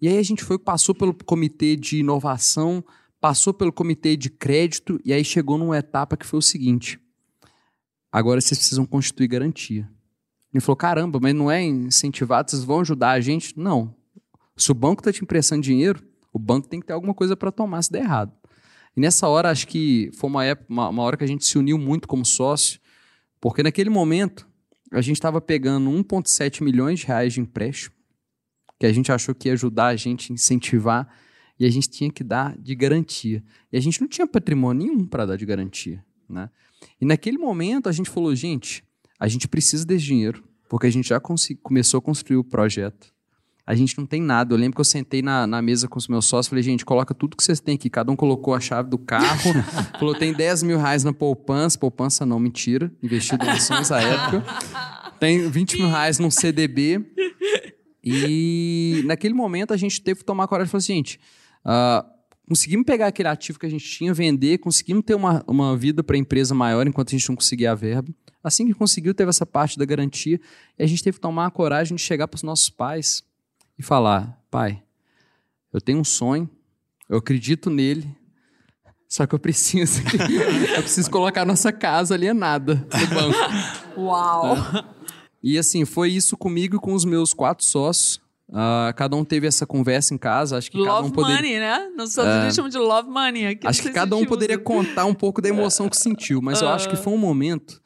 E 0.00 0.08
aí 0.08 0.18
a 0.18 0.22
gente 0.22 0.42
foi, 0.42 0.58
passou 0.58 0.94
pelo 0.94 1.12
comitê 1.12 1.76
de 1.76 1.98
inovação, 1.98 2.82
passou 3.20 3.52
pelo 3.52 3.72
comitê 3.72 4.16
de 4.16 4.30
crédito, 4.30 4.98
e 5.04 5.12
aí 5.12 5.24
chegou 5.24 5.58
numa 5.58 5.76
etapa 5.76 6.16
que 6.16 6.26
foi 6.26 6.38
o 6.38 6.42
seguinte: 6.42 6.98
agora 8.10 8.40
vocês 8.40 8.58
precisam 8.58 8.86
constituir 8.86 9.28
garantia. 9.28 9.88
Ele 10.52 10.60
falou: 10.60 10.76
caramba, 10.76 11.18
mas 11.20 11.34
não 11.34 11.50
é 11.50 11.62
incentivado, 11.62 12.50
vocês 12.50 12.64
vão 12.64 12.80
ajudar 12.80 13.10
a 13.10 13.20
gente? 13.20 13.58
Não. 13.58 13.94
Se 14.56 14.70
o 14.70 14.74
banco 14.74 15.00
está 15.00 15.12
te 15.12 15.22
emprestando 15.22 15.62
dinheiro, 15.62 16.02
o 16.32 16.38
banco 16.38 16.68
tem 16.68 16.80
que 16.80 16.86
ter 16.86 16.92
alguma 16.92 17.14
coisa 17.14 17.36
para 17.36 17.50
tomar 17.50 17.82
se 17.82 17.90
der 17.90 18.02
errado. 18.02 18.32
E 18.96 19.00
nessa 19.00 19.28
hora, 19.28 19.50
acho 19.50 19.66
que 19.66 20.10
foi 20.14 20.28
uma, 20.28 20.44
época, 20.44 20.66
uma, 20.68 20.88
uma 20.88 21.02
hora 21.02 21.16
que 21.16 21.24
a 21.24 21.26
gente 21.26 21.44
se 21.44 21.56
uniu 21.56 21.78
muito 21.78 22.08
como 22.08 22.24
sócio, 22.24 22.80
porque 23.40 23.62
naquele 23.62 23.88
momento 23.88 24.48
a 24.92 25.00
gente 25.00 25.16
estava 25.16 25.40
pegando 25.40 25.88
1,7 25.90 26.62
milhões 26.62 27.00
de 27.00 27.06
reais 27.06 27.32
de 27.32 27.40
empréstimo, 27.40 27.94
que 28.78 28.86
a 28.86 28.92
gente 28.92 29.12
achou 29.12 29.34
que 29.34 29.48
ia 29.48 29.52
ajudar 29.52 29.86
a 29.86 29.96
gente 29.96 30.32
incentivar, 30.32 31.08
e 31.58 31.66
a 31.66 31.70
gente 31.70 31.90
tinha 31.90 32.10
que 32.10 32.24
dar 32.24 32.56
de 32.58 32.74
garantia. 32.74 33.44
E 33.70 33.76
a 33.76 33.80
gente 33.80 34.00
não 34.00 34.08
tinha 34.08 34.26
patrimônio 34.26 34.86
nenhum 34.86 35.06
para 35.06 35.26
dar 35.26 35.36
de 35.36 35.44
garantia. 35.44 36.02
Né? 36.26 36.48
E 36.98 37.04
naquele 37.04 37.36
momento 37.36 37.86
a 37.86 37.92
gente 37.92 38.08
falou, 38.08 38.34
gente, 38.34 38.82
a 39.20 39.28
gente 39.28 39.46
precisa 39.46 39.84
desse 39.84 40.06
dinheiro, 40.06 40.42
porque 40.68 40.88
a 40.88 40.90
gente 40.90 41.10
já 41.10 41.20
começou 41.62 41.98
a 41.98 42.02
construir 42.02 42.38
o 42.38 42.44
projeto 42.44 43.12
a 43.70 43.74
gente 43.76 43.96
não 43.96 44.04
tem 44.04 44.20
nada. 44.20 44.52
Eu 44.52 44.58
lembro 44.58 44.74
que 44.74 44.80
eu 44.80 44.84
sentei 44.84 45.22
na, 45.22 45.46
na 45.46 45.62
mesa 45.62 45.86
com 45.86 45.96
os 45.96 46.08
meus 46.08 46.24
sócios 46.24 46.48
falei, 46.48 46.60
gente, 46.60 46.84
coloca 46.84 47.14
tudo 47.14 47.36
que 47.36 47.44
vocês 47.44 47.60
têm 47.60 47.76
aqui. 47.76 47.88
Cada 47.88 48.10
um 48.10 48.16
colocou 48.16 48.52
a 48.52 48.58
chave 48.58 48.90
do 48.90 48.98
carro, 48.98 49.52
falou, 49.96 50.12
tem 50.12 50.32
10 50.32 50.64
mil 50.64 50.76
reais 50.76 51.04
na 51.04 51.12
poupança. 51.12 51.78
Poupança 51.78 52.26
não, 52.26 52.40
mentira. 52.40 52.90
Investido 53.00 53.44
em 53.44 53.48
ações 53.48 53.92
à 53.92 54.00
época. 54.00 54.44
Tem 55.20 55.48
20 55.48 55.76
mil 55.76 55.86
reais 55.86 56.18
num 56.18 56.32
CDB. 56.32 57.06
E 58.02 59.02
naquele 59.04 59.34
momento 59.34 59.72
a 59.72 59.76
gente 59.76 60.00
teve 60.00 60.18
que 60.20 60.26
tomar 60.26 60.48
coragem 60.48 60.68
e 60.68 60.70
falar 60.70 60.78
assim, 60.78 60.94
gente, 60.94 61.20
uh, 61.64 62.04
conseguimos 62.48 62.84
pegar 62.84 63.06
aquele 63.06 63.28
ativo 63.28 63.56
que 63.56 63.66
a 63.66 63.70
gente 63.70 63.84
tinha, 63.88 64.12
vender, 64.12 64.58
conseguimos 64.58 65.04
ter 65.04 65.14
uma, 65.14 65.44
uma 65.46 65.76
vida 65.76 66.02
para 66.02 66.16
a 66.16 66.18
empresa 66.18 66.54
maior 66.56 66.88
enquanto 66.88 67.10
a 67.10 67.12
gente 67.12 67.28
não 67.28 67.36
conseguia 67.36 67.70
a 67.70 67.74
verba. 67.76 68.08
Assim 68.42 68.66
que 68.66 68.74
conseguiu, 68.74 69.14
teve 69.14 69.28
essa 69.28 69.44
parte 69.44 69.78
da 69.78 69.84
garantia. 69.84 70.40
E 70.78 70.82
a 70.82 70.86
gente 70.86 71.02
teve 71.02 71.16
que 71.16 71.20
tomar 71.20 71.46
a 71.46 71.50
coragem 71.50 71.96
de 71.96 72.02
chegar 72.02 72.26
para 72.26 72.36
os 72.36 72.42
nossos 72.42 72.70
pais 72.70 73.22
e 73.78 73.82
falar: 73.82 74.38
Pai, 74.50 74.82
eu 75.72 75.80
tenho 75.80 75.98
um 75.98 76.04
sonho, 76.04 76.48
eu 77.08 77.18
acredito 77.18 77.68
nele, 77.68 78.16
só 79.08 79.26
que 79.26 79.34
eu 79.34 79.38
preciso, 79.38 80.02
eu 80.76 80.82
preciso 80.82 81.10
colocar 81.10 81.44
nossa 81.44 81.72
casa 81.72 82.14
alienada 82.14 82.74
no 82.74 83.06
banco. 83.14 83.38
Uau! 84.00 84.56
É. 84.56 84.84
E 85.42 85.58
assim, 85.58 85.84
foi 85.84 86.10
isso 86.10 86.36
comigo 86.36 86.76
e 86.76 86.78
com 86.78 86.94
os 86.94 87.04
meus 87.04 87.34
quatro 87.34 87.64
sócios. 87.64 88.20
Uh, 88.48 88.92
cada 88.96 89.14
um 89.16 89.24
teve 89.24 89.46
essa 89.46 89.64
conversa 89.64 90.12
em 90.12 90.18
casa. 90.18 90.58
Acho 90.58 90.70
que 90.70 90.76
love 90.76 90.88
cada 90.88 91.06
um 91.06 91.10
poderia... 91.10 91.36
money, 91.36 91.58
né? 91.58 91.90
Nos 91.96 92.10
Estados 92.10 92.32
Unidos 92.32 92.52
é... 92.52 92.56
chamam 92.56 92.68
de 92.68 92.78
love 92.78 93.08
money. 93.08 93.46
Aqui 93.46 93.66
acho 93.66 93.82
que 93.82 93.90
cada 93.90 94.16
um 94.16 94.24
poderia 94.24 94.58
contar 94.58 95.04
um 95.04 95.14
pouco 95.14 95.40
da 95.40 95.48
emoção 95.48 95.88
que 95.88 95.96
sentiu, 95.96 96.42
mas 96.42 96.60
uh... 96.60 96.64
eu 96.64 96.68
acho 96.70 96.88
que 96.88 96.96
foi 96.96 97.12
um 97.12 97.18
momento 97.18 97.80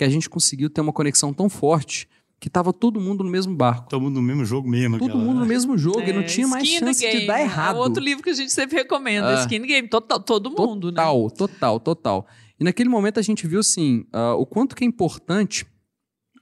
que 0.00 0.04
a 0.04 0.08
gente 0.08 0.30
conseguiu 0.30 0.70
ter 0.70 0.80
uma 0.80 0.94
conexão 0.94 1.30
tão 1.30 1.50
forte 1.50 2.08
que 2.40 2.48
tava 2.48 2.72
todo 2.72 2.98
mundo 2.98 3.22
no 3.22 3.28
mesmo 3.28 3.54
barco. 3.54 3.86
Todo 3.90 4.00
mundo 4.00 4.14
no 4.14 4.22
mesmo 4.22 4.46
jogo 4.46 4.66
mesmo. 4.66 4.98
Todo 4.98 5.10
aquela... 5.10 5.22
mundo 5.22 5.40
no 5.40 5.44
mesmo 5.44 5.76
jogo 5.76 6.00
é, 6.00 6.08
e 6.08 6.12
não 6.14 6.24
tinha 6.24 6.48
mais 6.48 6.66
chance 6.66 7.02
game. 7.02 7.20
de 7.20 7.26
dar 7.26 7.38
errado. 7.38 7.76
É 7.76 7.78
outro 7.80 8.02
livro 8.02 8.22
que 8.22 8.30
a 8.30 8.32
gente 8.32 8.50
sempre 8.50 8.78
recomenda, 8.78 9.30
é. 9.32 9.40
Skin 9.40 9.60
Game, 9.60 9.86
total, 9.88 10.18
todo 10.18 10.48
mundo, 10.48 10.86
né? 10.90 10.96
total, 10.96 11.22
né? 11.24 11.30
Total, 11.36 11.80
total, 11.80 12.26
E 12.58 12.64
naquele 12.64 12.88
momento 12.88 13.20
a 13.20 13.22
gente 13.22 13.46
viu, 13.46 13.60
assim, 13.60 14.06
uh, 14.14 14.32
o 14.38 14.46
quanto 14.46 14.74
que 14.74 14.84
é 14.84 14.86
importante 14.86 15.66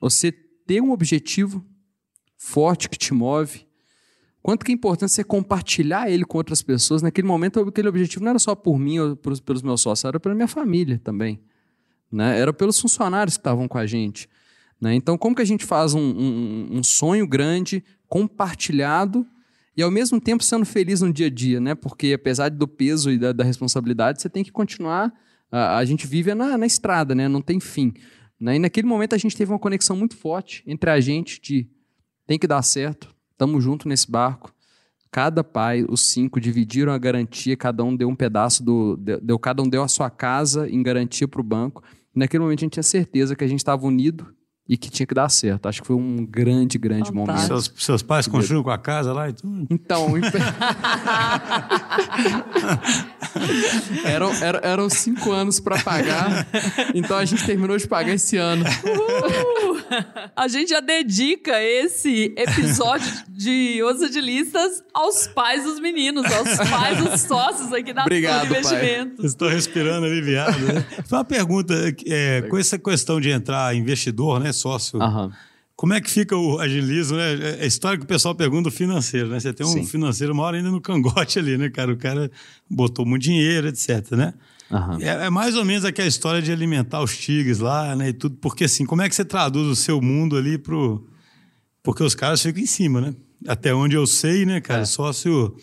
você 0.00 0.30
ter 0.30 0.80
um 0.80 0.92
objetivo 0.92 1.66
forte 2.36 2.88
que 2.88 2.96
te 2.96 3.12
move, 3.12 3.66
quanto 4.40 4.64
que 4.64 4.70
é 4.70 4.74
importante 4.76 5.10
você 5.10 5.24
compartilhar 5.24 6.08
ele 6.08 6.24
com 6.24 6.38
outras 6.38 6.62
pessoas. 6.62 7.02
Naquele 7.02 7.26
momento, 7.26 7.58
aquele 7.58 7.88
objetivo 7.88 8.22
não 8.22 8.30
era 8.30 8.38
só 8.38 8.54
por 8.54 8.78
mim 8.78 9.00
ou 9.00 9.16
pelos, 9.16 9.40
pelos 9.40 9.62
meus 9.62 9.80
sócios, 9.80 10.04
era 10.04 10.20
pela 10.20 10.36
minha 10.36 10.46
família 10.46 11.00
também. 11.02 11.40
Né? 12.10 12.38
Era 12.38 12.52
pelos 12.52 12.80
funcionários 12.80 13.36
que 13.36 13.40
estavam 13.40 13.68
com 13.68 13.78
a 13.78 13.86
gente. 13.86 14.28
Né? 14.80 14.94
Então, 14.94 15.18
como 15.18 15.34
que 15.34 15.42
a 15.42 15.46
gente 15.46 15.64
faz 15.64 15.94
um, 15.94 16.00
um, 16.00 16.68
um, 16.78 16.82
sonho 16.82 17.26
grande, 17.26 17.82
compartilhado 18.08 19.26
e 19.76 19.82
ao 19.82 19.90
mesmo 19.90 20.20
tempo 20.20 20.42
sendo 20.42 20.64
feliz 20.64 21.00
no 21.00 21.12
dia 21.12 21.26
a 21.26 21.30
dia, 21.30 21.60
né? 21.60 21.74
Porque 21.74 22.12
apesar 22.12 22.50
do 22.50 22.66
peso 22.66 23.10
e 23.10 23.18
da, 23.18 23.32
da 23.32 23.44
responsabilidade, 23.44 24.20
você 24.20 24.28
tem 24.28 24.42
que 24.42 24.50
continuar. 24.50 25.12
A, 25.52 25.76
a 25.76 25.84
gente 25.84 26.06
vive 26.06 26.34
na, 26.34 26.58
na, 26.58 26.66
estrada, 26.66 27.14
né? 27.14 27.28
Não 27.28 27.40
tem 27.40 27.60
fim. 27.60 27.92
Né? 28.40 28.56
E 28.56 28.58
naquele 28.58 28.86
momento 28.86 29.14
a 29.14 29.18
gente 29.18 29.36
teve 29.36 29.52
uma 29.52 29.58
conexão 29.58 29.96
muito 29.96 30.16
forte 30.16 30.64
entre 30.66 30.90
a 30.90 30.98
gente 30.98 31.40
de 31.40 31.68
tem 32.26 32.38
que 32.38 32.46
dar 32.46 32.62
certo, 32.62 33.14
Tamo 33.38 33.60
junto 33.60 33.88
nesse 33.88 34.10
barco. 34.10 34.52
Cada 35.12 35.44
pai, 35.44 35.86
os 35.88 36.00
cinco, 36.00 36.40
dividiram 36.40 36.92
a 36.92 36.98
garantia, 36.98 37.56
cada 37.56 37.84
um 37.84 37.96
deu 37.96 38.08
um 38.08 38.16
pedaço 38.16 38.64
do. 38.64 38.96
Deu, 38.96 39.38
cada 39.38 39.62
um 39.62 39.68
deu 39.68 39.82
a 39.82 39.88
sua 39.88 40.10
casa 40.10 40.68
em 40.68 40.82
garantia 40.82 41.28
para 41.28 41.40
o 41.40 41.44
banco. 41.44 41.82
Naquele 42.18 42.42
momento 42.42 42.58
a 42.60 42.64
gente 42.64 42.72
tinha 42.72 42.82
certeza 42.82 43.36
que 43.36 43.44
a 43.44 43.46
gente 43.46 43.60
estava 43.60 43.86
unido 43.86 44.26
e 44.68 44.76
que 44.76 44.90
tinha 44.90 45.06
que 45.06 45.14
dar 45.14 45.28
certo. 45.30 45.66
Acho 45.66 45.80
que 45.80 45.86
foi 45.86 45.96
um 45.96 46.26
grande, 46.26 46.76
grande 46.76 47.08
Fantástico. 47.08 47.32
momento. 47.32 47.46
Seus, 47.46 47.72
seus 47.76 48.02
pais 48.02 48.26
construíram 48.28 48.62
com 48.62 48.70
a 48.70 48.76
casa 48.78 49.12
lá 49.12 49.30
e 49.30 49.32
tudo? 49.32 49.66
Então. 49.70 50.08
eram, 54.04 54.30
eram, 54.34 54.60
eram 54.62 54.90
cinco 54.90 55.32
anos 55.32 55.58
para 55.60 55.78
pagar, 55.82 56.46
então 56.94 57.16
a 57.16 57.24
gente 57.24 57.46
terminou 57.46 57.76
de 57.78 57.88
pagar 57.88 58.12
esse 58.12 58.36
ano. 58.36 58.64
Uhul. 58.84 59.78
A 60.36 60.48
gente 60.48 60.70
já 60.70 60.80
dedica 60.80 61.62
esse 61.62 62.34
episódio 62.36 63.10
de 63.28 63.82
Osa 63.82 64.10
de 64.10 64.20
Listas 64.20 64.82
aos 64.92 65.26
pais 65.26 65.64
dos 65.64 65.80
meninos, 65.80 66.24
aos 66.30 66.56
pais 66.68 66.98
dos 66.98 67.20
sócios 67.22 67.72
aqui 67.72 67.92
da 67.92 68.02
Obrigado, 68.02 68.46
Investimento. 68.46 69.24
Estou 69.24 69.48
respirando 69.48 70.06
aliviado. 70.06 70.58
Né? 70.58 70.84
Foi 71.06 71.18
uma 71.18 71.24
pergunta, 71.24 71.74
é, 72.06 72.42
com 72.42 72.58
essa 72.58 72.78
questão 72.78 73.20
de 73.20 73.30
entrar 73.30 73.74
investidor, 73.74 74.40
né? 74.40 74.52
Sócio. 74.58 74.98
Como 75.78 75.94
é 75.94 76.00
que 76.00 76.10
fica 76.10 76.36
o 76.36 76.58
agilismo, 76.58 77.16
né? 77.16 77.58
É 77.60 77.62
a 77.62 77.66
história 77.66 77.96
que 77.96 78.04
o 78.04 78.08
pessoal 78.08 78.34
pergunta 78.34 78.68
do 78.68 78.74
financeiro, 78.74 79.28
né? 79.28 79.38
Você 79.38 79.52
tem 79.52 79.64
um 79.64 79.70
Sim. 79.70 79.86
financeiro 79.86 80.34
maior 80.34 80.52
ainda 80.52 80.72
no 80.72 80.80
cangote 80.80 81.38
ali, 81.38 81.56
né, 81.56 81.70
cara? 81.70 81.92
O 81.92 81.96
cara 81.96 82.28
botou 82.68 83.06
muito 83.06 83.22
dinheiro, 83.22 83.68
etc, 83.68 84.10
né? 84.10 84.34
Uhum. 84.70 85.00
É, 85.00 85.26
é, 85.26 85.30
mais 85.30 85.56
ou 85.56 85.64
menos 85.64 85.84
aquela 85.84 86.08
história 86.08 86.42
de 86.42 86.50
alimentar 86.50 87.00
os 87.00 87.16
tigres 87.16 87.60
lá, 87.60 87.94
né? 87.94 88.08
E 88.08 88.12
tudo. 88.12 88.36
Porque 88.40 88.64
assim, 88.64 88.84
como 88.84 89.02
é 89.02 89.08
que 89.08 89.14
você 89.14 89.24
traduz 89.24 89.68
o 89.68 89.76
seu 89.76 90.02
mundo 90.02 90.36
ali 90.36 90.58
pro. 90.58 91.06
Porque 91.80 92.02
os 92.02 92.14
caras 92.14 92.42
ficam 92.42 92.60
em 92.60 92.66
cima, 92.66 93.00
né? 93.00 93.14
Até 93.46 93.72
onde 93.72 93.94
eu 93.94 94.04
sei, 94.04 94.44
né, 94.44 94.60
cara? 94.60 94.82
É. 94.82 94.84
Sócio 94.84 95.56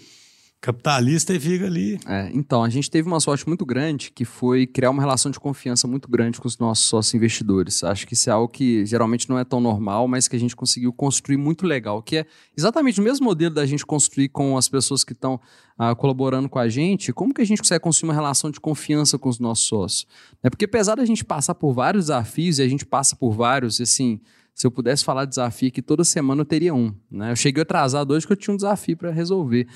capitalista 0.61 1.33
e 1.33 1.39
fica 1.39 1.65
ali. 1.65 1.99
É, 2.07 2.29
então, 2.33 2.63
a 2.63 2.69
gente 2.69 2.89
teve 2.89 3.07
uma 3.07 3.19
sorte 3.19 3.47
muito 3.47 3.65
grande 3.65 4.11
que 4.11 4.25
foi 4.25 4.65
criar 4.65 4.89
uma 4.89 5.01
relação 5.01 5.31
de 5.31 5.39
confiança 5.39 5.87
muito 5.87 6.09
grande 6.09 6.39
com 6.39 6.47
os 6.47 6.57
nossos 6.57 6.85
sócios 6.85 7.13
investidores. 7.13 7.83
Acho 7.83 8.07
que 8.07 8.13
isso 8.13 8.29
é 8.29 8.33
algo 8.33 8.47
que 8.47 8.85
geralmente 8.85 9.29
não 9.29 9.37
é 9.37 9.43
tão 9.43 9.59
normal, 9.59 10.07
mas 10.07 10.27
que 10.27 10.35
a 10.35 10.39
gente 10.39 10.55
conseguiu 10.55 10.91
construir 10.91 11.37
muito 11.37 11.65
legal, 11.67 12.01
que 12.01 12.17
é 12.17 12.25
exatamente 12.57 12.99
o 12.99 13.03
mesmo 13.03 13.25
modelo 13.25 13.53
da 13.53 13.65
gente 13.65 13.85
construir 13.85 14.29
com 14.29 14.57
as 14.57 14.67
pessoas 14.67 15.03
que 15.03 15.13
estão 15.13 15.39
ah, 15.77 15.93
colaborando 15.93 16.49
com 16.49 16.57
a 16.57 16.67
gente. 16.67 17.13
Como 17.13 17.33
que 17.33 17.41
a 17.41 17.45
gente 17.45 17.59
consegue 17.59 17.83
construir 17.83 18.09
uma 18.09 18.15
relação 18.15 18.49
de 18.49 18.59
confiança 18.59 19.19
com 19.19 19.29
os 19.29 19.39
nossos 19.39 19.67
sócios? 19.67 20.07
É 20.41 20.49
porque 20.49 20.65
apesar 20.65 20.95
da 20.95 21.05
gente 21.05 21.23
passar 21.23 21.53
por 21.55 21.73
vários 21.73 22.05
desafios, 22.05 22.59
e 22.59 22.63
a 22.63 22.67
gente 22.67 22.85
passa 22.85 23.15
por 23.15 23.31
vários, 23.31 23.79
assim, 23.79 24.19
se 24.55 24.65
eu 24.65 24.71
pudesse 24.71 25.03
falar 25.03 25.25
de 25.25 25.31
desafio 25.31 25.67
aqui 25.67 25.81
toda 25.81 26.05
semana 26.05 26.41
eu 26.41 26.45
teria 26.45 26.73
um. 26.73 26.95
Né? 27.11 27.31
Eu 27.31 27.35
cheguei 27.35 27.61
atrasado 27.61 28.11
hoje 28.11 28.25
que 28.25 28.31
eu 28.31 28.37
tinha 28.37 28.53
um 28.53 28.57
desafio 28.57 28.95
para 28.95 29.11
resolver. 29.11 29.67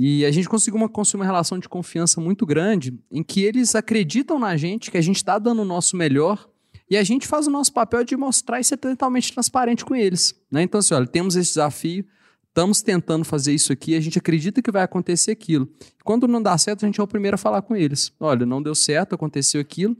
E 0.00 0.24
a 0.24 0.30
gente 0.30 0.48
conseguiu 0.48 0.78
uma, 0.78 0.88
uma 1.14 1.24
relação 1.24 1.58
de 1.58 1.68
confiança 1.68 2.20
muito 2.20 2.46
grande 2.46 2.96
em 3.10 3.20
que 3.20 3.42
eles 3.42 3.74
acreditam 3.74 4.38
na 4.38 4.56
gente, 4.56 4.92
que 4.92 4.96
a 4.96 5.00
gente 5.00 5.16
está 5.16 5.40
dando 5.40 5.62
o 5.62 5.64
nosso 5.64 5.96
melhor 5.96 6.48
e 6.88 6.96
a 6.96 7.02
gente 7.02 7.26
faz 7.26 7.48
o 7.48 7.50
nosso 7.50 7.72
papel 7.72 8.04
de 8.04 8.16
mostrar 8.16 8.60
e 8.60 8.64
ser 8.64 8.76
totalmente 8.76 9.32
transparente 9.32 9.84
com 9.84 9.96
eles. 9.96 10.40
Né? 10.52 10.62
Então, 10.62 10.78
assim, 10.78 10.94
olha, 10.94 11.04
temos 11.04 11.34
esse 11.34 11.48
desafio, 11.48 12.06
estamos 12.46 12.80
tentando 12.80 13.24
fazer 13.24 13.52
isso 13.52 13.72
aqui, 13.72 13.96
a 13.96 14.00
gente 14.00 14.16
acredita 14.16 14.62
que 14.62 14.70
vai 14.70 14.84
acontecer 14.84 15.32
aquilo. 15.32 15.68
Quando 16.04 16.28
não 16.28 16.40
dá 16.40 16.56
certo, 16.56 16.84
a 16.84 16.86
gente 16.86 17.00
é 17.00 17.02
o 17.02 17.08
primeiro 17.08 17.34
a 17.34 17.38
falar 17.38 17.62
com 17.62 17.74
eles. 17.74 18.12
Olha, 18.20 18.46
não 18.46 18.62
deu 18.62 18.76
certo, 18.76 19.16
aconteceu 19.16 19.60
aquilo. 19.60 19.96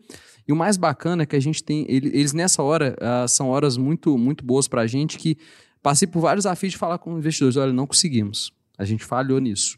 E 0.46 0.52
o 0.52 0.56
mais 0.56 0.76
bacana 0.76 1.24
é 1.24 1.26
que 1.26 1.34
a 1.34 1.40
gente 1.40 1.60
tem, 1.64 1.84
eles 1.88 2.32
nessa 2.32 2.62
hora, 2.62 2.96
uh, 3.00 3.26
são 3.26 3.48
horas 3.48 3.76
muito, 3.76 4.16
muito 4.16 4.44
boas 4.44 4.68
para 4.68 4.82
a 4.82 4.86
gente, 4.86 5.18
que 5.18 5.36
passei 5.82 6.06
por 6.06 6.20
vários 6.20 6.44
desafios 6.44 6.74
de 6.74 6.78
falar 6.78 6.98
com 6.98 7.18
investidores, 7.18 7.56
olha, 7.56 7.72
não 7.72 7.84
conseguimos, 7.84 8.52
a 8.78 8.84
gente 8.84 9.04
falhou 9.04 9.40
nisso. 9.40 9.76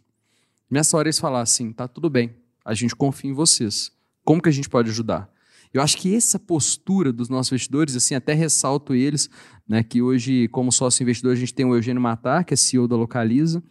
Nessa 0.71 0.97
hora 0.97 1.09
eles 1.09 1.19
falar 1.19 1.41
assim, 1.41 1.73
tá 1.73 1.89
tudo 1.89 2.09
bem, 2.09 2.35
a 2.65 2.75
gente 2.75 2.95
confia 2.95 3.31
em 3.31 3.35
vocês. 3.35 3.91
Como 4.25 4.41
que 4.41 4.49
a 4.49 4.53
gente 4.53 4.69
pode 4.69 4.91
ajudar? 4.91 5.29
Eu 5.73 5.83
acho 5.83 5.97
que 5.97 6.15
essa 6.15 6.39
postura 6.39 7.13
dos 7.13 7.29
nossos 7.29 7.53
investidores, 7.53 7.97
assim, 7.97 8.15
até 8.15 8.33
ressalto 8.35 8.95
eles, 8.95 9.29
né, 9.69 9.83
que 9.83 10.03
hoje, 10.03 10.49
como 10.49 10.73
sócio 10.73 11.03
investidor, 11.03 11.33
a 11.33 11.37
gente 11.37 11.55
tem 11.55 11.65
o 11.65 11.75
Eugênio 11.75 12.01
Matar, 12.03 12.45
que 12.45 12.55
é 12.55 12.57
CEO 12.57 12.89
da 12.89 12.97
Localiza, 12.97 13.63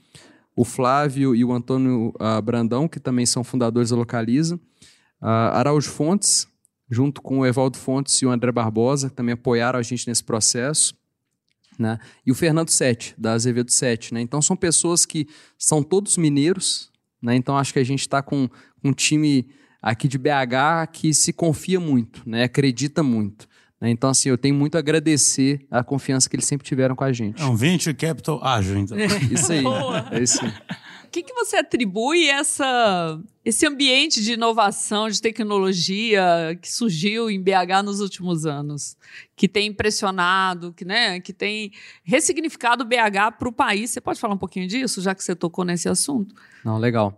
o 0.55 0.65
Flávio 0.65 1.35
e 1.35 1.43
o 1.45 1.53
Antônio 1.53 2.13
uh, 2.19 2.41
Brandão, 2.41 2.87
que 2.87 2.99
também 2.99 3.25
são 3.25 3.43
fundadores 3.43 3.91
da 3.91 3.95
Localiza, 3.95 4.55
uh, 4.55 5.25
Araújo 5.53 5.89
Fontes, 5.89 6.47
junto 6.89 7.21
com 7.21 7.39
o 7.39 7.45
Evaldo 7.45 7.77
Fontes 7.77 8.15
e 8.15 8.25
o 8.25 8.31
André 8.31 8.51
Barbosa, 8.51 9.09
que 9.09 9.15
também 9.15 9.33
apoiaram 9.33 9.79
a 9.79 9.81
gente 9.81 10.07
nesse 10.07 10.23
processo, 10.23 10.93
né? 11.79 11.97
E 12.25 12.31
o 12.31 12.35
Fernando 12.35 12.69
Sete, 12.69 13.15
da 13.17 13.33
Azevedo 13.33 13.71
Sete. 13.71 14.13
Né? 14.13 14.19
Então, 14.19 14.41
são 14.41 14.55
pessoas 14.55 15.05
que 15.05 15.27
são 15.57 15.81
todos 15.81 16.17
mineiros. 16.17 16.88
Né? 17.21 17.35
Então, 17.35 17.57
acho 17.57 17.73
que 17.73 17.79
a 17.79 17.83
gente 17.83 18.01
está 18.01 18.21
com 18.21 18.49
um 18.83 18.93
time 18.93 19.47
aqui 19.81 20.07
de 20.07 20.17
BH 20.17 20.91
que 20.91 21.13
se 21.13 21.31
confia 21.33 21.79
muito, 21.79 22.21
né? 22.25 22.43
acredita 22.43 23.01
muito. 23.03 23.47
Né? 23.79 23.89
Então, 23.89 24.09
assim, 24.09 24.29
eu 24.29 24.37
tenho 24.37 24.55
muito 24.55 24.75
a 24.75 24.79
agradecer 24.79 25.65
a 25.71 25.83
confiança 25.83 26.29
que 26.29 26.35
eles 26.35 26.45
sempre 26.45 26.67
tiveram 26.67 26.95
com 26.95 27.03
a 27.03 27.13
gente. 27.13 27.41
É 27.41 27.45
um 27.45 27.55
venture 27.55 27.95
capital 27.95 28.43
ágil, 28.43 28.77
então. 28.77 28.97
isso 29.31 29.51
aí. 29.51 29.63
É 30.11 30.21
isso 30.21 30.43
aí. 30.43 30.53
Que, 31.11 31.23
que 31.23 31.33
você 31.33 31.57
atribui 31.57 32.27
essa, 32.27 33.19
esse 33.43 33.65
ambiente 33.65 34.21
de 34.21 34.33
inovação, 34.33 35.09
de 35.09 35.21
tecnologia 35.21 36.57
que 36.61 36.71
surgiu 36.71 37.29
em 37.29 37.41
BH 37.41 37.83
nos 37.83 37.99
últimos 37.99 38.45
anos? 38.45 38.95
Que 39.35 39.47
tem 39.47 39.67
impressionado, 39.67 40.73
que, 40.73 40.85
né, 40.85 41.19
que 41.19 41.33
tem 41.33 41.71
ressignificado 42.03 42.85
BH 42.85 43.37
para 43.37 43.49
o 43.49 43.51
país. 43.51 43.89
Você 43.89 44.01
pode 44.01 44.19
falar 44.19 44.33
um 44.33 44.37
pouquinho 44.37 44.67
disso, 44.67 45.01
já 45.01 45.15
que 45.15 45.23
você 45.23 45.35
tocou 45.35 45.65
nesse 45.65 45.89
assunto? 45.89 46.35
Não, 46.63 46.77
legal. 46.77 47.17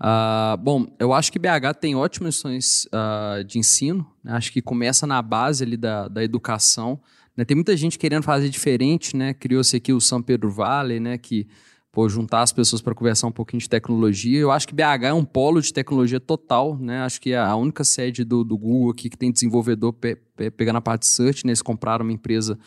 Uh, 0.00 0.56
bom, 0.56 0.86
eu 0.98 1.12
acho 1.12 1.30
que 1.30 1.38
BH 1.38 1.74
tem 1.78 1.94
ótimas 1.94 2.38
ações 2.38 2.86
uh, 2.86 3.44
de 3.44 3.58
ensino. 3.58 4.10
Né? 4.24 4.32
Acho 4.32 4.50
que 4.50 4.62
começa 4.62 5.06
na 5.06 5.20
base 5.20 5.62
ali 5.62 5.76
da, 5.76 6.08
da 6.08 6.24
educação. 6.24 6.98
Né? 7.36 7.44
Tem 7.44 7.54
muita 7.54 7.76
gente 7.76 7.98
querendo 7.98 8.22
fazer 8.22 8.48
diferente, 8.48 9.14
né? 9.14 9.34
Criou-se 9.34 9.76
aqui 9.76 9.92
o 9.92 10.00
São 10.00 10.22
Pedro 10.22 10.50
Valley, 10.50 10.98
né? 10.98 11.18
Que 11.18 11.46
pô, 11.92 12.08
juntar 12.08 12.42
as 12.42 12.52
pessoas 12.52 12.80
para 12.80 12.94
conversar 12.94 13.26
um 13.26 13.32
pouquinho 13.32 13.60
de 13.60 13.68
tecnologia. 13.68 14.38
Eu 14.38 14.50
acho 14.50 14.66
que 14.66 14.74
BH 14.74 15.04
é 15.04 15.12
um 15.12 15.24
polo 15.24 15.60
de 15.60 15.72
tecnologia 15.72 16.20
total, 16.20 16.78
né? 16.78 17.00
Acho 17.00 17.20
que 17.20 17.32
é 17.32 17.38
a 17.38 17.56
única 17.56 17.84
sede 17.84 18.24
do, 18.24 18.44
do 18.44 18.56
Google 18.56 18.90
aqui 18.90 19.10
que 19.10 19.16
tem 19.16 19.32
desenvolvedor 19.32 19.92
pe, 19.92 20.16
pe, 20.36 20.50
pegando 20.50 20.76
a 20.76 20.80
parte 20.80 21.02
de 21.02 21.08
search, 21.08 21.44
né? 21.44 21.50
Eles 21.50 21.62
compraram 21.62 22.04
uma 22.04 22.12
empresa 22.12 22.58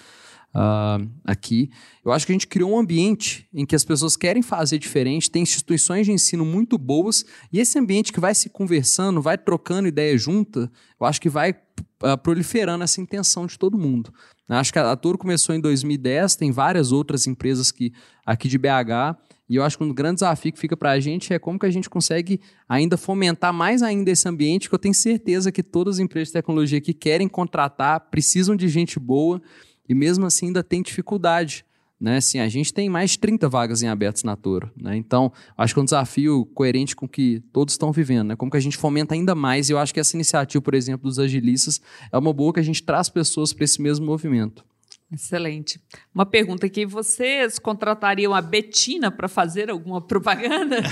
uh, 0.53 1.09
aqui. 1.23 1.69
Eu 2.03 2.11
acho 2.11 2.25
que 2.25 2.31
a 2.31 2.35
gente 2.35 2.47
criou 2.47 2.71
um 2.71 2.77
ambiente 2.77 3.47
em 3.53 3.65
que 3.65 3.75
as 3.75 3.83
pessoas 3.83 4.15
querem 4.15 4.41
fazer 4.41 4.77
diferente, 4.77 5.31
tem 5.31 5.41
instituições 5.41 6.05
de 6.05 6.11
ensino 6.11 6.45
muito 6.45 6.77
boas, 6.77 7.25
e 7.51 7.59
esse 7.59 7.77
ambiente 7.79 8.11
que 8.11 8.19
vai 8.19 8.35
se 8.35 8.49
conversando, 8.49 9.21
vai 9.21 9.37
trocando 9.37 9.87
ideia 9.87 10.17
junta, 10.17 10.71
eu 10.99 11.05
acho 11.05 11.19
que 11.19 11.29
vai 11.29 11.51
uh, 11.51 12.17
proliferando 12.21 12.83
essa 12.83 13.01
intenção 13.01 13.45
de 13.45 13.57
todo 13.57 13.77
mundo. 13.77 14.13
Acho 14.49 14.73
que 14.73 14.79
a 14.79 14.95
Toro 14.95 15.17
começou 15.17 15.55
em 15.55 15.59
2010, 15.59 16.35
tem 16.35 16.51
várias 16.51 16.91
outras 16.91 17.25
empresas 17.27 17.71
que 17.71 17.93
aqui 18.25 18.49
de 18.49 18.57
BH, 18.57 19.17
e 19.49 19.55
eu 19.55 19.63
acho 19.63 19.77
que 19.77 19.83
um 19.83 19.93
grande 19.93 20.15
desafio 20.15 20.51
que 20.51 20.59
fica 20.59 20.75
para 20.75 20.91
a 20.91 20.99
gente 20.99 21.33
é 21.33 21.39
como 21.39 21.57
que 21.57 21.65
a 21.65 21.71
gente 21.71 21.89
consegue 21.89 22.41
ainda 22.67 22.97
fomentar 22.97 23.53
mais 23.53 23.81
ainda 23.81 24.11
esse 24.11 24.27
ambiente, 24.27 24.67
que 24.67 24.75
eu 24.75 24.79
tenho 24.79 24.93
certeza 24.93 25.51
que 25.51 25.63
todas 25.63 25.95
as 25.95 25.99
empresas 25.99 26.29
de 26.29 26.33
tecnologia 26.33 26.81
que 26.81 26.93
querem 26.93 27.27
contratar 27.27 28.09
precisam 28.11 28.55
de 28.55 28.67
gente 28.67 28.99
boa, 28.99 29.41
e 29.87 29.95
mesmo 29.95 30.25
assim 30.25 30.47
ainda 30.47 30.63
tem 30.63 30.81
dificuldade. 30.81 31.65
Né? 32.03 32.17
Assim, 32.17 32.37
a 32.39 32.49
gente 32.49 32.73
tem 32.73 32.89
mais 32.89 33.11
de 33.11 33.19
30 33.19 33.47
vagas 33.47 33.81
em 33.81 33.87
abertos 33.87 34.25
na 34.25 34.35
Toro. 34.35 34.69
Né? 34.75 34.97
Então, 34.97 35.31
acho 35.57 35.73
que 35.73 35.79
é 35.79 35.81
um 35.81 35.85
desafio 35.85 36.45
coerente 36.53 36.97
com 36.97 37.05
o 37.05 37.09
que 37.09 37.41
todos 37.53 37.75
estão 37.75 37.93
vivendo. 37.93 38.27
Né? 38.27 38.35
Como 38.35 38.51
que 38.51 38.57
a 38.57 38.59
gente 38.59 38.75
fomenta 38.75 39.13
ainda 39.13 39.33
mais, 39.33 39.69
e 39.69 39.71
eu 39.71 39.79
acho 39.79 39.93
que 39.93 40.01
essa 40.01 40.17
iniciativa, 40.17 40.61
por 40.61 40.73
exemplo, 40.73 41.07
dos 41.07 41.17
agilistas, 41.17 41.79
é 42.11 42.17
uma 42.17 42.33
boa 42.33 42.51
que 42.51 42.59
a 42.59 42.63
gente 42.63 42.83
traz 42.83 43.07
pessoas 43.07 43.53
para 43.53 43.63
esse 43.63 43.81
mesmo 43.81 44.05
movimento. 44.05 44.65
Excelente. 45.13 45.79
Uma 46.13 46.25
pergunta 46.25 46.65
aqui: 46.65 46.85
vocês 46.85 47.57
contratariam 47.57 48.33
a 48.33 48.41
Betina 48.41 49.09
para 49.09 49.29
fazer 49.29 49.69
alguma 49.69 50.01
propaganda? 50.01 50.81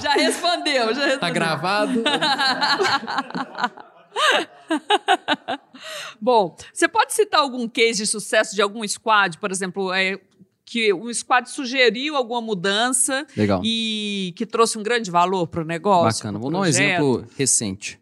já 0.00 0.12
respondeu, 0.12 0.94
já 0.94 1.06
respondeu. 1.06 1.18
Tá 1.18 1.30
gravado? 1.30 2.04
Bom, 6.20 6.56
você 6.72 6.88
pode 6.88 7.14
citar 7.14 7.40
algum 7.40 7.68
case 7.68 7.98
de 7.98 8.06
sucesso 8.06 8.54
de 8.54 8.62
algum 8.62 8.86
squad, 8.86 9.38
por 9.38 9.50
exemplo, 9.50 9.92
é, 9.92 10.18
que 10.64 10.92
um 10.92 11.12
squad 11.12 11.48
sugeriu 11.48 12.16
alguma 12.16 12.40
mudança 12.40 13.26
Legal. 13.36 13.62
e 13.64 14.34
que 14.36 14.44
trouxe 14.44 14.76
um 14.76 14.82
grande 14.82 15.10
valor 15.10 15.46
para 15.46 15.62
o 15.62 15.64
negócio? 15.64 16.18
Bacana. 16.18 16.38
Vou 16.38 16.50
dar 16.50 16.58
um 16.58 16.64
exemplo 16.64 17.24
recente. 17.36 18.00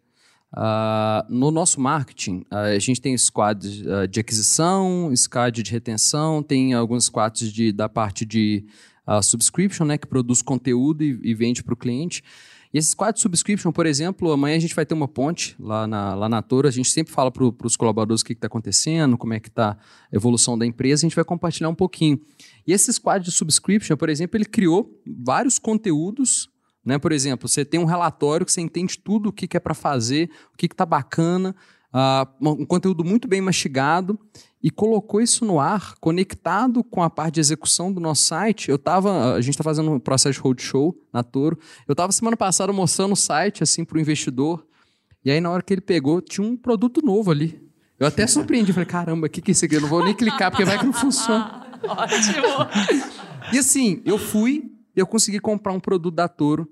Uh, 0.56 1.26
no 1.28 1.50
nosso 1.50 1.80
marketing, 1.80 2.46
uh, 2.50 2.76
a 2.76 2.78
gente 2.78 3.00
tem 3.00 3.18
squads 3.18 3.80
uh, 3.80 4.06
de 4.08 4.20
aquisição, 4.20 5.12
squad 5.16 5.64
de 5.64 5.72
retenção, 5.72 6.44
tem 6.44 6.74
alguns 6.74 7.06
squads 7.06 7.52
de, 7.52 7.72
da 7.72 7.88
parte 7.88 8.24
de 8.24 8.64
subscription, 9.22 9.84
né, 9.84 9.98
que 9.98 10.06
produz 10.06 10.40
conteúdo 10.40 11.04
e, 11.04 11.20
e 11.22 11.34
vende 11.34 11.62
para 11.62 11.74
o 11.74 11.76
cliente. 11.76 12.22
E 12.74 12.78
esses 12.78 12.92
quadros 12.92 13.20
de 13.20 13.22
subscription, 13.22 13.70
por 13.70 13.86
exemplo, 13.86 14.32
amanhã 14.32 14.56
a 14.56 14.58
gente 14.58 14.74
vai 14.74 14.84
ter 14.84 14.94
uma 14.94 15.06
ponte 15.06 15.54
lá 15.60 15.86
na, 15.86 16.12
lá 16.16 16.28
na 16.28 16.42
Toro. 16.42 16.66
A 16.66 16.72
gente 16.72 16.90
sempre 16.90 17.12
fala 17.12 17.30
para 17.30 17.44
os 17.44 17.76
colaboradores 17.76 18.20
o 18.20 18.24
que 18.24 18.32
está 18.32 18.48
acontecendo, 18.48 19.16
como 19.16 19.32
é 19.32 19.38
que 19.38 19.48
está 19.48 19.78
a 20.12 20.16
evolução 20.16 20.58
da 20.58 20.66
empresa. 20.66 21.06
A 21.06 21.08
gente 21.08 21.14
vai 21.14 21.24
compartilhar 21.24 21.68
um 21.68 21.74
pouquinho. 21.74 22.20
E 22.66 22.72
esses 22.72 22.98
quadros 22.98 23.30
de 23.30 23.38
subscription, 23.38 23.96
por 23.96 24.08
exemplo, 24.08 24.36
ele 24.36 24.44
criou 24.44 24.90
vários 25.06 25.56
conteúdos 25.56 26.52
né? 26.84 26.98
Por 26.98 27.12
exemplo, 27.12 27.48
você 27.48 27.64
tem 27.64 27.80
um 27.80 27.86
relatório 27.86 28.44
que 28.44 28.52
você 28.52 28.60
entende 28.60 28.98
tudo 28.98 29.30
o 29.30 29.32
que, 29.32 29.48
que 29.48 29.56
é 29.56 29.60
para 29.60 29.72
fazer, 29.72 30.30
o 30.52 30.56
que 30.58 30.66
está 30.66 30.84
bacana, 30.84 31.56
uh, 31.94 32.50
um 32.50 32.66
conteúdo 32.66 33.02
muito 33.02 33.26
bem 33.26 33.40
mastigado 33.40 34.18
e 34.64 34.70
colocou 34.70 35.20
isso 35.20 35.44
no 35.44 35.60
ar, 35.60 35.94
conectado 36.00 36.82
com 36.82 37.02
a 37.02 37.10
parte 37.10 37.34
de 37.34 37.40
execução 37.40 37.92
do 37.92 38.00
nosso 38.00 38.22
site. 38.22 38.70
Eu 38.70 38.78
tava, 38.78 39.34
a 39.34 39.40
gente 39.42 39.50
está 39.50 39.62
fazendo 39.62 39.90
um 39.90 40.00
processo 40.00 40.32
de 40.32 40.40
roadshow 40.40 40.98
na 41.12 41.22
Toro. 41.22 41.58
Eu 41.86 41.92
estava 41.92 42.10
semana 42.12 42.34
passada 42.34 42.72
mostrando 42.72 43.12
o 43.12 43.16
site 43.16 43.62
assim 43.62 43.84
para 43.84 43.98
o 43.98 44.00
investidor. 44.00 44.66
E 45.22 45.30
aí, 45.30 45.38
na 45.38 45.50
hora 45.50 45.62
que 45.62 45.74
ele 45.74 45.82
pegou, 45.82 46.22
tinha 46.22 46.46
um 46.46 46.56
produto 46.56 47.02
novo 47.04 47.30
ali. 47.30 47.62
Eu 48.00 48.06
até 48.06 48.26
surpreendi, 48.26 48.72
falei, 48.72 48.86
caramba, 48.86 49.26
o 49.26 49.30
que, 49.30 49.42
que 49.42 49.50
é 49.50 49.52
isso 49.52 49.66
aqui? 49.66 49.76
Eu 49.76 49.82
não 49.82 49.88
vou 49.88 50.02
nem 50.02 50.14
clicar, 50.14 50.50
porque 50.50 50.64
vai 50.64 50.78
que 50.78 50.86
não 50.86 50.94
funciona. 50.94 51.66
Ótimo! 51.86 53.52
E 53.52 53.58
assim, 53.58 54.00
eu 54.02 54.16
fui, 54.16 54.72
eu 54.96 55.06
consegui 55.06 55.40
comprar 55.40 55.74
um 55.74 55.80
produto 55.80 56.14
da 56.14 56.26
Toro, 56.26 56.66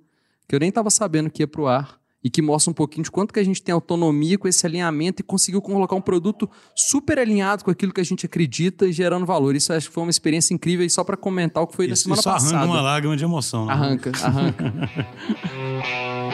que 0.49 0.55
eu 0.55 0.61
nem 0.61 0.70
estava 0.70 0.88
sabendo 0.88 1.28
que 1.28 1.43
ia 1.43 1.47
para 1.47 1.61
o 1.61 1.66
ar 1.66 2.01
e 2.22 2.30
que 2.30 2.40
mostra 2.40 2.70
um 2.70 2.74
pouquinho 2.74 3.04
de 3.04 3.10
quanto 3.10 3.34
que 3.34 3.40
a 3.40 3.44
gente 3.44 3.62
tem 3.62 3.72
autonomia 3.72 4.38
com 4.38 4.46
esse 4.46 4.64
alinhamento 4.64 5.22
e 5.22 5.24
conseguiu 5.24 5.60
colocar 5.60 5.96
um 5.96 6.00
produto 6.00 6.48
super 6.74 7.18
alinhado 7.18 7.64
com 7.64 7.70
aquilo 7.70 7.92
que 7.92 8.00
a 8.00 8.04
gente 8.04 8.24
acredita 8.26 8.86
e 8.86 8.92
gerando 8.92 9.26
valor. 9.26 9.56
Isso 9.56 9.72
acho 9.72 9.88
que 9.88 9.94
foi 9.94 10.04
uma 10.04 10.10
experiência 10.10 10.54
incrível 10.54 10.86
e 10.86 10.90
só 10.90 11.02
para 11.02 11.16
comentar 11.16 11.62
o 11.62 11.66
que 11.66 11.74
foi 11.74 11.86
isso, 11.86 12.08
na 12.08 12.16
semana 12.16 12.20
isso 12.20 12.28
passada. 12.28 12.56
arranca 12.56 12.72
uma 12.72 12.80
lágrima 12.80 13.16
de 13.16 13.24
emoção. 13.24 13.66
Né? 13.66 13.72
Arranca, 13.72 14.12
arranca. 14.22 14.72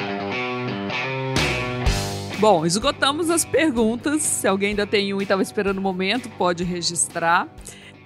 Bom, 2.39 2.64
esgotamos 2.64 3.30
as 3.30 3.45
perguntas. 3.45 4.22
Se 4.22 4.47
alguém 4.47 4.70
ainda 4.70 4.86
tem 4.86 5.12
um 5.12 5.20
e 5.20 5.24
estava 5.24 5.43
esperando 5.43 5.78
o 5.78 5.80
momento, 5.80 6.30
pode 6.39 6.62
registrar. 6.62 7.49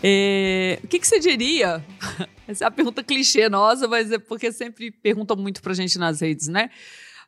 É, 0.02 0.80
o 0.82 0.88
que, 0.88 0.98
que, 0.98 1.06
você 1.06 1.20
diria? 1.20 1.84
Essa 2.48 2.64
é 2.64 2.66
a 2.66 2.70
pergunta 2.70 3.04
clichê 3.04 3.48
nossa, 3.50 3.86
mas 3.86 4.10
é 4.10 4.18
porque 4.18 4.50
sempre 4.50 4.90
perguntam 4.90 5.36
muito 5.36 5.60
pra 5.60 5.74
gente 5.74 5.98
nas 5.98 6.22
redes, 6.22 6.48
né? 6.48 6.70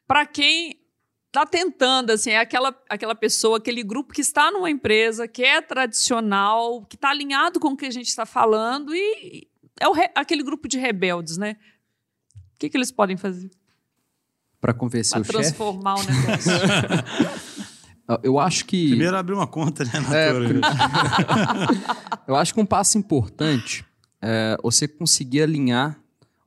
Para 0.06 0.26
quem 0.26 0.78
está 1.26 1.44
tentando, 1.44 2.10
assim, 2.10 2.30
é 2.30 2.38
aquela, 2.38 2.74
aquela 2.88 3.14
pessoa, 3.14 3.58
aquele 3.58 3.82
grupo 3.82 4.14
que 4.14 4.20
está 4.20 4.52
numa 4.52 4.70
empresa, 4.70 5.26
que 5.26 5.42
é 5.42 5.60
tradicional, 5.60 6.84
que 6.84 6.94
está 6.94 7.10
alinhado 7.10 7.58
com 7.58 7.68
o 7.68 7.76
que 7.76 7.86
a 7.86 7.90
gente 7.90 8.06
está 8.06 8.24
falando 8.24 8.94
e 8.94 9.48
é 9.80 9.86
re, 9.92 10.10
aquele 10.14 10.44
grupo 10.44 10.68
de 10.68 10.78
rebeldes, 10.78 11.36
né? 11.36 11.56
O 12.54 12.58
que, 12.58 12.68
que 12.68 12.76
eles 12.76 12.92
podem 12.92 13.16
fazer? 13.16 13.50
Para 14.60 14.72
convencer 14.72 15.20
pra 15.20 15.20
o 15.22 15.24
chefe? 15.24 15.56
transformar 15.56 15.96
chef? 15.98 16.08
o 16.08 16.14
negócio. 16.22 16.52
Eu 18.22 18.38
acho 18.38 18.64
que. 18.66 18.88
Primeiro 18.90 19.16
abrir 19.16 19.34
uma 19.34 19.46
conta, 19.46 19.82
né? 19.84 19.90
É, 20.12 20.30
eu 22.28 22.36
acho 22.36 22.54
que 22.54 22.60
um 22.60 22.66
passo 22.66 22.96
importante 22.96 23.84
é 24.22 24.56
você 24.62 24.86
conseguir 24.86 25.42
alinhar 25.42 25.98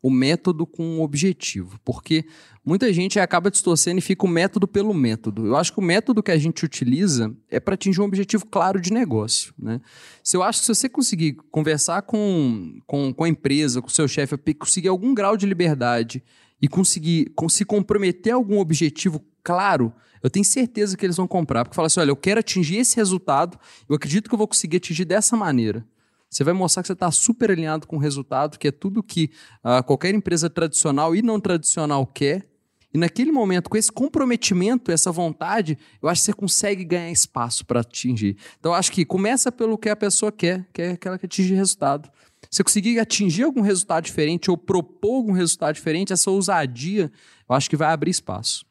o 0.07 0.11
método 0.11 0.65
com 0.65 0.99
o 0.99 1.03
objetivo. 1.03 1.79
Porque 1.83 2.25
muita 2.65 2.91
gente 2.93 3.19
acaba 3.19 3.51
distorcendo 3.51 3.99
e 3.99 4.01
fica 4.01 4.25
o 4.25 4.29
método 4.29 4.67
pelo 4.67 4.93
método. 4.93 5.45
Eu 5.45 5.55
acho 5.55 5.73
que 5.73 5.79
o 5.79 5.83
método 5.83 6.23
que 6.23 6.31
a 6.31 6.37
gente 6.37 6.63
utiliza 6.63 7.35
é 7.49 7.59
para 7.59 7.73
atingir 7.73 8.01
um 8.01 8.05
objetivo 8.05 8.45
claro 8.45 8.79
de 8.79 8.91
negócio. 8.91 9.53
Né? 9.57 9.81
Se 10.23 10.37
eu 10.37 10.43
acho 10.43 10.59
que 10.59 10.65
se 10.65 10.75
você 10.75 10.89
conseguir 10.89 11.37
conversar 11.51 12.01
com, 12.03 12.79
com, 12.85 13.13
com 13.13 13.23
a 13.23 13.29
empresa, 13.29 13.81
com 13.81 13.87
o 13.87 13.91
seu 13.91 14.07
chefe, 14.07 14.37
conseguir 14.55 14.87
algum 14.87 15.13
grau 15.13 15.35
de 15.35 15.45
liberdade 15.45 16.23
e 16.61 16.67
conseguir 16.67 17.31
com, 17.35 17.49
se 17.49 17.65
comprometer 17.65 18.33
a 18.33 18.35
algum 18.35 18.59
objetivo 18.59 19.23
claro, 19.43 19.93
eu 20.23 20.29
tenho 20.29 20.45
certeza 20.45 20.97
que 20.97 21.05
eles 21.05 21.17
vão 21.17 21.27
comprar. 21.27 21.63
Porque 21.63 21.75
fala 21.75 21.87
assim: 21.87 21.99
olha, 21.99 22.11
eu 22.11 22.15
quero 22.15 22.39
atingir 22.39 22.77
esse 22.77 22.95
resultado, 22.95 23.59
eu 23.87 23.95
acredito 23.95 24.27
que 24.27 24.33
eu 24.33 24.37
vou 24.37 24.47
conseguir 24.47 24.77
atingir 24.77 25.05
dessa 25.05 25.37
maneira. 25.37 25.85
Você 26.29 26.43
vai 26.43 26.53
mostrar 26.53 26.83
que 26.83 26.87
você 26.87 26.93
está 26.93 27.09
super 27.11 27.51
alinhado 27.51 27.87
com 27.87 27.95
o 27.95 27.99
resultado, 27.99 28.59
que 28.59 28.67
é 28.67 28.71
tudo 28.71 29.01
que 29.01 29.31
uh, 29.63 29.83
qualquer 29.83 30.13
empresa 30.13 30.49
tradicional 30.49 31.15
e 31.15 31.21
não 31.21 31.39
tradicional 31.39 32.05
quer. 32.05 32.47
E 32.93 32.97
naquele 32.97 33.31
momento, 33.31 33.69
com 33.69 33.77
esse 33.77 33.91
comprometimento, 33.91 34.91
essa 34.91 35.11
vontade, 35.11 35.77
eu 36.01 36.09
acho 36.09 36.21
que 36.21 36.25
você 36.25 36.33
consegue 36.33 36.83
ganhar 36.83 37.11
espaço 37.11 37.65
para 37.65 37.81
atingir. 37.81 38.37
Então, 38.59 38.71
eu 38.71 38.75
acho 38.75 38.91
que 38.91 39.05
começa 39.05 39.51
pelo 39.51 39.77
que 39.77 39.89
a 39.89 39.95
pessoa 39.95 40.31
quer, 40.31 40.65
que 40.73 40.81
é 40.81 40.91
aquela 40.91 41.17
que 41.17 41.25
atinge 41.25 41.53
resultado. 41.53 42.09
Se 42.49 42.61
eu 42.61 42.65
conseguir 42.65 42.99
atingir 42.99 43.43
algum 43.43 43.61
resultado 43.61 44.03
diferente 44.05 44.49
ou 44.49 44.57
propor 44.57 45.17
algum 45.17 45.31
resultado 45.33 45.75
diferente, 45.75 46.13
essa 46.13 46.31
ousadia, 46.31 47.11
eu 47.47 47.55
acho 47.55 47.69
que 47.69 47.75
vai 47.75 47.91
abrir 47.91 48.11
espaço. 48.11 48.65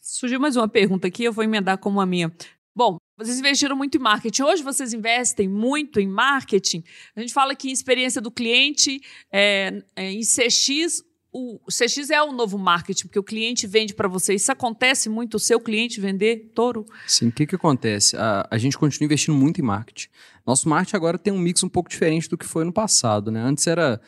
Surgiu 0.00 0.40
mais 0.40 0.56
uma 0.56 0.68
pergunta 0.68 1.06
aqui, 1.06 1.24
eu 1.24 1.32
vou 1.32 1.44
emendar 1.44 1.78
como 1.78 2.00
a 2.00 2.06
minha. 2.06 2.32
Bom, 2.74 2.96
vocês 3.16 3.38
investiram 3.38 3.76
muito 3.76 3.96
em 3.96 4.00
marketing. 4.00 4.42
Hoje 4.42 4.62
vocês 4.62 4.92
investem 4.92 5.48
muito 5.48 6.00
em 6.00 6.06
marketing. 6.06 6.82
A 7.14 7.20
gente 7.20 7.32
fala 7.32 7.54
que 7.54 7.70
experiência 7.70 8.20
do 8.20 8.30
cliente, 8.30 9.00
é, 9.30 9.82
é, 9.94 10.10
em 10.10 10.20
CX, 10.20 11.04
o 11.32 11.58
CX 11.66 12.10
é 12.10 12.22
o 12.22 12.30
novo 12.30 12.58
marketing, 12.58 13.06
porque 13.06 13.18
o 13.18 13.22
cliente 13.22 13.66
vende 13.66 13.94
para 13.94 14.06
você. 14.06 14.34
Isso 14.34 14.52
acontece 14.52 15.08
muito, 15.08 15.36
o 15.36 15.40
seu 15.40 15.58
cliente 15.58 16.00
vender 16.00 16.52
touro? 16.54 16.84
Sim, 17.06 17.28
o 17.28 17.32
que, 17.32 17.46
que 17.46 17.54
acontece? 17.54 18.16
A, 18.16 18.46
a 18.50 18.58
gente 18.58 18.76
continua 18.76 19.06
investindo 19.06 19.34
muito 19.34 19.58
em 19.58 19.64
marketing. 19.64 20.08
Nosso 20.46 20.68
marketing 20.68 20.96
agora 20.96 21.18
tem 21.18 21.32
um 21.32 21.38
mix 21.38 21.62
um 21.62 21.68
pouco 21.68 21.88
diferente 21.88 22.28
do 22.28 22.36
que 22.36 22.44
foi 22.44 22.64
no 22.64 22.72
passado. 22.72 23.30
Né? 23.30 23.40
Antes 23.40 23.66
era, 23.66 24.00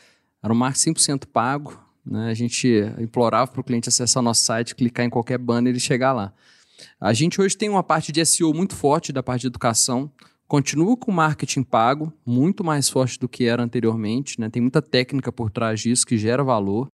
era 0.42 0.52
um 0.52 0.56
marketing 0.56 0.92
100% 0.92 1.26
pago. 1.32 1.82
Né? 2.04 2.30
A 2.30 2.34
gente 2.34 2.68
implorava 2.98 3.50
para 3.50 3.60
o 3.60 3.64
cliente 3.64 3.88
acessar 3.88 4.22
nosso 4.22 4.44
site, 4.44 4.74
clicar 4.74 5.06
em 5.06 5.10
qualquer 5.10 5.38
banner 5.38 5.74
e 5.74 5.80
chegar 5.80 6.12
lá. 6.12 6.34
A 7.00 7.12
gente 7.12 7.40
hoje 7.40 7.56
tem 7.56 7.68
uma 7.68 7.82
parte 7.82 8.12
de 8.12 8.24
SEO 8.24 8.52
muito 8.52 8.74
forte 8.74 9.12
da 9.12 9.22
parte 9.22 9.42
de 9.42 9.46
educação. 9.48 10.10
Continua 10.46 10.96
com 10.96 11.10
marketing 11.10 11.62
pago, 11.62 12.12
muito 12.24 12.62
mais 12.62 12.88
forte 12.88 13.18
do 13.18 13.28
que 13.28 13.44
era 13.44 13.62
anteriormente. 13.62 14.40
Né? 14.40 14.48
Tem 14.50 14.60
muita 14.62 14.82
técnica 14.82 15.32
por 15.32 15.50
trás 15.50 15.80
disso 15.80 16.06
que 16.06 16.18
gera 16.18 16.44
valor. 16.44 16.88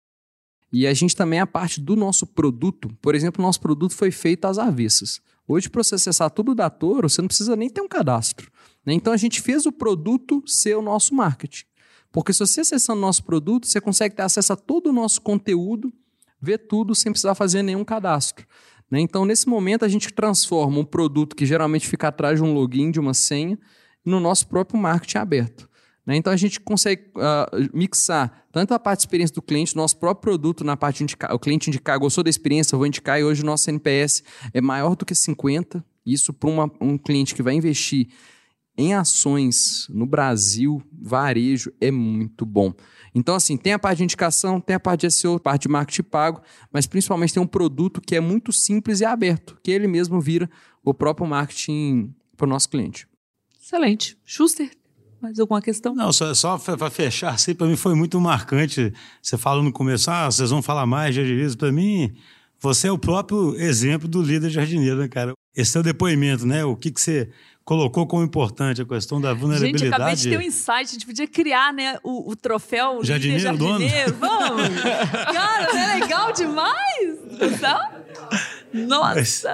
E 0.73 0.87
a 0.87 0.93
gente 0.93 1.15
também, 1.15 1.39
a 1.39 1.47
parte 1.47 1.81
do 1.81 1.95
nosso 1.95 2.27
produto, 2.27 2.89
por 3.01 3.15
exemplo, 3.15 3.43
nosso 3.43 3.61
produto 3.61 3.95
foi 3.95 4.11
feito 4.11 4.47
às 4.47 4.59
avessas. 4.59 5.21
Hoje, 5.47 5.71
para 5.71 5.83
você 5.83 5.95
acessar 5.95 6.29
tudo 6.31 6.55
da 6.55 6.69
Toro, 6.69 7.09
você 7.09 7.23
não 7.23 7.29
precisa 7.29 7.55
nem 7.55 7.71
ter 7.71 7.81
um 7.81 7.89
cadastro. 7.89 8.51
Né? 8.85 8.93
Então, 8.93 9.13
a 9.13 9.17
gente 9.17 9.41
fez 9.41 9.65
o 9.65 9.73
produto 9.73 10.43
ser 10.47 10.77
o 10.77 10.83
nosso 10.83 11.15
marketing. 11.15 11.65
Porque 12.11 12.33
se 12.33 12.41
você 12.41 12.63
acessando 12.63 12.99
o 12.99 13.03
nosso 13.03 13.23
produto, 13.25 13.67
você 13.67 13.81
consegue 13.81 14.17
ter 14.17 14.23
acesso 14.23 14.53
a 14.53 14.57
todo 14.57 14.89
o 14.89 14.93
nosso 14.93 15.21
conteúdo, 15.21 15.93
ver 16.41 16.59
tudo 16.59 16.95
sem 16.95 17.13
precisar 17.13 17.35
fazer 17.35 17.63
nenhum 17.63 17.85
cadastro. 17.85 18.47
Né? 18.91 19.01
Então, 19.01 19.25
nesse 19.25 19.49
momento, 19.49 19.85
a 19.85 19.89
gente 19.89 20.13
transforma 20.13 20.79
um 20.79 20.85
produto 20.85 21.35
que 21.35 21.47
geralmente 21.47 21.89
fica 21.89 22.09
atrás 22.09 22.39
de 22.39 22.45
um 22.45 22.53
login, 22.53 22.91
de 22.91 23.01
uma 23.01 23.15
senha, 23.15 23.59
no 24.05 24.21
nosso 24.21 24.47
próprio 24.47 24.81
marketing 24.81 25.19
aberto. 25.19 25.69
Né? 26.07 26.17
Então 26.17 26.33
a 26.33 26.37
gente 26.37 26.61
consegue 26.61 27.11
uh, 27.17 27.77
mixar 27.77 28.47
tanto 28.53 28.73
a 28.73 28.79
parte 28.79 29.01
de 29.01 29.07
experiência 29.07 29.35
do 29.35 29.43
cliente, 29.43 29.75
nosso 29.75 29.99
próprio 29.99 30.23
produto 30.23 30.63
na 30.63 30.77
parte 30.77 30.99
de 30.99 31.03
indicar, 31.03 31.35
o 31.35 31.39
cliente 31.39 31.69
indicar, 31.69 31.99
gostou 31.99 32.23
da 32.23 32.31
experiência, 32.31 32.75
eu 32.75 32.79
vou 32.79 32.87
indicar, 32.87 33.19
e 33.21 33.25
hoje 33.25 33.43
o 33.43 33.45
nosso 33.45 33.69
NPS 33.69 34.23
é 34.55 34.61
maior 34.61 34.95
do 34.95 35.05
que 35.05 35.15
50. 35.15 35.85
Isso 36.07 36.33
para 36.33 36.49
um 36.81 36.97
cliente 36.97 37.35
que 37.35 37.43
vai 37.43 37.55
investir 37.55 38.09
em 38.79 38.95
ações 38.95 39.89
no 39.91 40.07
Brasil, 40.07 40.81
varejo, 40.93 41.73
é 41.81 41.91
muito 41.91 42.47
bom. 42.47 42.73
Então, 43.19 43.35
assim, 43.35 43.57
tem 43.57 43.73
a 43.73 43.79
parte 43.79 43.97
de 43.97 44.05
indicação, 44.05 44.61
tem 44.61 44.77
a 44.77 44.81
parte 44.81 45.07
de 45.07 45.11
SEO, 45.11 45.41
parte 45.41 45.63
de 45.63 45.69
marketing 45.69 46.03
pago, 46.03 46.43
mas 46.71 46.87
principalmente 46.87 47.33
tem 47.33 47.43
um 47.43 47.47
produto 47.47 47.99
que 47.99 48.15
é 48.15 48.21
muito 48.21 48.53
simples 48.53 49.01
e 49.01 49.07
aberto, 49.07 49.59
que 49.63 49.71
ele 49.71 49.89
mesmo 49.89 50.21
vira 50.21 50.51
o 50.85 50.93
próprio 50.93 51.27
marketing 51.27 52.15
para 52.37 52.45
o 52.45 52.49
nosso 52.49 52.69
cliente. 52.69 53.09
Excelente. 53.59 54.19
Schuster, 54.23 54.71
mais 55.19 55.41
alguma 55.41 55.63
questão? 55.63 55.95
Não, 55.95 56.13
só, 56.13 56.35
só 56.35 56.59
para 56.59 56.91
fechar, 56.91 57.33
assim, 57.33 57.55
para 57.55 57.67
mim 57.67 57.75
foi 57.75 57.95
muito 57.95 58.21
marcante. 58.21 58.93
Você 59.23 59.39
falou 59.39 59.63
no 59.63 59.73
começo, 59.73 60.11
ah, 60.11 60.31
vocês 60.31 60.51
vão 60.51 60.61
falar 60.61 60.85
mais 60.85 61.15
de 61.15 61.23
jardinismo. 61.23 61.57
Para 61.57 61.73
mim, 61.73 62.15
você 62.61 62.89
é 62.89 62.93
o 62.93 62.99
próprio 62.99 63.55
exemplo 63.57 64.09
do 64.09 64.23
líder 64.23 64.51
jardineiro, 64.51 64.99
né, 64.99 65.09
cara? 65.09 65.33
Esse 65.55 65.77
é 65.77 65.81
o 65.81 65.83
depoimento, 65.83 66.47
né? 66.47 66.65
O 66.65 66.77
que, 66.77 66.91
que 66.91 67.01
você 67.01 67.31
colocou 67.67 68.07
como 68.07 68.23
importante 68.23 68.81
a 68.81 68.85
questão 68.85 69.21
da 69.21 69.35
vulnerabilidade. 69.35 69.85
Gente, 69.85 69.93
acabei 69.93 70.15
de 70.15 70.31
ter 70.31 70.39
um 70.39 70.41
insight, 70.41 70.83
a 70.89 70.93
gente 70.93 71.05
podia 71.05 71.27
criar, 71.27 71.73
né, 71.73 71.99
o, 72.05 72.31
o 72.31 72.37
troféu 72.37 73.03
jardineiro, 73.03 73.43
jardineiro. 73.43 74.13
Dono. 74.13 74.21
Vamos! 74.21 74.69
Cara, 75.35 75.73
não 75.73 75.81
é 75.81 75.95
legal 75.99 76.33
demais? 76.33 77.19
Então, 77.41 77.81
nossa! 78.73 79.51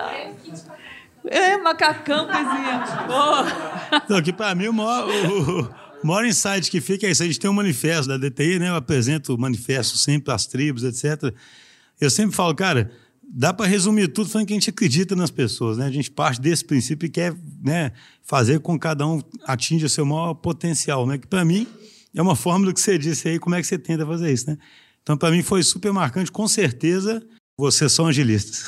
É, 1.24 1.56
macacão, 1.56 2.26
coisinha. 2.26 2.84
Oh. 3.08 3.96
Então, 3.96 4.22
que 4.22 4.32
para 4.32 4.54
mim 4.54 4.68
o 4.68 4.74
maior, 4.74 5.08
o, 5.08 5.62
o 6.02 6.06
maior 6.06 6.26
insight 6.26 6.70
que 6.70 6.80
fica 6.82 7.06
é 7.06 7.10
isso. 7.10 7.22
A 7.22 7.26
gente 7.26 7.38
tem 7.38 7.48
um 7.48 7.54
manifesto 7.54 8.08
da 8.08 8.18
DTI, 8.18 8.58
né? 8.58 8.68
Eu 8.68 8.74
apresento 8.74 9.34
o 9.34 9.38
manifesto 9.38 9.96
sempre 9.96 10.34
às 10.34 10.46
tribos, 10.46 10.82
etc. 10.82 11.32
Eu 12.02 12.10
sempre 12.10 12.34
falo, 12.34 12.52
cara, 12.52 12.90
dá 13.22 13.54
para 13.54 13.64
resumir 13.64 14.08
tudo 14.08 14.28
falando 14.28 14.48
que 14.48 14.52
a 14.52 14.56
gente 14.56 14.68
acredita 14.68 15.14
nas 15.14 15.30
pessoas, 15.30 15.78
né? 15.78 15.86
A 15.86 15.90
gente 15.90 16.10
parte 16.10 16.40
desse 16.40 16.64
princípio 16.64 17.06
e 17.06 17.08
quer 17.08 17.32
né, 17.62 17.92
fazer 18.24 18.58
com 18.58 18.74
que 18.74 18.80
cada 18.80 19.06
um 19.06 19.22
atinja 19.44 19.88
seu 19.88 20.04
maior 20.04 20.34
potencial, 20.34 21.06
né? 21.06 21.16
Que 21.16 21.28
para 21.28 21.44
mim 21.44 21.64
é 22.12 22.20
uma 22.20 22.34
fórmula 22.34 22.72
que 22.74 22.80
você 22.80 22.98
disse 22.98 23.28
aí, 23.28 23.38
como 23.38 23.54
é 23.54 23.60
que 23.60 23.68
você 23.68 23.78
tenta 23.78 24.04
fazer 24.04 24.32
isso, 24.32 24.50
né? 24.50 24.58
Então, 25.00 25.16
para 25.16 25.30
mim 25.30 25.44
foi 25.44 25.62
super 25.62 25.92
marcante, 25.92 26.32
com 26.32 26.48
certeza 26.48 27.22
Vocês 27.56 27.92
são 27.92 28.08
agilistas. 28.08 28.64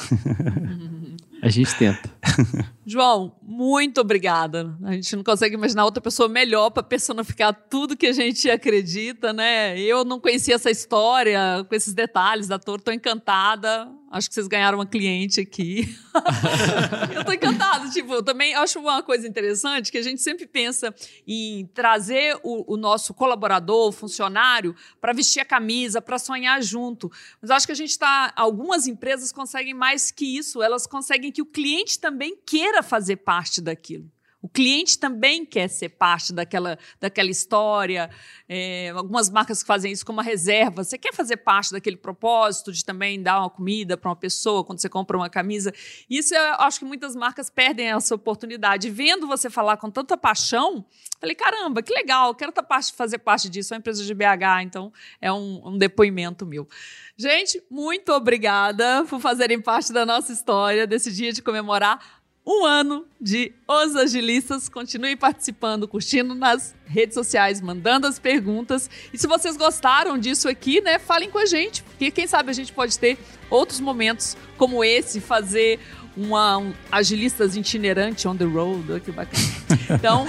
A 1.45 1.51
gente 1.51 1.77
tenta. 1.77 2.09
João, 2.87 3.37
muito 3.43 4.01
obrigada. 4.01 4.75
A 4.83 4.93
gente 4.93 5.15
não 5.15 5.23
consegue 5.23 5.55
imaginar 5.55 5.85
outra 5.85 6.01
pessoa 6.01 6.27
melhor 6.27 6.71
para 6.71 6.83
personificar 6.83 7.53
tudo 7.69 7.99
que 7.99 8.07
a 8.07 8.13
gente 8.15 8.51
acredita, 8.51 9.31
né? 9.31 9.79
Eu 9.79 10.07
não 10.07 10.19
conhecia 10.19 10.55
essa 10.55 10.71
história 10.71 11.63
com 11.69 11.75
esses 11.75 11.93
detalhes 11.93 12.49
da 12.49 12.59
Toro, 12.59 12.79
estou 12.79 12.95
encantada. 12.95 13.87
Acho 14.15 14.29
que 14.29 14.35
vocês 14.37 14.47
ganharam 14.47 14.79
uma 14.79 14.87
cliente 14.87 15.41
aqui. 15.41 15.93
eu 17.13 17.23
estou 17.23 17.35
encantada. 17.35 17.91
Tipo, 17.91 18.15
eu 18.15 18.23
também 18.23 18.55
acho 18.55 18.79
uma 18.79 19.03
coisa 19.03 19.27
interessante 19.27 19.91
que 19.91 19.99
a 19.99 20.03
gente 20.03 20.23
sempre 20.23 20.47
pensa 20.47 20.95
em 21.27 21.67
trazer 21.75 22.39
o, 22.45 22.75
o 22.75 22.77
nosso 22.77 23.13
colaborador, 23.13 23.91
funcionário, 23.91 24.73
para 25.01 25.13
vestir 25.13 25.41
a 25.41 25.45
camisa, 25.45 26.01
para 26.01 26.17
sonhar 26.17 26.63
junto. 26.63 27.11
Mas 27.43 27.51
acho 27.51 27.67
que 27.67 27.73
a 27.73 27.75
gente 27.75 27.91
está. 27.91 28.33
Algumas 28.37 28.87
empresas 28.87 29.33
conseguem 29.33 29.75
mais 29.75 30.13
que 30.13 30.39
isso. 30.39 30.63
Elas 30.63 30.87
conseguem 30.87 31.33
que 31.33 31.43
o 31.43 31.47
cliente 31.47 31.99
também 31.99 32.39
queira 32.47 32.85
fazer 32.85 33.17
parte 33.17 33.61
daquilo. 33.61 34.09
O 34.45 34.49
cliente 34.51 34.99
também 34.99 35.43
quer 35.43 35.69
ser 35.69 35.89
parte 35.89 36.31
daquela, 36.31 36.79
daquela 37.01 37.31
história. 37.31 38.11
É, 38.47 38.91
algumas 38.91 39.31
marcas 39.31 39.63
que 39.63 39.67
fazem 39.67 39.91
isso 39.91 40.05
como 40.05 40.19
uma 40.19 40.23
reserva. 40.23 40.85
Você 40.85 40.99
quer 40.99 41.15
fazer 41.15 41.39
parte 41.39 41.73
daquele 41.73 41.97
propósito 41.97 42.71
de 42.71 42.85
também 42.85 43.23
dar 43.23 43.41
uma 43.41 43.49
comida 43.49 43.97
para 43.97 44.11
uma 44.11 44.17
pessoa 44.17 44.63
quando 44.63 44.81
você 44.81 44.89
compra 44.91 45.17
uma 45.17 45.31
camisa. 45.31 45.73
Isso 46.11 46.35
eu 46.35 46.57
acho 46.57 46.79
que 46.79 46.85
muitas 46.85 47.17
marcas 47.17 47.49
perdem 47.49 47.91
essa 47.91 48.15
oportunidade. 48.15 48.91
Vendo 48.91 49.27
você 49.27 49.49
falar 49.49 49.79
com 49.79 49.91
tanta 49.91 50.15
paixão, 50.15 50.85
falei: 51.19 51.35
caramba, 51.35 51.83
que 51.83 51.95
legal, 51.95 52.35
quero 52.35 52.53
tá 52.53 52.63
fazer 52.95 53.17
parte 53.21 53.49
disso. 53.49 53.73
É 53.73 53.77
uma 53.77 53.79
empresa 53.79 54.05
de 54.05 54.13
BH, 54.13 54.63
então 54.63 54.93
é 55.23 55.33
um, 55.33 55.69
um 55.69 55.79
depoimento 55.79 56.45
meu. 56.45 56.69
Gente, 57.17 57.63
muito 57.71 58.13
obrigada 58.13 59.07
por 59.09 59.19
fazerem 59.21 59.59
parte 59.59 59.91
da 59.91 60.05
nossa 60.05 60.35
história, 60.35 60.87
desse 60.87 61.11
dia 61.11 61.33
de 61.33 61.41
comemorar 61.41 62.23
um 62.47 62.65
ano 62.65 63.07
de 63.21 63.53
Os 63.67 63.97
Agilistas. 63.97 64.69
Continue 64.69 65.17
participando, 65.17 65.89
curtindo 65.89 66.35
nas 66.35 66.75
redes 66.85 67.15
sociais, 67.15 67.61
mandando 67.61 68.07
as 68.07 68.19
perguntas. 68.19 68.91
E 69.13 69.19
se 69.19 69.27
vocês 69.27 69.57
gostaram 69.57 70.19
disso 70.19 70.49
aqui, 70.49 70.81
né, 70.81 70.99
falem 70.99 71.31
com 71.31 71.39
a 71.39 71.47
gente, 71.47 71.83
porque 71.83 72.11
quem 72.11 72.27
sabe 72.27 72.51
a 72.51 72.55
gente 72.55 72.73
pode 72.73 72.99
ter 72.99 73.19
outros 73.49 73.81
momentos 73.81 74.37
como 74.57 74.85
esse, 74.85 75.21
fazer 75.21 75.81
uma 76.17 76.59
um 76.59 76.73
agilistas 76.93 77.57
itinerante 77.57 78.29
on 78.29 78.37
the 78.37 78.45
road, 78.45 79.01
que 79.01 79.11
bacana. 79.11 79.43
Então, 79.91 80.27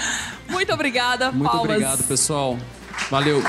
muito 0.49 0.74
obrigada, 0.74 1.32
Muito 1.32 1.49
palmas. 1.49 1.70
obrigado, 1.70 2.03
pessoal. 2.07 2.57
Valeu. 3.09 3.41